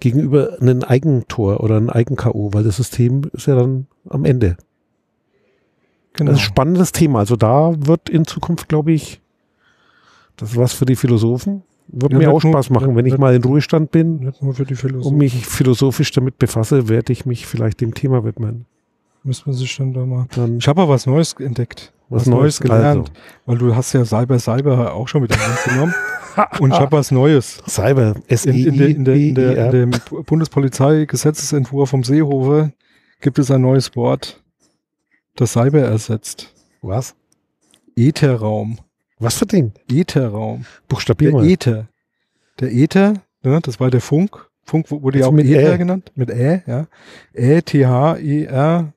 gegenüber 0.00 0.58
einem 0.60 0.82
Eigentor 0.82 1.60
oder 1.60 1.76
einem 1.76 1.90
Eigen-KO? 1.90 2.50
Weil 2.52 2.64
das 2.64 2.76
System 2.76 3.22
ist 3.32 3.46
ja 3.46 3.54
dann 3.54 3.86
am 4.08 4.24
Ende. 4.24 4.56
genau. 6.12 6.32
Das 6.32 6.40
ist 6.40 6.44
ein 6.44 6.50
spannendes 6.50 6.92
Thema. 6.92 7.20
Also 7.20 7.36
da 7.36 7.74
wird 7.78 8.10
in 8.10 8.26
Zukunft, 8.26 8.68
glaube 8.68 8.92
ich, 8.92 9.20
das 10.36 10.52
ist 10.52 10.56
was 10.56 10.72
für 10.72 10.86
die 10.86 10.96
Philosophen. 10.96 11.62
Wird 11.88 12.12
Ja, 12.12 12.18
mir 12.18 12.30
auch 12.30 12.40
Spaß 12.40 12.68
machen, 12.70 12.94
wenn 12.96 13.06
ich 13.06 13.16
mal 13.16 13.34
in 13.34 13.42
Ruhestand 13.42 13.90
bin 13.90 14.30
und 14.40 15.16
mich 15.16 15.46
philosophisch 15.46 16.12
damit 16.12 16.38
befasse, 16.38 16.88
werde 16.90 17.12
ich 17.14 17.24
mich 17.24 17.46
vielleicht 17.46 17.80
dem 17.80 17.94
Thema 17.94 18.24
widmen. 18.24 18.66
Müssen 19.28 19.46
wir 19.46 19.52
sich 19.52 19.76
dann 19.76 19.92
da 19.92 20.04
mal. 20.06 20.26
Dann 20.34 20.56
Ich 20.58 20.66
habe 20.68 20.80
aber 20.82 20.94
was 20.94 21.06
Neues 21.06 21.34
entdeckt. 21.38 21.92
was, 22.08 22.22
was 22.22 22.26
Neues 22.28 22.60
gelernt. 22.60 23.10
Also, 23.10 23.12
Weil 23.46 23.58
du 23.58 23.74
hast 23.76 23.92
ja 23.92 24.04
Cyber 24.04 24.38
Cyber 24.38 24.94
auch 24.94 25.06
schon 25.06 25.20
mit 25.22 25.32
in 25.32 25.38
genommen. 25.72 25.94
Und 26.60 26.72
ich 26.72 26.78
habe 26.80 26.92
was 26.96 27.10
Neues. 27.10 27.62
Cyber, 27.68 28.14
s 28.26 28.46
In, 28.46 28.54
i 28.54 28.62
in, 28.64 28.76
der, 28.78 28.88
in, 28.88 29.04
der, 29.04 29.14
in, 29.16 29.34
der, 29.34 29.48
in 29.50 29.54
der, 29.56 29.70
dem 29.70 29.90
Bundespolizeigesetzesentwurf 30.24 31.90
vom 31.90 32.04
Seehofe 32.04 32.72
gibt 33.20 33.38
es 33.38 33.50
ein 33.50 33.60
neues 33.60 33.94
Wort. 33.96 34.42
das 35.36 35.52
Cyber 35.52 35.80
ersetzt. 35.80 36.52
Was? 36.80 37.14
Ätherraum. 37.96 38.78
Was 39.18 39.34
für 39.36 39.46
Ding? 39.46 39.72
Ätherraum. 39.90 40.64
Buchstabier 40.88 41.30
Der 41.32 41.40
mal. 41.40 41.46
Äther. 41.48 41.88
Der 42.60 42.72
Äther, 42.72 43.14
ne, 43.42 43.60
das 43.62 43.78
war 43.80 43.90
der 43.90 44.00
Funk. 44.00 44.46
Funk 44.64 44.90
wu- 44.90 45.02
wurde 45.02 45.18
ja 45.20 45.26
auch 45.26 45.32
mit 45.32 45.46
Äther 45.46 45.74
Ä. 45.74 45.78
genannt. 45.78 46.12
Mit 46.14 46.30
Ä, 46.30 46.62
ja. 46.66 46.86
Ä, 47.34 47.60
T, 47.62 47.84
H, 47.86 48.16
E, 48.18 48.44
R. 48.44 48.92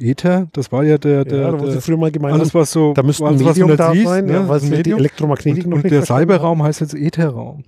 Äther, 0.00 0.48
das 0.52 0.72
war 0.72 0.82
ja 0.84 0.98
der, 0.98 1.24
der, 1.24 1.40
ja, 1.40 1.52
der 1.52 1.80
früher 1.80 1.96
mal 1.96 2.10
gemeint, 2.10 2.34
alles 2.34 2.54
was 2.54 2.72
so, 2.72 2.92
da 2.94 3.02
müsste 3.02 3.24
ein 3.24 3.28
alles, 3.34 3.44
was 3.44 3.56
Medium 3.58 3.76
da 3.76 3.92
siehst, 3.92 4.06
sein, 4.06 4.24
ne, 4.26 4.32
ja, 4.32 4.48
weil 4.48 4.54
das 4.56 4.62
sie 4.62 4.70
die 4.70 4.76
Medium. 4.76 4.98
Elektromagnetik 5.00 5.64
und, 5.64 5.70
noch 5.70 5.84
und 5.84 5.90
der. 5.90 6.02
Cyberraum 6.04 6.62
heißt 6.62 6.80
jetzt 6.80 6.94
Ätherraum. 6.94 7.64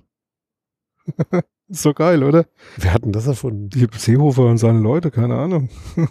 ist 1.69 1.81
so 1.83 1.93
geil, 1.93 2.23
oder? 2.23 2.45
Wer 2.77 2.93
hat 2.93 3.03
denn 3.05 3.11
das 3.11 3.27
erfunden? 3.27 3.69
Die 3.69 3.87
Seehofer 3.97 4.43
und 4.45 4.57
seine 4.57 4.79
Leute, 4.79 5.11
keine 5.11 5.35
Ahnung. 5.35 5.69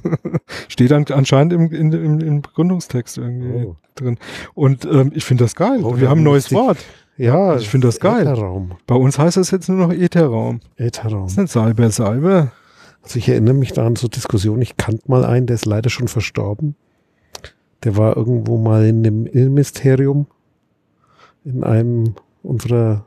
Steht 0.68 0.90
dann 0.90 1.04
anscheinend 1.10 1.52
im, 1.52 1.70
in, 1.72 1.92
im, 1.92 2.20
im 2.20 2.42
Begründungstext 2.42 3.18
irgendwie 3.18 3.66
Oh. 3.66 3.76
drin. 3.94 4.18
Und 4.54 4.84
ähm, 4.84 5.12
ich 5.14 5.24
finde 5.24 5.44
das 5.44 5.54
geil. 5.54 5.80
Oh, 5.82 5.96
Wir 5.98 6.08
haben 6.10 6.20
ein 6.20 6.24
neues. 6.24 6.52
Wort. 6.52 6.78
Ja, 7.18 7.56
Ich 7.56 7.68
finde 7.68 7.88
das 7.88 8.00
geil. 8.00 8.22
Ätherraum. 8.22 8.72
Bei 8.86 8.94
uns 8.94 9.18
heißt 9.18 9.36
das 9.36 9.50
jetzt 9.50 9.68
nur 9.68 9.78
noch 9.86 9.92
Ätherraum. 9.94 10.60
Ätherraum. 10.76 11.24
Das 11.24 11.32
ist 11.32 11.38
nicht 11.38 11.50
Cyber, 11.52 11.90
Cyber. 11.90 12.52
Also 13.02 13.18
ich 13.18 13.28
erinnere 13.28 13.54
mich 13.54 13.72
da 13.72 13.86
an 13.86 13.96
so 13.96 14.08
Diskussionen. 14.08 14.62
Ich 14.62 14.76
kannte 14.76 15.10
mal 15.10 15.24
einen, 15.24 15.46
der 15.46 15.54
ist 15.54 15.66
leider 15.66 15.90
schon 15.90 16.08
verstorben. 16.08 16.76
Der 17.84 17.96
war 17.96 18.16
irgendwo 18.16 18.58
mal 18.58 18.86
in 18.86 19.02
dem 19.02 19.26
Innenministerium 19.26 20.26
in 21.44 21.64
einem 21.64 22.14
unserer 22.42 23.04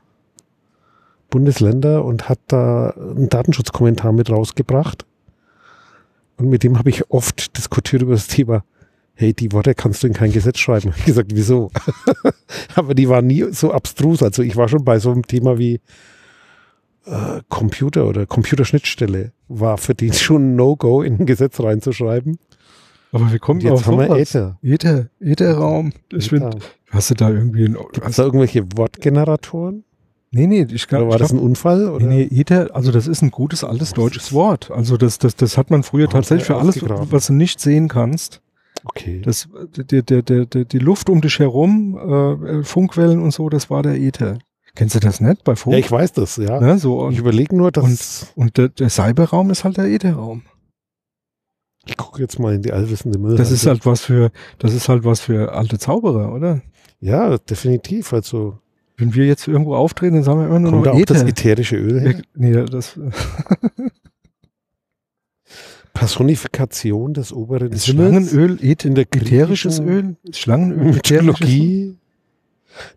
Bundesländer 1.29 2.03
und 2.03 2.29
hat 2.29 2.39
da 2.47 2.89
einen 2.91 3.29
Datenschutzkommentar 3.29 4.11
mit 4.11 4.29
rausgebracht. 4.29 5.05
Und 6.37 6.49
mit 6.49 6.63
dem 6.63 6.77
habe 6.77 6.89
ich 6.89 7.09
oft 7.11 7.57
diskutiert 7.57 8.01
über 8.01 8.13
das 8.13 8.27
Thema. 8.27 8.63
Hey, 9.13 9.33
die 9.33 9.53
Worte 9.53 9.73
kannst 9.75 10.03
du 10.03 10.07
in 10.07 10.13
kein 10.13 10.33
Gesetz 10.33 10.59
schreiben. 10.59 10.93
Ich 10.97 11.05
gesagt, 11.05 11.31
wieso? 11.33 11.71
Aber 12.75 12.93
die 12.93 13.07
waren 13.07 13.27
nie 13.27 13.45
so 13.51 13.71
abstrus. 13.71 14.21
Also 14.21 14.43
ich 14.43 14.57
war 14.57 14.67
schon 14.67 14.83
bei 14.83 14.99
so 14.99 15.11
einem 15.11 15.25
Thema 15.25 15.57
wie 15.57 15.79
äh, 17.05 17.41
Computer 17.49 18.05
oder 18.07 18.25
Computerschnittstelle 18.25 19.31
war 19.47 19.77
für 19.77 19.95
die 19.95 20.11
schon 20.13 20.53
ein 20.53 20.55
No-Go 20.55 21.01
in 21.01 21.19
ein 21.19 21.25
Gesetz 21.25 21.59
reinzuschreiben. 21.59 22.37
Aber 23.11 23.31
wir 23.31 23.39
kommen 23.39 23.61
Und 23.61 23.65
jetzt 23.65 23.73
auf 23.73 23.87
haben 23.87 23.99
wir 23.99 24.07
sowas. 24.07 24.19
Äther. 24.19 24.57
Äther, 24.61 25.09
Ätherraum. 25.19 25.93
Ich 26.11 26.31
Äther. 26.31 26.51
finde, 26.51 26.65
hast 26.89 27.09
du 27.11 27.13
da 27.13 27.29
irgendwie 27.29 27.65
ein, 27.65 27.77
es 28.05 28.15
da 28.17 28.23
irgendwelche 28.23 28.65
Wortgeneratoren? 28.75 29.83
Nee, 30.31 30.47
nee, 30.47 30.67
ich 30.69 30.91
Oder 30.91 31.07
war 31.07 31.13
ich 31.13 31.19
das 31.19 31.29
glaub, 31.29 31.41
ein 31.41 31.45
Unfall? 31.45 31.87
Oder? 31.87 32.05
Nee, 32.05 32.27
nee, 32.29 32.41
Äther, 32.41 32.75
also 32.75 32.91
das 32.91 33.07
ist 33.07 33.21
ein 33.21 33.31
gutes 33.31 33.63
altes 33.63 33.93
deutsches 33.93 34.33
Wort. 34.33 34.69
Also 34.69 34.97
das, 34.97 35.17
das, 35.17 35.37
das 35.37 35.57
hat 35.57 35.71
man 35.71 35.83
früher 35.83 36.09
tatsächlich 36.09 36.45
für 36.45 36.57
alles, 36.57 36.81
was 36.83 37.27
du 37.27 37.33
nicht 37.33 37.61
sehen 37.61 37.87
kannst. 37.87 38.41
Okay. 38.83 39.21
Das, 39.23 39.47
der, 39.77 40.01
der, 40.01 40.21
der, 40.21 40.45
die 40.45 40.79
Luft 40.79 41.09
um 41.09 41.21
dich 41.21 41.39
herum, 41.39 41.97
äh, 41.97 42.63
Funkwellen 42.63 43.21
und 43.21 43.31
so, 43.31 43.47
das 43.47 43.69
war 43.69 43.81
der 43.81 43.95
Äther. 43.95 44.39
Kennst 44.75 44.95
du 44.95 44.99
das 44.99 45.21
nicht 45.21 45.43
bei 45.43 45.55
Funk? 45.55 45.73
ja, 45.73 45.79
ich 45.79 45.89
weiß 45.89 46.11
das, 46.13 46.35
ja. 46.37 46.59
ne, 46.59 46.77
so, 46.77 46.99
Ich 47.09 47.15
und, 47.15 47.17
überlege 47.19 47.55
nur, 47.55 47.71
dass 47.71 48.31
und 48.35 48.57
der, 48.57 48.69
der 48.69 48.89
Cyberraum 48.89 49.49
ist 49.49 49.63
halt 49.63 49.77
der 49.77 49.85
Ätherraum. 49.85 50.43
ich 51.85 51.95
gucke 51.97 52.21
jetzt 52.21 52.39
mal 52.39 52.53
in 52.55 52.61
die 52.61 52.73
allwissende 52.73 53.17
Müll. 53.17 53.37
Das 53.37 53.51
ist 53.51 53.65
halt 53.65 53.85
was 53.85 54.01
für, 54.01 54.31
das 54.59 54.73
ist 54.73 54.89
halt 54.89 55.03
was 55.05 55.21
für 55.21 55.53
alte 55.53 55.79
Zauberer, 55.79 56.33
oder? 56.33 56.61
Ja, 56.99 57.37
definitiv. 57.37 58.11
Also 58.13 58.57
Wenn 58.97 59.13
wir 59.15 59.25
jetzt 59.25 59.47
irgendwo 59.47 59.75
auftreten, 59.75 60.15
dann 60.15 60.23
sagen 60.23 60.39
wir 60.39 60.47
immer 60.47 60.59
nur 60.59 60.71
kommt 60.71 60.85
da 60.87 60.91
noch 60.93 60.99
auch 60.99 61.05
das 61.05 61.21
Äther. 61.21 61.29
ätherische 61.29 61.75
Öl 61.77 62.01
her? 62.01 62.21
Nee, 62.33 62.65
das, 62.65 62.99
Personifikation 65.93 67.13
des 67.13 67.31
oberen 67.31 67.71
das 67.71 67.85
Schlangenöl, 67.85 68.59
Äth 68.61 68.83
in 68.85 68.95
der 68.95 69.05
ätherisches 69.15 69.79
Öl, 69.79 70.17
Schlangenöl. 70.31 70.93
Mythologie. 70.93 71.95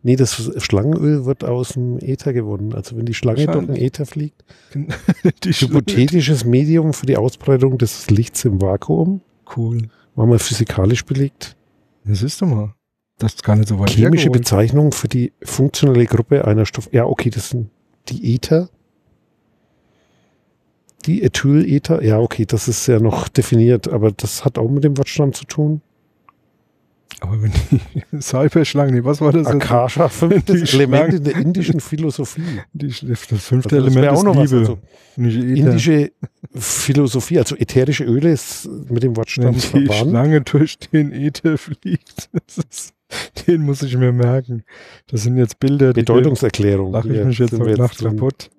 Nee, 0.03 0.17
das 0.17 0.51
Schlangenöl 0.59 1.25
wird 1.25 1.45
aus 1.45 1.71
dem 1.71 1.99
Äther 1.99 2.33
gewonnen. 2.33 2.75
Also 2.75 2.97
wenn 2.97 3.07
die 3.07 3.15
Schlange 3.15 3.47
durch 3.47 3.67
den. 3.67 3.77
Äther 3.77 4.07
fliegt. 4.07 4.45
Hypothetisches 5.45 6.45
Medium 6.45 6.93
für 6.93 7.07
die 7.07 7.17
Ausbreitung 7.17 7.79
des 7.79 8.11
Lichts 8.11 8.45
im 8.45 8.61
Vakuum. 8.61 9.21
Cool. 9.57 9.89
War 10.15 10.27
mal 10.27 10.39
physikalisch 10.39 11.05
belegt. 11.05 11.57
Das 12.05 12.23
ist 12.23 12.43
doch 12.43 12.49
mal. 12.49 12.75
Das 13.19 13.35
ist 13.35 13.43
gar 13.43 13.57
nicht 13.57 13.69
so 13.69 13.79
weit 13.79 13.91
Chemische 13.91 14.25
hergeholt. 14.25 14.33
Bezeichnung 14.33 14.93
für 14.93 15.09
die 15.09 15.33
funktionelle 15.43 16.07
Gruppe 16.07 16.45
einer 16.45 16.67
Stoff. 16.67 16.89
Ja, 16.93 17.05
okay, 17.05 17.31
das 17.31 17.51
sind 17.51 17.71
die 18.09 18.35
Äther. 18.35 18.69
Die 21.07 21.23
Ethylether. 21.23 22.03
Ja, 22.03 22.19
okay, 22.19 22.47
das 22.47 22.69
ist 22.69 22.87
ja 22.87 23.01
noch 23.01 23.29
definiert, 23.29 23.89
aber 23.89 24.13
das 24.13 24.45
hat 24.45 24.59
auch 24.59 24.69
mit 24.69 24.85
dem 24.85 24.97
Wortstamm 24.97 25.33
zu 25.33 25.45
tun. 25.45 25.83
Aber 27.21 27.43
wenn 27.43 27.53
die 27.71 27.81
Cyberschlangen, 28.21 28.95
nee, 28.95 29.05
was 29.05 29.21
war 29.21 29.33
das? 29.33 29.47
Akasha, 29.47 30.09
fünftes 30.09 30.73
Element 30.75 31.15
in 31.15 31.25
der 31.25 31.37
indischen 31.37 31.81
Philosophie. 31.81 32.43
Die, 32.73 32.89
das 32.89 33.21
fünfte 33.21 33.47
Also 33.55 33.69
das 33.69 33.73
Element 33.73 33.97
wär 34.03 34.13
auch 34.13 34.19
ist 34.19 34.25
noch 34.25 34.37
was, 34.37 34.51
Liebe. 34.51 34.61
also 34.61 34.79
nicht 35.17 35.37
Äther. 35.37 35.57
Indische 35.71 36.13
Philosophie, 36.55 37.39
also 37.39 37.57
ätherische 37.57 38.05
Öle 38.05 38.31
ist 38.31 38.69
mit 38.89 39.03
dem 39.03 39.17
Wortstamm 39.17 39.47
Wenn 39.47 39.55
die 39.55 39.61
verwandt. 39.61 39.95
Schlange 39.95 40.41
durch 40.43 40.79
den 40.79 41.13
Äther 41.13 41.59
fliegt. 41.59 42.29
Ist, 42.47 42.93
den 43.47 43.63
muss 43.63 43.83
ich 43.83 43.97
mir 43.97 44.13
merken. 44.13 44.63
Das 45.11 45.23
sind 45.23 45.39
jetzt 45.39 45.59
Bilder, 45.59 45.93
die 45.93 46.01
Bedeutungserklärung. 46.03 46.93
lache 46.93 47.13
ich 47.13 47.25
mich 47.25 47.39
jetzt 47.39 47.59
heute 47.59 47.81
Nacht 47.81 47.99
kaputt. 47.99 48.51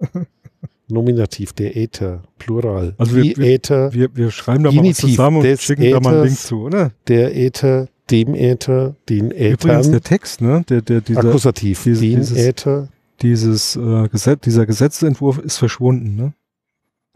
Nominativ, 0.91 1.53
der 1.53 1.77
Äther, 1.77 2.23
Plural. 2.39 2.95
Also 2.97 3.15
wir- 3.15 3.21
die 3.23 3.37
wir- 3.37 3.45
Äther, 3.53 3.93
Wir, 3.93 4.09
wir 4.15 4.31
schreiben 4.31 4.63
da 4.63 4.71
mal 4.71 4.77
was 4.77 4.81
Genitiv 4.83 5.09
zusammen 5.11 5.37
und 5.37 5.59
schicken 5.61 5.91
da 5.91 5.99
mal 5.99 6.09
einen 6.15 6.23
Link 6.23 6.31
Äthers. 6.33 6.47
zu, 6.47 6.61
oder? 6.63 6.91
der 7.07 7.37
Äther, 7.37 7.87
dem 8.11 8.33
Äther, 8.35 8.95
den 9.09 9.31
Übrigens 9.31 9.63
Äthern. 9.87 9.91
der 9.91 10.01
Text, 10.01 10.41
ne? 10.41 10.63
Der, 10.69 10.81
der, 10.81 11.01
dieser, 11.01 11.19
Akkusativ, 11.25 11.83
diese- 11.83 12.01
den 12.01 12.19
dieses- 12.19 12.37
Äther. 12.37 12.87
dieses 13.21 13.75
äh, 13.75 14.07
Gesetz, 14.09 14.41
dieser 14.41 14.65
Gesetzentwurf 14.65 15.37
ist 15.39 15.57
verschwunden. 15.57 16.15
Ne? 16.15 16.33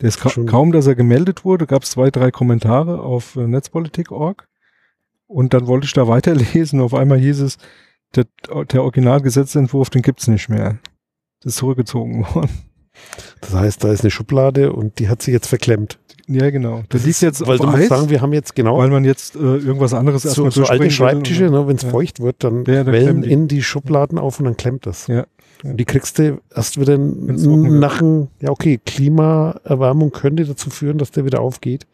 Der 0.01 0.09
ist 0.09 0.19
ka 0.19 0.29
kaum, 0.45 0.71
dass 0.71 0.87
er 0.87 0.95
gemeldet 0.95 1.45
wurde, 1.45 1.65
gab 1.67 1.83
es 1.83 1.91
zwei, 1.91 2.09
drei 2.11 2.31
Kommentare 2.31 3.01
auf 3.01 3.35
äh, 3.35 3.47
netzpolitik.org 3.47 4.47
und 5.27 5.53
dann 5.53 5.67
wollte 5.67 5.85
ich 5.85 5.93
da 5.93 6.07
weiterlesen. 6.07 6.81
Auf 6.81 6.93
einmal 6.93 7.19
hieß 7.19 7.39
es, 7.41 7.57
der, 8.15 8.25
der 8.71 8.83
Originalgesetzentwurf, 8.83 9.89
den 9.89 10.01
gibt's 10.01 10.27
nicht 10.27 10.49
mehr. 10.49 10.77
Das 11.41 11.53
ist 11.53 11.57
zurückgezogen 11.59 12.25
worden. 12.33 12.49
Das 13.41 13.53
heißt, 13.53 13.83
da 13.83 13.91
ist 13.91 14.01
eine 14.01 14.11
Schublade 14.11 14.71
und 14.73 14.99
die 14.99 15.09
hat 15.09 15.21
sich 15.23 15.33
jetzt 15.33 15.47
verklemmt. 15.47 15.97
Ja, 16.27 16.49
genau. 16.51 16.77
Der 16.77 16.83
Das 16.89 17.01
liegt 17.03 17.15
ist- 17.15 17.21
jetzt 17.21 17.41
weil 17.47 17.55
auf 17.55 17.65
du 17.65 17.67
musst 17.67 17.77
Eis, 17.83 17.89
sagen, 17.89 18.09
wir 18.09 18.21
haben 18.21 18.33
jetzt 18.33 18.55
genau 18.55 18.77
weil 18.77 18.89
man 18.89 19.03
jetzt 19.03 19.35
äh, 19.35 19.39
irgendwas 19.39 19.93
anderes 19.93 20.23
so, 20.23 20.29
erstmal 20.29 20.51
so 20.51 20.61
alte 20.61 20.83
durchbringen 20.83 20.83
will 20.83 20.91
Schreibtische, 20.91 21.49
ne, 21.49 21.67
wenn 21.67 21.75
es 21.75 21.83
Ja. 21.83 21.89
feucht 21.89 22.19
wird, 22.21 22.43
dann 22.43 22.63
Ja, 22.65 22.83
da 22.83 22.91
wellen 22.91 23.23
in 23.23 23.47
die 23.47 23.61
Schubladen 23.61 24.17
auf 24.17 24.39
und 24.39 24.45
dann 24.45 24.55
klemmt 24.57 24.85
das. 24.85 25.07
Ja. 25.07 25.25
Und 25.63 25.77
die 25.77 25.85
kriegst 25.85 26.19
du 26.19 26.39
erst 26.53 26.79
wieder 26.79 26.97
nach 26.97 27.99
dem, 27.99 28.27
ja 28.41 28.49
okay, 28.49 28.79
Klimaerwärmung 28.85 30.11
könnte 30.11 30.45
dazu 30.45 30.69
führen, 30.69 30.97
dass 30.97 31.11
der 31.11 31.25
wieder 31.25 31.41
aufgeht, 31.41 31.87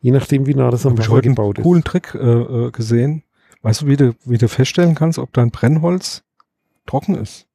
je 0.00 0.10
nachdem, 0.10 0.46
wie 0.46 0.54
nah 0.54 0.70
das 0.70 0.84
am 0.86 0.94
ich 0.94 1.08
Wasser 1.08 1.20
gebaut 1.22 1.58
ist. 1.58 1.64
coolen 1.64 1.84
Trick 1.84 2.14
äh, 2.14 2.18
äh, 2.18 2.70
gesehen. 2.70 3.22
Weißt 3.62 3.82
du, 3.82 3.86
wie 3.86 3.96
du, 3.96 4.14
wie 4.26 4.36
du 4.38 4.48
feststellen 4.48 4.94
kannst, 4.94 5.18
ob 5.18 5.32
dein 5.32 5.50
Brennholz 5.50 6.22
trocken 6.86 7.14
ist? 7.14 7.46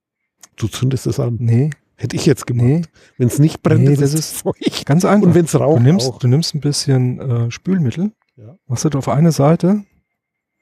Du 0.56 0.68
zündest 0.68 1.06
es 1.08 1.20
an. 1.20 1.38
Nee, 1.40 1.70
Hätte 2.02 2.16
ich 2.16 2.26
jetzt 2.26 2.48
gemacht. 2.48 2.66
nee, 2.66 2.82
Wenn 3.18 3.28
es 3.28 3.40
nicht 3.40 3.62
brennt, 3.62 3.84
Nee, 3.84 3.96
das 3.98 4.14
ist 4.14 4.32
feucht. 4.38 4.86
ganz 4.86 5.04
einfach. 5.04 5.28
Und 5.28 5.36
wenn 5.36 5.46
es 5.46 5.52
Du 5.52 5.58
raucht, 5.58 5.82
nimmst, 5.82 6.08
auch. 6.10 6.20
du 6.20 6.28
nimmst 6.30 6.56
ein 6.56 6.62
bisschen 6.62 7.20
äh, 7.20 7.52
Spülmittel, 7.52 8.14
Ja. 8.38 8.56
machst 8.68 8.86
du 8.86 8.98
auf 8.98 9.10
eine 9.10 9.34
Seite, 9.34 9.84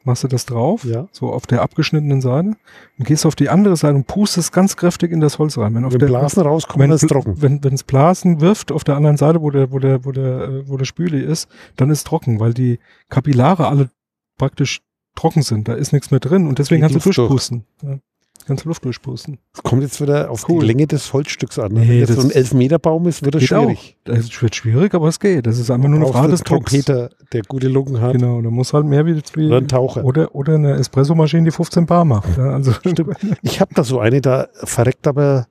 machst 0.03 0.23
du 0.23 0.27
das 0.27 0.45
drauf, 0.47 0.83
Ja. 0.83 1.07
so 1.11 1.31
auf 1.31 1.45
der 1.45 1.61
abgeschnittenen 1.61 2.21
Seite, 2.21 2.55
und 2.97 3.05
gehst 3.07 3.23
auf 3.25 3.35
die 3.35 3.49
andere 3.49 3.75
Seite 3.77 3.93
und 3.95 4.07
pustest 4.07 4.51
ganz 4.51 4.75
kräftig 4.77 5.11
in 5.11 5.19
das 5.19 5.37
Holz 5.37 5.57
rein. 5.59 5.75
Wenn, 5.75 5.85
auf 5.85 5.91
Wenn 5.93 5.99
der, 5.99 6.07
Blasen 6.07 6.41
rauskommen, 6.41 6.81
wenn, 6.83 6.89
dann 6.89 6.95
ist 6.95 7.03
es 7.03 7.09
trocken. 7.09 7.41
wenn 7.41 7.63
wenn 7.63 7.73
es 7.75 7.83
Blasen 7.83 8.41
wirft 8.41 8.71
auf 8.71 8.83
der 8.83 8.95
anderen 8.95 9.17
Seite, 9.17 9.39
wo 9.41 9.51
der, 9.51 9.71
wo 9.71 9.77
der, 9.77 10.05
wo 10.05 10.11
der, 10.11 10.41
äh, 10.41 10.67
wo 10.69 10.75
der 10.77 10.85
Spüli 10.85 11.21
ist, 11.21 11.47
dann 11.75 11.91
ist 11.91 12.07
trocken, 12.07 12.39
weil 12.39 12.53
die 12.55 12.79
Kapillare 13.09 13.67
alle 13.67 13.91
praktisch 14.39 14.81
trocken 15.15 15.41
sind. 15.43 15.67
Da 15.67 15.73
ist 15.73 15.93
nichts 15.93 16.09
mehr 16.09 16.19
drin 16.19 16.47
und 16.47 16.57
deswegen 16.57 16.81
kannst 16.81 16.93
du 16.95 16.97
Luft 16.97 17.05
durch. 17.05 17.15
durchpusten. 17.17 17.65
Ja. 17.83 17.99
Du 18.47 18.55
Luft 18.67 18.85
durchpusten. 18.85 19.37
Es 19.53 19.61
kommt 19.61 19.81
jetzt 19.83 20.01
wieder 20.01 20.31
auf 20.31 20.47
Cool. 20.47 20.61
die 20.61 20.67
Länge 20.67 20.87
des 20.87 21.11
Holzstücks 21.13 21.59
an. 21.59 21.73
Nee, 21.73 21.87
Wenn 21.87 21.99
jetzt 21.99 22.09
das 22.09 22.15
so 22.17 22.21
ein 22.23 22.31
Elfmeterbaum 22.31 23.07
ist, 23.07 23.23
wird 23.23 23.35
das 23.35 23.43
schwierig. 23.43 23.97
Das 24.05 24.41
wird 24.41 24.55
schwierig, 24.55 24.93
aber 24.93 25.09
es 25.09 25.19
geht. 25.19 25.45
Das 25.45 25.59
ist 25.59 25.69
einfach 25.69 25.89
nur 25.89 25.99
eine 25.99 26.07
Frage 26.11 26.29
des 26.29 26.41
Drucks. 26.41 26.71
Trompeter, 26.71 27.09
der 27.33 27.41
gute 27.43 27.67
Lungen 27.67 27.99
hat. 28.01 28.13
Genau, 28.13 28.41
da 28.41 28.49
muss 28.49 28.73
halt 28.73 28.85
mehr 28.85 29.05
wie, 29.05 29.21
wie 29.35 29.47
Oder 29.47 29.57
ein 29.57 29.67
Taucher. 29.67 30.03
Oder, 30.05 30.33
oder 30.33 30.55
eine 30.55 30.73
Espressomaschine, 30.75 31.43
die 31.43 31.51
15 31.51 31.85
Bar 31.85 32.05
macht. 32.05 32.27
Also 32.37 32.71
Stimmt. 32.71 33.03
Ich 33.41 33.59
habe 33.59 33.73
da 33.73 33.83
so 33.83 33.99
eine, 33.99 34.21
da 34.21 34.47
verreckt 34.63 35.05
aber 35.07 35.47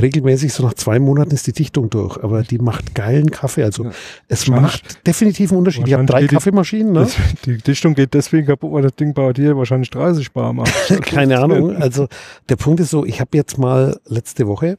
regelmäßig, 0.00 0.52
so 0.54 0.62
nach 0.64 0.74
zwei 0.74 0.98
Monaten 0.98 1.32
ist 1.32 1.46
die 1.46 1.52
Dichtung 1.52 1.90
durch. 1.90 2.22
Aber 2.22 2.42
die 2.42 2.58
macht 2.58 2.94
geilen 2.94 3.30
Kaffee. 3.30 3.62
Also 3.62 3.84
Ja. 3.84 3.90
es 4.28 4.48
macht 4.48 5.06
definitiv 5.06 5.50
einen 5.50 5.58
Unterschied. 5.58 5.86
Ich 5.86 5.92
habe 5.92 6.06
drei 6.06 6.22
die- 6.22 6.28
Kaffeemaschinen, 6.28 6.92
ne? 6.92 7.00
Das, 7.00 7.16
die 7.44 7.58
Dichtung 7.58 7.94
geht 7.94 8.14
deswegen 8.14 8.46
kaputt, 8.46 8.72
weil 8.72 8.82
das 8.82 8.94
Ding 8.96 9.12
bei 9.12 9.32
dir 9.32 9.56
wahrscheinlich 9.56 9.90
30 9.90 10.32
Bar 10.32 10.52
macht. 10.52 10.72
Keine 11.02 11.38
Ahnung. 11.40 11.76
Also 11.76 12.08
der 12.48 12.56
Punkt 12.56 12.80
ist 12.80 12.90
so, 12.90 13.04
ich 13.04 13.20
habe 13.20 13.36
jetzt 13.36 13.58
mal 13.58 14.00
letzte 14.06 14.46
Woche 14.46 14.78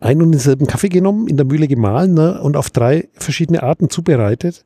einen 0.00 0.22
und 0.22 0.32
denselben 0.32 0.66
Kaffee 0.66 0.88
genommen, 0.88 1.28
in 1.28 1.36
der 1.36 1.44
Mühle 1.46 1.68
gemahlen 1.68 2.14
ne, 2.14 2.40
und 2.40 2.56
auf 2.56 2.70
drei 2.70 3.08
verschiedene 3.12 3.62
Arten 3.62 3.90
zubereitet. 3.90 4.64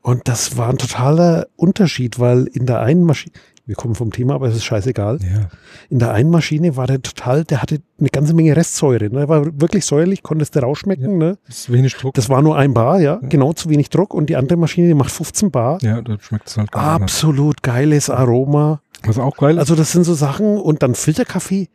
Und 0.00 0.26
das 0.26 0.56
war 0.56 0.68
ein 0.68 0.78
totaler 0.78 1.46
Unterschied, 1.54 2.18
weil 2.18 2.46
in 2.48 2.66
der 2.66 2.80
einen 2.80 3.04
Maschine, 3.04 3.32
wir 3.72 3.76
kommen 3.76 3.94
vom 3.94 4.12
Thema, 4.12 4.34
aber 4.34 4.48
es 4.48 4.56
ist 4.56 4.64
scheißegal. 4.64 5.18
Ja. 5.22 5.48
In 5.88 5.98
der 5.98 6.12
einen 6.12 6.28
Maschine 6.28 6.76
war 6.76 6.86
der 6.86 7.00
total, 7.00 7.44
der 7.44 7.62
hatte 7.62 7.80
eine 7.98 8.10
ganze 8.10 8.34
Menge 8.34 8.54
Restsäure. 8.54 9.04
Ne? 9.04 9.20
Der 9.20 9.28
war 9.30 9.46
wirklich 9.58 9.86
säuerlich, 9.86 10.22
konntest 10.22 10.54
du 10.54 10.60
rausschmecken. 10.60 11.16
Ne? 11.16 11.38
Das 11.46 11.60
ist 11.60 11.72
wenig 11.72 11.94
Druck. 11.94 12.12
Das 12.12 12.28
war 12.28 12.42
nur 12.42 12.54
ein 12.58 12.74
Bar, 12.74 13.00
ja, 13.00 13.18
genau 13.22 13.54
zu 13.54 13.70
wenig 13.70 13.88
Druck. 13.88 14.12
Und 14.12 14.26
die 14.28 14.36
andere 14.36 14.58
Maschine, 14.58 14.88
die 14.88 14.94
macht 14.94 15.10
15 15.10 15.50
Bar. 15.50 15.78
ja, 15.80 16.02
da 16.02 16.18
schmeckt 16.20 16.48
es 16.48 16.58
halt 16.58 16.74
anders. 16.74 17.00
Absolut 17.00 17.62
geiles 17.62 18.10
Aroma. 18.10 18.82
Was 19.04 19.18
auch 19.18 19.38
geil 19.38 19.54
ist, 19.54 19.60
Also 19.60 19.74
das 19.74 19.90
sind 19.90 20.04
so 20.04 20.12
Sachen 20.12 20.58
und 20.58 20.82
dann 20.82 20.94
Filterkaffee, 20.94 21.70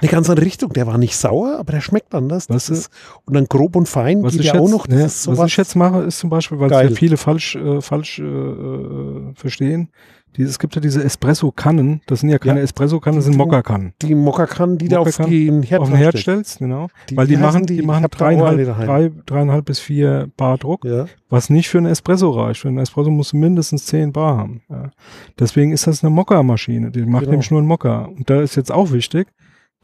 eine 0.00 0.10
ganz 0.10 0.30
andere 0.30 0.46
Richtung. 0.46 0.72
Der 0.72 0.86
war 0.86 0.98
nicht 0.98 1.16
sauer, 1.16 1.58
aber 1.58 1.72
der 1.72 1.80
schmeckt 1.80 2.14
anders. 2.14 2.46
Das 2.46 2.70
ist, 2.70 2.90
und 3.26 3.34
dann 3.34 3.46
grob 3.46 3.76
und 3.76 3.88
fein 3.88 4.22
was 4.22 4.32
geht 4.32 4.40
ich, 4.40 4.46
ja 4.46 4.54
jetzt, 4.54 4.62
auch 4.62 4.70
noch. 4.70 4.88
Ja, 4.88 5.04
ist 5.04 5.26
was 5.28 5.50
ich 5.50 5.56
jetzt 5.56 5.76
mache, 5.76 6.02
ist 6.02 6.18
zum 6.18 6.30
Beispiel, 6.30 6.58
weil 6.58 6.72
es 6.72 6.90
ja 6.90 6.96
viele 6.96 7.16
falsch, 7.16 7.56
äh, 7.56 7.80
falsch 7.80 8.18
äh, 8.18 8.22
äh, 8.22 9.34
verstehen. 9.34 9.90
Die, 10.36 10.42
es 10.42 10.58
gibt 10.58 10.74
ja 10.74 10.80
diese 10.80 11.02
Espresso-Kannen. 11.04 12.00
Das 12.06 12.20
sind 12.20 12.30
ja 12.30 12.38
keine 12.38 12.60
Ja. 12.60 12.64
Espresso-Kannen, 12.64 13.16
das 13.16 13.24
sind 13.26 13.34
Die 13.34 13.38
Mokka-Kannen. 13.38 13.92
die 14.00 14.14
Mokka-Kannen, 14.14 14.78
die 14.78 14.88
du 14.88 14.98
auf 14.98 15.14
den 15.16 15.62
Herd, 15.62 15.80
Auf 15.82 15.88
den 15.88 15.96
Herd 15.98 16.16
stellst, 16.16 16.58
genau. 16.58 16.88
Die- 17.10 17.16
weil 17.16 17.26
die 17.26 17.34
heißen 17.36 17.46
machen, 17.46 17.66
die? 17.66 17.76
die 17.76 17.82
machen 17.82 18.06
dreieinhalb, 18.10 18.64
drei, 18.86 19.10
dreieinhalb 19.26 19.64
bis 19.66 19.78
vier 19.78 20.30
Bar 20.36 20.56
Druck. 20.58 20.84
Ja. 20.84 21.04
Was 21.28 21.50
nicht 21.50 21.68
für 21.68 21.78
einen 21.78 21.86
Espresso 21.88 22.30
reicht. 22.30 22.60
Für 22.60 22.68
einen 22.68 22.78
Espresso 22.78 23.10
musst 23.10 23.32
du 23.32 23.36
mindestens 23.36 23.86
10 23.86 24.12
Bar 24.12 24.38
haben. 24.38 24.62
Ja. 24.70 24.90
Deswegen 25.38 25.72
ist 25.72 25.86
das 25.86 26.02
eine 26.02 26.10
Mokka-Maschine. 26.10 26.90
Die 26.90 27.02
macht 27.04 27.20
Genau. 27.22 27.32
nämlich 27.32 27.50
nur 27.50 27.60
einen 27.60 27.68
Mokka. 27.68 28.06
Und 28.06 28.28
da 28.30 28.40
ist 28.40 28.56
jetzt 28.56 28.72
auch 28.72 28.90
wichtig, 28.92 29.28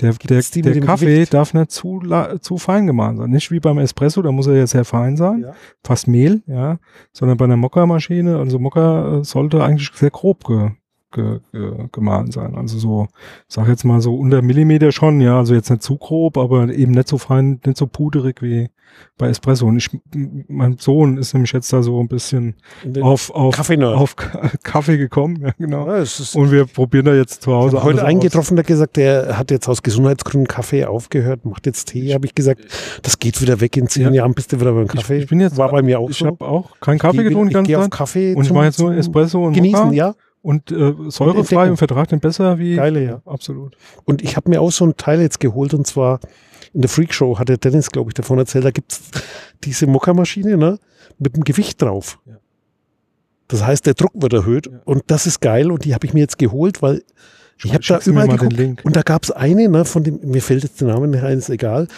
der, 0.00 0.12
der, 0.12 0.42
der 0.42 0.80
Kaffee 0.80 1.04
Gewicht? 1.06 1.34
darf 1.34 1.54
nicht 1.54 1.70
zu, 1.70 2.00
zu 2.40 2.56
fein 2.58 2.86
gemahlen 2.86 3.16
sein. 3.16 3.30
Nicht 3.30 3.50
wie 3.50 3.60
beim 3.60 3.78
Espresso, 3.78 4.22
da 4.22 4.30
muss 4.32 4.46
er 4.46 4.56
jetzt 4.56 4.70
sehr 4.70 4.84
fein 4.84 5.16
sein, 5.16 5.40
Ja. 5.42 5.54
fast 5.84 6.08
Mehl, 6.08 6.42
ja. 6.46 6.78
Sondern 7.12 7.36
bei 7.36 7.44
einer 7.46 7.56
Mokka-Maschine, 7.56 8.38
also 8.38 8.58
Mokka 8.58 9.18
äh, 9.18 9.24
sollte 9.24 9.62
eigentlich 9.62 9.90
sehr 9.94 10.10
grob 10.10 10.44
ge, 10.44 10.70
ge, 11.12 11.40
ge, 11.52 11.88
gemahlen 11.92 12.30
sein. 12.30 12.54
Also 12.56 12.78
so, 12.78 13.08
sag 13.46 13.68
jetzt 13.68 13.84
mal 13.84 14.00
so 14.00 14.14
unter 14.16 14.42
Millimeter 14.42 14.92
schon, 14.92 15.20
ja. 15.20 15.38
Also 15.38 15.54
jetzt 15.54 15.70
nicht 15.70 15.82
zu 15.82 15.96
grob, 15.96 16.36
aber 16.38 16.68
eben 16.72 16.92
nicht 16.92 17.08
so 17.08 17.18
fein, 17.18 17.60
nicht 17.64 17.76
so 17.78 17.86
puderig 17.86 18.42
wie 18.42 18.68
bei 19.18 19.28
Espresso. 19.28 19.66
Und 19.66 19.76
ich, 19.76 19.90
mein 20.48 20.76
Sohn 20.78 21.18
ist 21.18 21.32
nämlich 21.34 21.52
jetzt 21.52 21.72
da 21.72 21.82
so 21.82 22.00
ein 22.00 22.08
bisschen 22.08 22.54
auf, 23.00 23.30
auf, 23.30 23.54
Kaffee-Nerd. 23.54 23.94
auf 23.96 24.16
Kaffee 24.62 24.96
gekommen, 24.96 25.40
ja, 25.42 25.50
genau. 25.58 25.86
Ja, 25.86 26.02
Und 26.34 26.50
wir 26.50 26.64
probieren 26.64 27.04
da 27.04 27.14
jetzt 27.14 27.42
zu 27.42 27.50
ich 27.50 27.56
Hause 27.56 27.76
habe 27.76 27.84
heute 27.86 27.98
alles 28.00 28.08
einen 28.08 28.18
aus. 28.18 28.24
getroffen, 28.24 28.56
der 28.56 28.62
hat 28.62 28.66
gesagt, 28.66 28.96
der 28.96 29.38
hat 29.38 29.50
jetzt 29.50 29.68
aus 29.68 29.82
Gesundheitsgründen 29.82 30.48
Kaffee 30.48 30.84
aufgehört, 30.86 31.44
macht 31.44 31.66
jetzt 31.66 31.86
Tee. 31.90 32.12
Habe 32.14 32.26
ich 32.26 32.34
gesagt, 32.34 32.62
das 33.02 33.18
geht 33.18 33.40
wieder 33.42 33.60
weg. 33.60 33.76
In 33.76 33.88
zehn 33.88 34.04
Ja. 34.04 34.10
Jahren 34.22 34.34
bist 34.34 34.52
du 34.52 34.60
wieder 34.60 34.72
beim 34.72 34.88
Kaffee. 34.88 35.18
Ich, 35.18 35.22
ich 35.24 35.28
bin 35.28 35.40
jetzt, 35.40 35.56
War 35.58 35.70
bei 35.70 35.82
mir 35.82 36.00
auch 36.00 36.10
ich 36.10 36.18
so. 36.18 36.26
habe 36.26 36.44
auch 36.44 36.80
keinen 36.80 36.98
Kaffee 36.98 37.18
Ich 37.18 37.28
getrunken 37.28 37.50
die 37.52 37.58
ich 37.60 37.66
gehe 37.66 37.78
auf. 37.78 37.90
Kaffee 37.90 38.34
Und 38.34 38.44
ich 38.46 38.52
mache 38.52 38.64
jetzt 38.64 38.80
nur 38.80 38.94
Espresso 38.94 39.44
und 39.46 39.52
Genießen, 39.52 39.84
Mokka. 39.84 39.94
ja. 39.94 40.14
Und 40.48 40.72
äh, 40.72 40.94
säurefrei 41.08 41.68
und 41.68 41.76
vertragt 41.76 42.10
den 42.10 42.20
besser 42.20 42.58
wie. 42.58 42.76
Geile, 42.76 43.04
ja. 43.04 43.22
Absolut. 43.26 43.76
Und 44.06 44.22
ich 44.22 44.34
habe 44.34 44.48
mir 44.48 44.62
auch 44.62 44.72
so 44.72 44.86
ein 44.86 44.96
Teil 44.96 45.20
jetzt 45.20 45.40
geholt 45.40 45.74
und 45.74 45.86
zwar 45.86 46.20
in 46.72 46.80
der 46.80 46.88
Freak 46.88 47.12
Show 47.12 47.38
hat 47.38 47.50
der 47.50 47.58
Dennis, 47.58 47.90
glaube 47.90 48.08
ich, 48.08 48.14
davon 48.14 48.38
erzählt, 48.38 48.64
da 48.64 48.70
gibt's 48.70 49.10
diese 49.62 49.86
Mokka-Maschine 49.86 50.56
ne, 50.56 50.78
mit 51.18 51.36
dem 51.36 51.44
Gewicht 51.44 51.82
drauf. 51.82 52.18
Ja. 52.24 52.38
Das 53.48 53.62
heißt, 53.62 53.84
der 53.84 53.92
Druck 53.92 54.12
wird 54.14 54.32
erhöht 54.32 54.68
Ja. 54.68 54.80
und 54.86 55.02
das 55.08 55.26
ist 55.26 55.40
geil 55.40 55.70
und 55.70 55.84
die 55.84 55.92
habe 55.92 56.06
ich 56.06 56.14
mir 56.14 56.20
jetzt 56.20 56.38
geholt, 56.38 56.80
weil 56.80 57.02
ich 57.62 57.74
habe 57.74 57.84
da 57.86 57.98
den 57.98 58.14
geguckt 58.16 58.84
und 58.86 58.96
da 58.96 59.02
gab's 59.02 59.30
eine, 59.30 59.68
ne, 59.68 59.84
von 59.84 60.02
dem, 60.02 60.18
mir 60.22 60.40
fällt 60.40 60.62
jetzt 60.62 60.80
der 60.80 60.88
Name 60.88 61.08
nicht 61.08 61.22
ein, 61.24 61.36
ist 61.36 61.50
egal, 61.50 61.88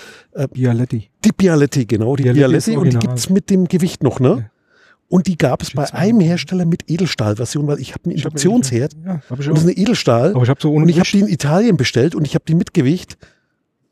Bialetti. 0.53 1.09
die 1.25 1.33
Bialetti, 1.33 1.87
genau, 1.87 2.17
die 2.17 2.25
Bialetti 2.25 2.41
Bialetti 2.41 2.71
und 2.71 2.85
die 2.85 2.97
original. 2.97 3.01
gibt's 3.15 3.31
mit 3.31 3.49
dem 3.49 3.69
Gewicht 3.69 4.03
noch, 4.03 4.19
ne? 4.19 4.29
Ja. 4.29 4.51
Und 5.11 5.27
die 5.27 5.37
gab 5.37 5.61
es 5.63 5.73
bei 5.73 5.93
einem. 5.93 6.21
Hersteller 6.21 6.65
mit 6.65 6.89
Edelstahlversion, 6.89 7.67
weil 7.67 7.81
ich 7.81 7.93
habe 7.93 8.05
einen 8.05 8.15
Induktionsherd 8.17 8.95
Ja, 9.05 9.21
hab 9.29 9.41
ich 9.41 9.49
und 9.49 9.49
das 9.49 9.49
auch. 9.49 9.55
ist 9.57 9.63
eine 9.65 9.73
Edelstahl 9.73 10.35
Aber 10.35 10.43
ich 10.45 10.49
habe 10.49 10.61
so 10.63 10.71
ohne 10.73 10.85
und 10.85 10.89
ich 10.89 10.99
habe 11.01 11.09
die 11.13 11.21
in 11.21 11.29
Italien 11.29 11.77
bestellt 11.77 12.15
und 12.15 12.25
ich 12.27 12.35
habe 12.35 12.45
die 12.47 12.55
mit 12.55 12.73
Gewicht 12.73 13.19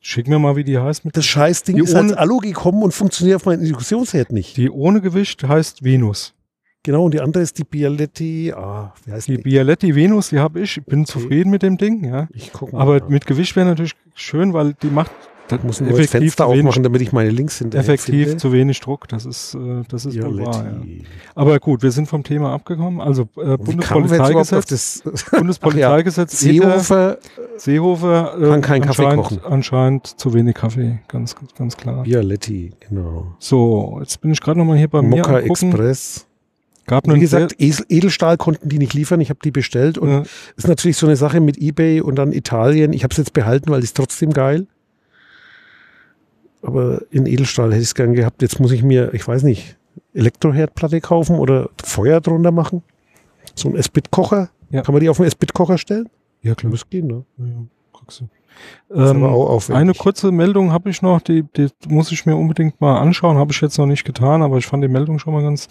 Schick 0.00 0.28
mir 0.28 0.38
mal, 0.38 0.54
wie 0.54 0.62
die 0.62 0.78
heißt. 0.78 1.04
Mit 1.04 1.16
Das 1.16 1.26
Scheißding 1.26 1.74
Die 1.76 1.82
ist 1.82 1.92
als 1.94 2.12
ohne- 2.12 2.18
Alu 2.18 2.38
gekommen 2.38 2.82
und 2.84 2.94
funktioniert 2.94 3.36
auf 3.36 3.46
meinem 3.46 3.64
Induktionsherd 3.64 4.30
nicht. 4.32 4.56
die 4.56 4.70
ohne 4.70 5.00
Gewicht 5.00 5.42
heißt 5.46 5.82
Venus. 5.82 6.34
Genau, 6.84 7.04
und 7.04 7.12
die 7.14 7.20
andere 7.20 7.42
ist 7.42 7.58
die 7.58 7.64
Bialetti. 7.64 8.52
Ah, 8.56 8.94
wie 9.04 9.10
heißt 9.12 9.26
Die 9.26 9.36
die? 9.38 9.42
Bialetti 9.42 9.94
Venus, 9.96 10.28
die 10.30 10.38
habe 10.38 10.60
ich. 10.60 10.76
Ich 10.78 10.84
bin 10.86 11.04
zufrieden 11.04 11.50
mit 11.50 11.62
dem 11.62 11.76
Ding, 11.78 12.04
ja. 12.04 12.28
Ich 12.32 12.52
gucke 12.52 12.76
mal. 12.76 12.80
Aber 12.80 13.08
mit 13.10 13.26
Gewicht 13.26 13.56
wäre 13.56 13.66
natürlich 13.66 13.94
schön, 14.14 14.52
weil 14.52 14.74
die 14.82 14.86
macht 14.86 15.10
das 15.48 15.62
muss 15.62 15.80
nur 15.80 15.98
das 15.98 16.10
Fenster 16.10 16.46
aufmachen, 16.46 16.82
damit 16.82 17.00
ich 17.00 17.12
meine 17.12 17.30
Links 17.30 17.58
hinterher 17.58 17.82
effektiv 17.82 18.24
finde. 18.24 18.36
zu 18.36 18.52
wenig 18.52 18.80
Druck. 18.80 19.08
Das 19.08 19.24
ist, 19.26 19.54
äh, 19.54 19.82
das 19.88 20.04
ist 20.04 20.22
wohl 20.22 20.44
wahr, 20.44 20.64
ja. 20.64 21.04
Aber 21.34 21.58
gut, 21.58 21.82
wir 21.82 21.90
sind 21.90 22.06
vom 22.06 22.22
Thema 22.22 22.52
abgekommen. 22.52 23.00
Also 23.00 23.28
äh, 23.36 23.56
Bundespolizeigesetz? 23.56 25.02
Bundespolizeigesetz, 25.30 26.42
Ether, 26.44 26.80
Seehofer, 26.80 27.18
Seehofer 27.56 28.34
äh, 28.38 28.48
Kann 28.48 28.60
keinen 28.60 28.82
Kaffee 28.82 29.14
kochen. 29.14 29.40
anscheinend 29.44 30.06
zu 30.06 30.34
wenig 30.34 30.54
Kaffee, 30.54 31.00
ganz, 31.08 31.34
ganz 31.56 31.76
klar. 31.76 32.02
Bialetti, 32.02 32.72
genau. 32.88 33.34
So, 33.38 33.98
jetzt 34.00 34.20
bin 34.20 34.32
ich 34.32 34.40
gerade 34.40 34.58
nochmal 34.58 34.76
hier 34.76 34.88
bei 34.88 35.02
mir 35.02 35.16
Mokka 35.16 35.38
am 35.38 35.46
gucken. 35.46 35.70
Express. 35.70 36.26
Gab 36.86 37.06
Wie 37.06 37.20
gesagt, 37.20 37.54
Edelstahl 37.58 38.38
konnten 38.38 38.70
die 38.70 38.78
nicht 38.78 38.94
liefern. 38.94 39.20
Ich 39.20 39.28
habe 39.28 39.40
die 39.44 39.50
bestellt 39.50 39.98
und 39.98 40.10
äh, 40.10 40.22
ist 40.56 40.68
natürlich 40.68 40.96
so 40.96 41.06
eine 41.06 41.16
Sache 41.16 41.38
mit 41.40 41.58
Ebay 41.58 42.00
und 42.00 42.16
dann 42.16 42.32
Italien. 42.32 42.94
Ich 42.94 43.04
habe 43.04 43.12
es 43.12 43.18
jetzt 43.18 43.34
behalten, 43.34 43.70
weil 43.70 43.80
die 43.80 43.84
ist 43.84 43.96
trotzdem 43.96 44.32
geil. 44.32 44.66
Aber 46.62 47.02
in 47.10 47.26
Edelstahl 47.26 47.70
hätte 47.70 47.82
ich 47.82 47.88
es 47.88 47.94
gern 47.94 48.14
gehabt. 48.14 48.42
Jetzt 48.42 48.60
muss 48.60 48.72
ich 48.72 48.82
mir, 48.82 49.14
ich 49.14 49.26
weiß 49.26 49.42
nicht, 49.44 49.76
Elektroherdplatte 50.14 51.00
kaufen 51.00 51.38
oder 51.38 51.70
Feuer 51.82 52.20
drunter 52.20 52.50
machen. 52.50 52.82
So 53.54 53.68
ein 53.68 53.76
Esbit-Kocher. 53.76 54.50
Ja. 54.70 54.82
Kann 54.82 54.92
man 54.92 55.02
die 55.02 55.08
auf 55.08 55.20
einen 55.20 55.28
Esbit-Kocher 55.28 55.78
stellen? 55.78 56.08
ja 56.42 56.54
klar. 56.54 56.70
Muss 56.70 56.88
gehen, 56.88 57.06
ne? 57.06 57.24
Ja, 57.38 57.64
guckst 57.92 58.20
du. 58.20 58.28
Ähm, 58.92 59.24
eine 59.72 59.94
kurze 59.94 60.32
Meldung 60.32 60.72
habe 60.72 60.90
ich 60.90 61.00
noch, 61.00 61.20
die, 61.20 61.44
die 61.56 61.68
muss 61.88 62.10
ich 62.10 62.26
mir 62.26 62.34
unbedingt 62.34 62.80
mal 62.80 62.98
anschauen, 62.98 63.36
habe 63.36 63.52
ich 63.52 63.60
jetzt 63.60 63.78
noch 63.78 63.86
nicht 63.86 64.04
getan, 64.04 64.42
aber 64.42 64.58
ich 64.58 64.66
fand 64.66 64.82
die 64.82 64.88
Meldung 64.88 65.20
schon 65.20 65.32
mal 65.32 65.42
ganz, 65.42 65.68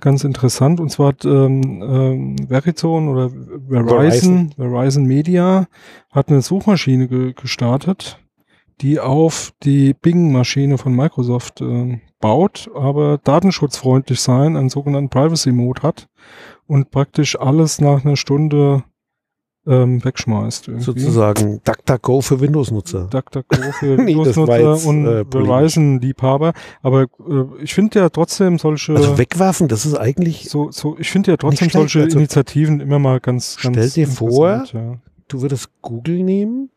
ganz 0.00 0.22
interessant. 0.22 0.78
Und 0.78 0.90
zwar 0.90 1.08
hat 1.08 1.24
ähm, 1.24 1.82
ähm, 1.82 2.36
Verizon 2.48 3.08
oder 3.08 3.30
Verizon, 3.68 4.52
Verizon 4.56 5.04
Media 5.04 5.66
hat 6.12 6.28
eine 6.28 6.42
Suchmaschine 6.42 7.08
ge 7.08 7.32
gestartet, 7.32 8.18
die 8.80 9.00
auf 9.00 9.52
die 9.62 9.94
Bing-Maschine 9.94 10.78
von 10.78 10.94
Microsoft 10.94 11.60
äh, 11.60 12.00
baut, 12.20 12.70
aber 12.74 13.18
datenschutzfreundlich 13.18 14.20
sein, 14.20 14.56
einen 14.56 14.68
sogenannten 14.70 15.10
Privacy 15.10 15.52
Mode 15.52 15.82
hat 15.82 16.08
und 16.66 16.90
praktisch 16.90 17.38
alles 17.38 17.80
nach 17.80 18.04
einer 18.04 18.16
Stunde 18.16 18.84
ähm, 19.66 20.02
wegschmeißt. 20.02 20.68
irgendwie. 20.68 20.84
Sozusagen 20.84 21.60
DuckDuckGo 21.64 22.22
für 22.22 22.40
Windows-Nutzer. 22.40 23.08
DuckDuckGo 23.10 23.72
für 23.72 23.98
Windows-Nutzer 24.06 24.86
und 24.88 25.06
äh. 25.06 25.24
Verizon-Liebhaber. 25.30 26.52
Aber 26.82 27.02
äh, 27.02 27.62
ich 27.62 27.74
finde 27.74 27.98
ja 28.00 28.08
trotzdem 28.08 28.58
solche, 28.58 28.94
Also 28.94 29.18
wegwerfen, 29.18 29.68
das 29.68 29.84
ist 29.84 29.94
eigentlich, 29.96 30.48
so, 30.48 30.70
so, 30.70 30.96
ich 30.98 31.10
finde 31.10 31.32
ja 31.32 31.36
trotzdem 31.36 31.68
schlecht, 31.68 31.72
solche 31.90 32.02
also- 32.04 32.18
Initiativen 32.18 32.80
immer 32.80 32.98
mal 32.98 33.20
ganz, 33.20 33.58
ganz 33.60 33.76
Stell 33.76 33.90
dir 33.90 34.08
vor, 34.10 34.64
Ja. 34.72 34.94
du 35.28 35.42
würdest 35.42 35.68
Google 35.82 36.22
nehmen 36.22 36.70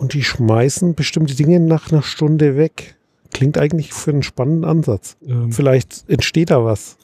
und 0.00 0.14
die 0.14 0.24
schmeißen 0.24 0.94
bestimmte 0.94 1.34
Dinge 1.34 1.60
nach 1.60 1.92
einer 1.92 2.00
Stunde 2.00 2.56
weg. 2.56 2.96
Klingt 3.32 3.58
eigentlich 3.58 3.92
für 3.92 4.10
einen 4.10 4.22
spannenden 4.22 4.64
Ansatz. 4.64 5.18
Ähm, 5.24 5.52
Vielleicht 5.52 6.08
entsteht 6.08 6.50
da 6.50 6.64
was. 6.64 6.96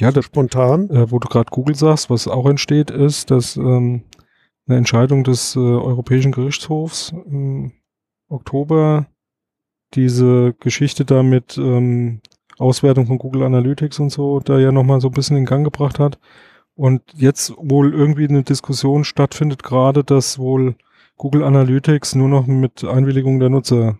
ja, 0.00 0.10
das, 0.10 0.24
Spontan. 0.24 0.88
äh, 0.88 1.10
wo 1.10 1.18
du 1.18 1.28
gerade 1.28 1.50
Google 1.50 1.74
sagst, 1.74 2.08
was 2.08 2.26
auch 2.26 2.48
entsteht, 2.48 2.90
ist, 2.90 3.30
dass 3.30 3.56
ähm, 3.58 4.02
eine 4.66 4.78
Entscheidung 4.78 5.24
des 5.24 5.56
äh, 5.56 5.58
Europäischen 5.58 6.32
Gerichtshofs 6.32 7.12
im 7.26 7.72
Oktober 8.30 9.06
diese 9.94 10.54
Geschichte 10.58 11.04
da 11.04 11.22
mit 11.22 11.58
ähm, 11.58 12.22
Auswertung 12.56 13.06
von 13.06 13.18
Google 13.18 13.42
Analytics 13.42 14.00
und 14.00 14.10
so 14.10 14.40
da 14.40 14.58
ja 14.58 14.72
nochmal 14.72 15.02
so 15.02 15.08
ein 15.08 15.14
bisschen 15.14 15.36
in 15.36 15.44
Gang 15.44 15.64
gebracht 15.64 15.98
hat. 15.98 16.18
Und 16.74 17.02
jetzt 17.14 17.52
wohl 17.58 17.92
irgendwie 17.92 18.26
eine 18.26 18.42
Diskussion 18.42 19.04
stattfindet, 19.04 19.62
gerade 19.62 20.02
dass 20.02 20.38
wohl 20.38 20.76
Google 21.18 21.42
Analytics 21.44 22.14
nur 22.14 22.28
noch 22.28 22.46
mit 22.46 22.84
Einwilligung 22.84 23.40
der 23.40 23.50
Nutzer 23.50 23.98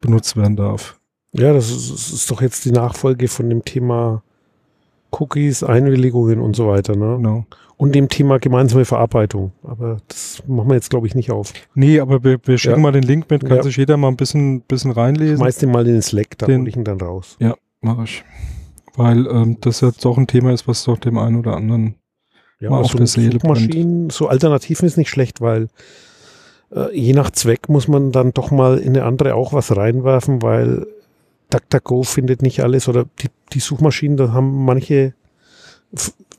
benutzt 0.00 0.36
werden 0.36 0.56
darf. 0.56 1.00
Ja, 1.32 1.52
das 1.52 1.70
ist, 1.70 1.90
das 1.92 2.12
ist 2.12 2.30
doch 2.30 2.40
jetzt 2.42 2.64
die 2.64 2.70
Nachfolge 2.70 3.26
von 3.26 3.48
dem 3.50 3.64
Thema 3.64 4.22
Cookies, 5.10 5.62
Einwilligungen 5.64 6.40
und 6.40 6.54
so 6.54 6.68
weiter. 6.68 6.94
Ne? 6.94 7.16
Genau. 7.16 7.46
Und 7.76 7.94
dem 7.94 8.08
Thema 8.08 8.38
gemeinsame 8.38 8.84
Verarbeitung. 8.84 9.50
Aber 9.64 9.96
das 10.06 10.42
machen 10.46 10.68
wir 10.68 10.74
jetzt, 10.74 10.90
glaube 10.90 11.06
ich, 11.08 11.14
nicht 11.16 11.32
auf. 11.32 11.52
Nee, 11.74 11.98
aber 11.98 12.22
wir, 12.22 12.38
wir 12.44 12.56
schicken 12.58 12.76
Ja. 12.76 12.82
mal 12.82 12.92
den 12.92 13.02
Link 13.02 13.28
mit, 13.30 13.44
kann 13.44 13.56
Ja. 13.56 13.62
sich 13.64 13.76
jeder 13.76 13.96
mal 13.96 14.08
ein 14.08 14.16
bisschen, 14.16 14.60
bisschen 14.60 14.92
reinlesen. 14.92 15.38
Schmeiß 15.38 15.56
den 15.58 15.72
mal 15.72 15.86
in 15.86 15.94
den 15.94 16.02
Slack, 16.02 16.38
da 16.38 16.46
hole 16.46 16.68
ich 16.68 16.76
ihn 16.76 16.84
dann 16.84 17.00
raus. 17.00 17.36
Mach 17.80 18.04
ich. 18.04 18.24
Weil 18.96 19.26
ähm, 19.26 19.56
das 19.60 19.80
jetzt 19.80 20.04
doch 20.04 20.16
ein 20.18 20.26
Thema 20.28 20.52
ist, 20.52 20.68
was 20.68 20.84
doch 20.84 20.98
dem 20.98 21.18
einen 21.18 21.36
oder 21.36 21.56
anderen. 21.56 21.96
Ja, 22.60 22.70
Mal 22.70 22.80
auf 22.80 22.92
so 22.92 22.98
der 22.98 23.06
Seele 23.06 23.32
Suchmaschinen, 23.32 24.10
so 24.10 24.28
Alternativen 24.28 24.86
ist 24.86 24.96
nicht 24.96 25.10
schlecht, 25.10 25.40
weil 25.40 25.68
äh, 26.70 26.96
je 26.96 27.12
nach 27.12 27.30
Zweck 27.30 27.68
muss 27.68 27.88
man 27.88 28.12
dann 28.12 28.32
doch 28.32 28.50
mal 28.50 28.78
in 28.78 28.96
eine 28.96 29.04
andere 29.04 29.34
auch 29.34 29.52
was 29.52 29.76
reinwerfen, 29.76 30.42
weil 30.42 30.86
DuckDuckGo 31.50 32.02
findet 32.02 32.42
nicht 32.42 32.60
alles 32.60 32.88
oder 32.88 33.06
die, 33.20 33.28
die 33.52 33.60
Suchmaschinen, 33.60 34.16
da 34.16 34.32
haben 34.32 34.64
manche, 34.64 35.14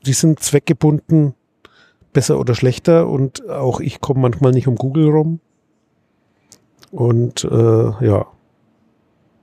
die 0.04 0.12
sind 0.12 0.40
zweckgebunden, 0.40 1.34
besser 2.12 2.40
oder 2.40 2.54
schlechter 2.54 3.08
und 3.08 3.48
auch 3.48 3.80
ich 3.80 4.00
komme 4.00 4.20
manchmal 4.20 4.52
nicht 4.52 4.68
um 4.68 4.76
Google 4.76 5.10
rum. 5.10 5.40
Und 6.90 7.44
äh, 7.44 8.06
ja, 8.06 8.26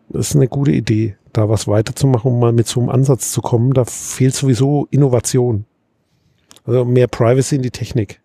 das 0.09 0.29
ist 0.29 0.35
eine 0.35 0.47
gute 0.47 0.71
Idee, 0.71 1.17
da 1.33 1.49
was 1.49 1.67
weiterzumachen, 1.67 2.31
um 2.31 2.39
mal 2.39 2.51
mit 2.51 2.67
so 2.67 2.79
einem 2.79 2.89
Ansatz 2.89 3.31
zu 3.31 3.41
kommen. 3.41 3.73
Da 3.73 3.85
fehlt 3.85 4.33
sowieso 4.33 4.87
Innovation. 4.89 5.65
Also 6.65 6.85
mehr 6.85 7.07
Privacy 7.07 7.55
in 7.55 7.61
die 7.61 7.71
Technik. 7.71 8.21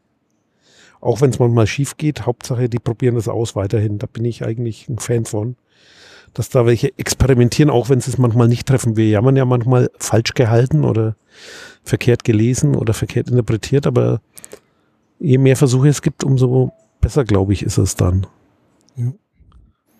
Auch 1.01 1.21
wenn 1.21 1.31
es 1.31 1.39
manchmal 1.39 1.67
schief 1.67 1.97
geht, 1.97 2.27
Hauptsache, 2.27 2.69
die 2.69 2.79
probieren 2.79 3.15
das 3.15 3.29
aus 3.29 3.55
weiterhin. 3.55 3.99
Da 3.99 4.07
bin 4.07 4.25
ich 4.25 4.45
eigentlich 4.45 4.89
ein 4.89 4.99
Fan 4.99 5.25
von. 5.25 5.57
Dass 6.35 6.51
da 6.51 6.67
welche 6.67 6.97
experimentieren, 6.99 7.71
auch 7.71 7.89
wenn 7.89 8.01
sie 8.01 8.11
es 8.11 8.19
manchmal 8.19 8.49
nicht 8.49 8.67
treffen. 8.67 8.97
Wir 8.97 9.09
jammern 9.09 9.37
ja 9.37 9.45
manchmal 9.45 9.91
falsch 9.99 10.35
gehalten 10.35 10.85
oder 10.85 11.17
verkehrt 11.85 12.25
gelesen 12.25 12.75
oder 12.75 12.95
verkehrt 12.95 13.31
interpretiert, 13.31 13.87
aber 13.87 14.21
je 15.19 15.39
mehr 15.39 15.57
Versuche 15.57 15.89
es 15.89 16.03
gibt, 16.03 16.25
umso 16.25 16.73
besser, 17.01 17.25
glaube 17.25 17.53
ich, 17.53 17.63
ist 17.63 17.79
es 17.79 17.97
dann. 17.97 18.27
Ja. 18.97 19.13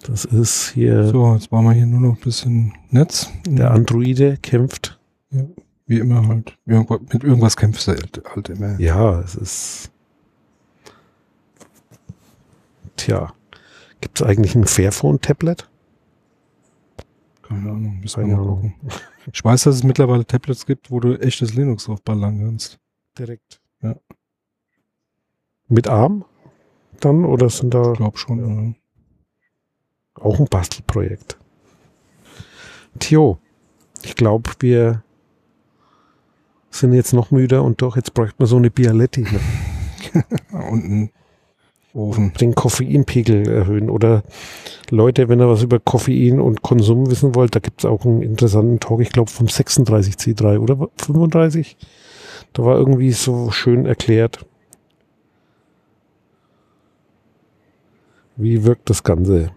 Das 0.07 0.25
ist 0.25 0.71
hier. 0.75 1.09
So, 1.09 1.35
jetzt 1.35 1.51
machen 1.51 1.67
wir 1.67 1.73
hier 1.73 1.87
nur 1.87 2.01
noch 2.01 2.17
ein 2.17 2.21
bisschen 2.23 2.75
Netz. 2.91 3.31
Der 3.47 3.71
Androide 3.73 4.37
kämpft. 4.37 4.99
Ja, 5.31 5.45
wie 5.89 5.99
immer 5.99 6.29
halt. 6.29 6.57
Mit 6.65 7.25
irgendwas 7.25 7.57
kämpft 7.57 7.89
er 7.89 7.97
halt 8.35 8.49
immer. 8.49 8.79
Ja, 8.79 9.21
es 9.21 9.35
ist. 9.35 9.91
Tja, 12.97 13.33
gibt 14.01 14.21
es 14.21 14.27
eigentlich 14.27 14.55
ein 14.55 14.67
Fairphone-Tablet? 14.67 15.69
Keine 17.43 17.71
Ahnung, 17.71 18.01
müssen 18.01 18.27
wir 18.27 18.37
mal 18.37 18.45
gucken. 18.45 18.75
Ich 19.33 19.43
weiß, 19.43 19.65
dass 19.65 19.77
es 19.77 19.83
mittlerweile 19.83 20.27
Tablets 20.27 20.67
gibt, 20.67 20.91
wo 20.91 21.01
du 21.01 21.19
echtes 21.19 21.55
Linux 21.55 21.85
drauf 21.85 22.03
ballern 22.03 22.39
kannst. 22.39 22.79
Direkt. 23.19 23.61
Ja. 23.83 23.97
Mit 25.69 25.89
ARM 25.89 26.25
dann 27.01 27.25
oder 27.25 27.49
sind 27.49 27.73
da? 27.73 27.93
Ich 27.93 27.99
glaube 27.99 28.19
schon, 28.19 28.39
ja. 28.39 28.75
Auch 30.23 30.39
ein 30.39 30.47
Bastelprojekt. 30.47 31.39
Tjo, 32.99 33.39
ich 34.03 34.17
glaube, 34.17 34.51
wir 34.59 35.05
sind 36.81 36.93
jetzt 36.93 37.13
noch 37.13 37.31
müder 37.31 37.63
und 37.63 37.83
doch, 37.83 37.97
jetzt 37.97 38.15
bräuchte 38.15 38.37
man 38.39 38.47
so 38.47 38.57
eine 38.57 38.71
Bialetti. 38.71 39.23
Ne? 39.23 40.25
und 40.71 40.85
ein 40.85 41.11
Ofen. 41.95 42.33
Den 42.35 42.55
Koffeinpegel 42.55 43.49
erhöhen. 43.49 43.91
Oder 43.91 44.23
Leute, 44.91 45.29
wenn 45.29 45.41
ihr 45.41 45.49
was 45.49 45.63
über 45.63 45.81
Koffein 45.81 46.41
und 46.41 46.63
Konsum 46.63 47.11
wissen 47.11 47.35
wollt, 47.35 47.55
da 47.55 47.61
gibt 47.61 47.81
es 47.81 47.85
auch 47.85 48.05
einen 48.05 48.23
interessanten 48.23 48.79
Talk, 48.79 49.01
ich 49.01 49.11
glaube 49.11 49.31
vom 49.31 49.47
36C3 49.47 50.59
oder 50.59 50.89
35. 50.97 51.77
Da 52.53 52.65
war 52.65 52.77
irgendwie 52.77 53.13
so 53.13 53.51
schön 53.51 53.87
erklärt, 53.87 54.47
wie 58.37 58.65
wirkt 58.65 58.89
das 58.91 59.03
Ganze. 59.03 59.51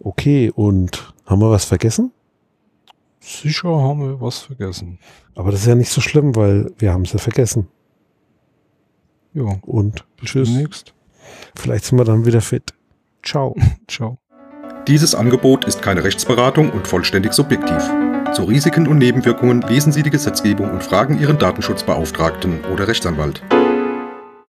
Okay, 0.00 0.50
und 0.54 1.14
haben 1.26 1.40
wir 1.40 1.50
was 1.50 1.64
vergessen? 1.64 2.12
Sicher 3.22 3.68
haben 3.68 4.00
wir 4.00 4.20
was 4.20 4.40
vergessen. 4.40 4.98
Aber 5.36 5.52
das 5.52 5.60
ist 5.60 5.66
ja 5.66 5.76
nicht 5.76 5.90
so 5.90 6.00
schlimm, 6.00 6.34
weil 6.34 6.72
wir 6.78 6.92
haben 6.92 7.02
es 7.02 7.12
ja 7.12 7.20
vergessen. 7.20 7.68
Ja. 9.32 9.58
Und 9.62 10.04
bis 10.16 10.30
tschüss. 10.30 10.48
Demnächst. 10.52 10.92
Vielleicht 11.54 11.84
sind 11.84 11.98
wir 11.98 12.04
dann 12.04 12.26
wieder 12.26 12.40
fit. 12.40 12.74
Ciao. 13.22 13.54
Ciao. 13.88 14.18
Dieses 14.88 15.14
Angebot 15.14 15.64
ist 15.64 15.80
keine 15.80 16.02
Rechtsberatung 16.02 16.70
und 16.70 16.88
vollständig 16.88 17.32
subjektiv. 17.32 17.88
Zu 18.34 18.42
Risiken 18.44 18.88
und 18.88 18.98
Nebenwirkungen 18.98 19.62
lesen 19.62 19.92
Sie 19.92 20.02
die 20.02 20.10
Gesetzgebung 20.10 20.70
und 20.70 20.82
fragen 20.82 21.20
Ihren 21.20 21.38
Datenschutzbeauftragten 21.38 22.64
oder 22.72 22.88
Rechtsanwalt. 22.88 23.42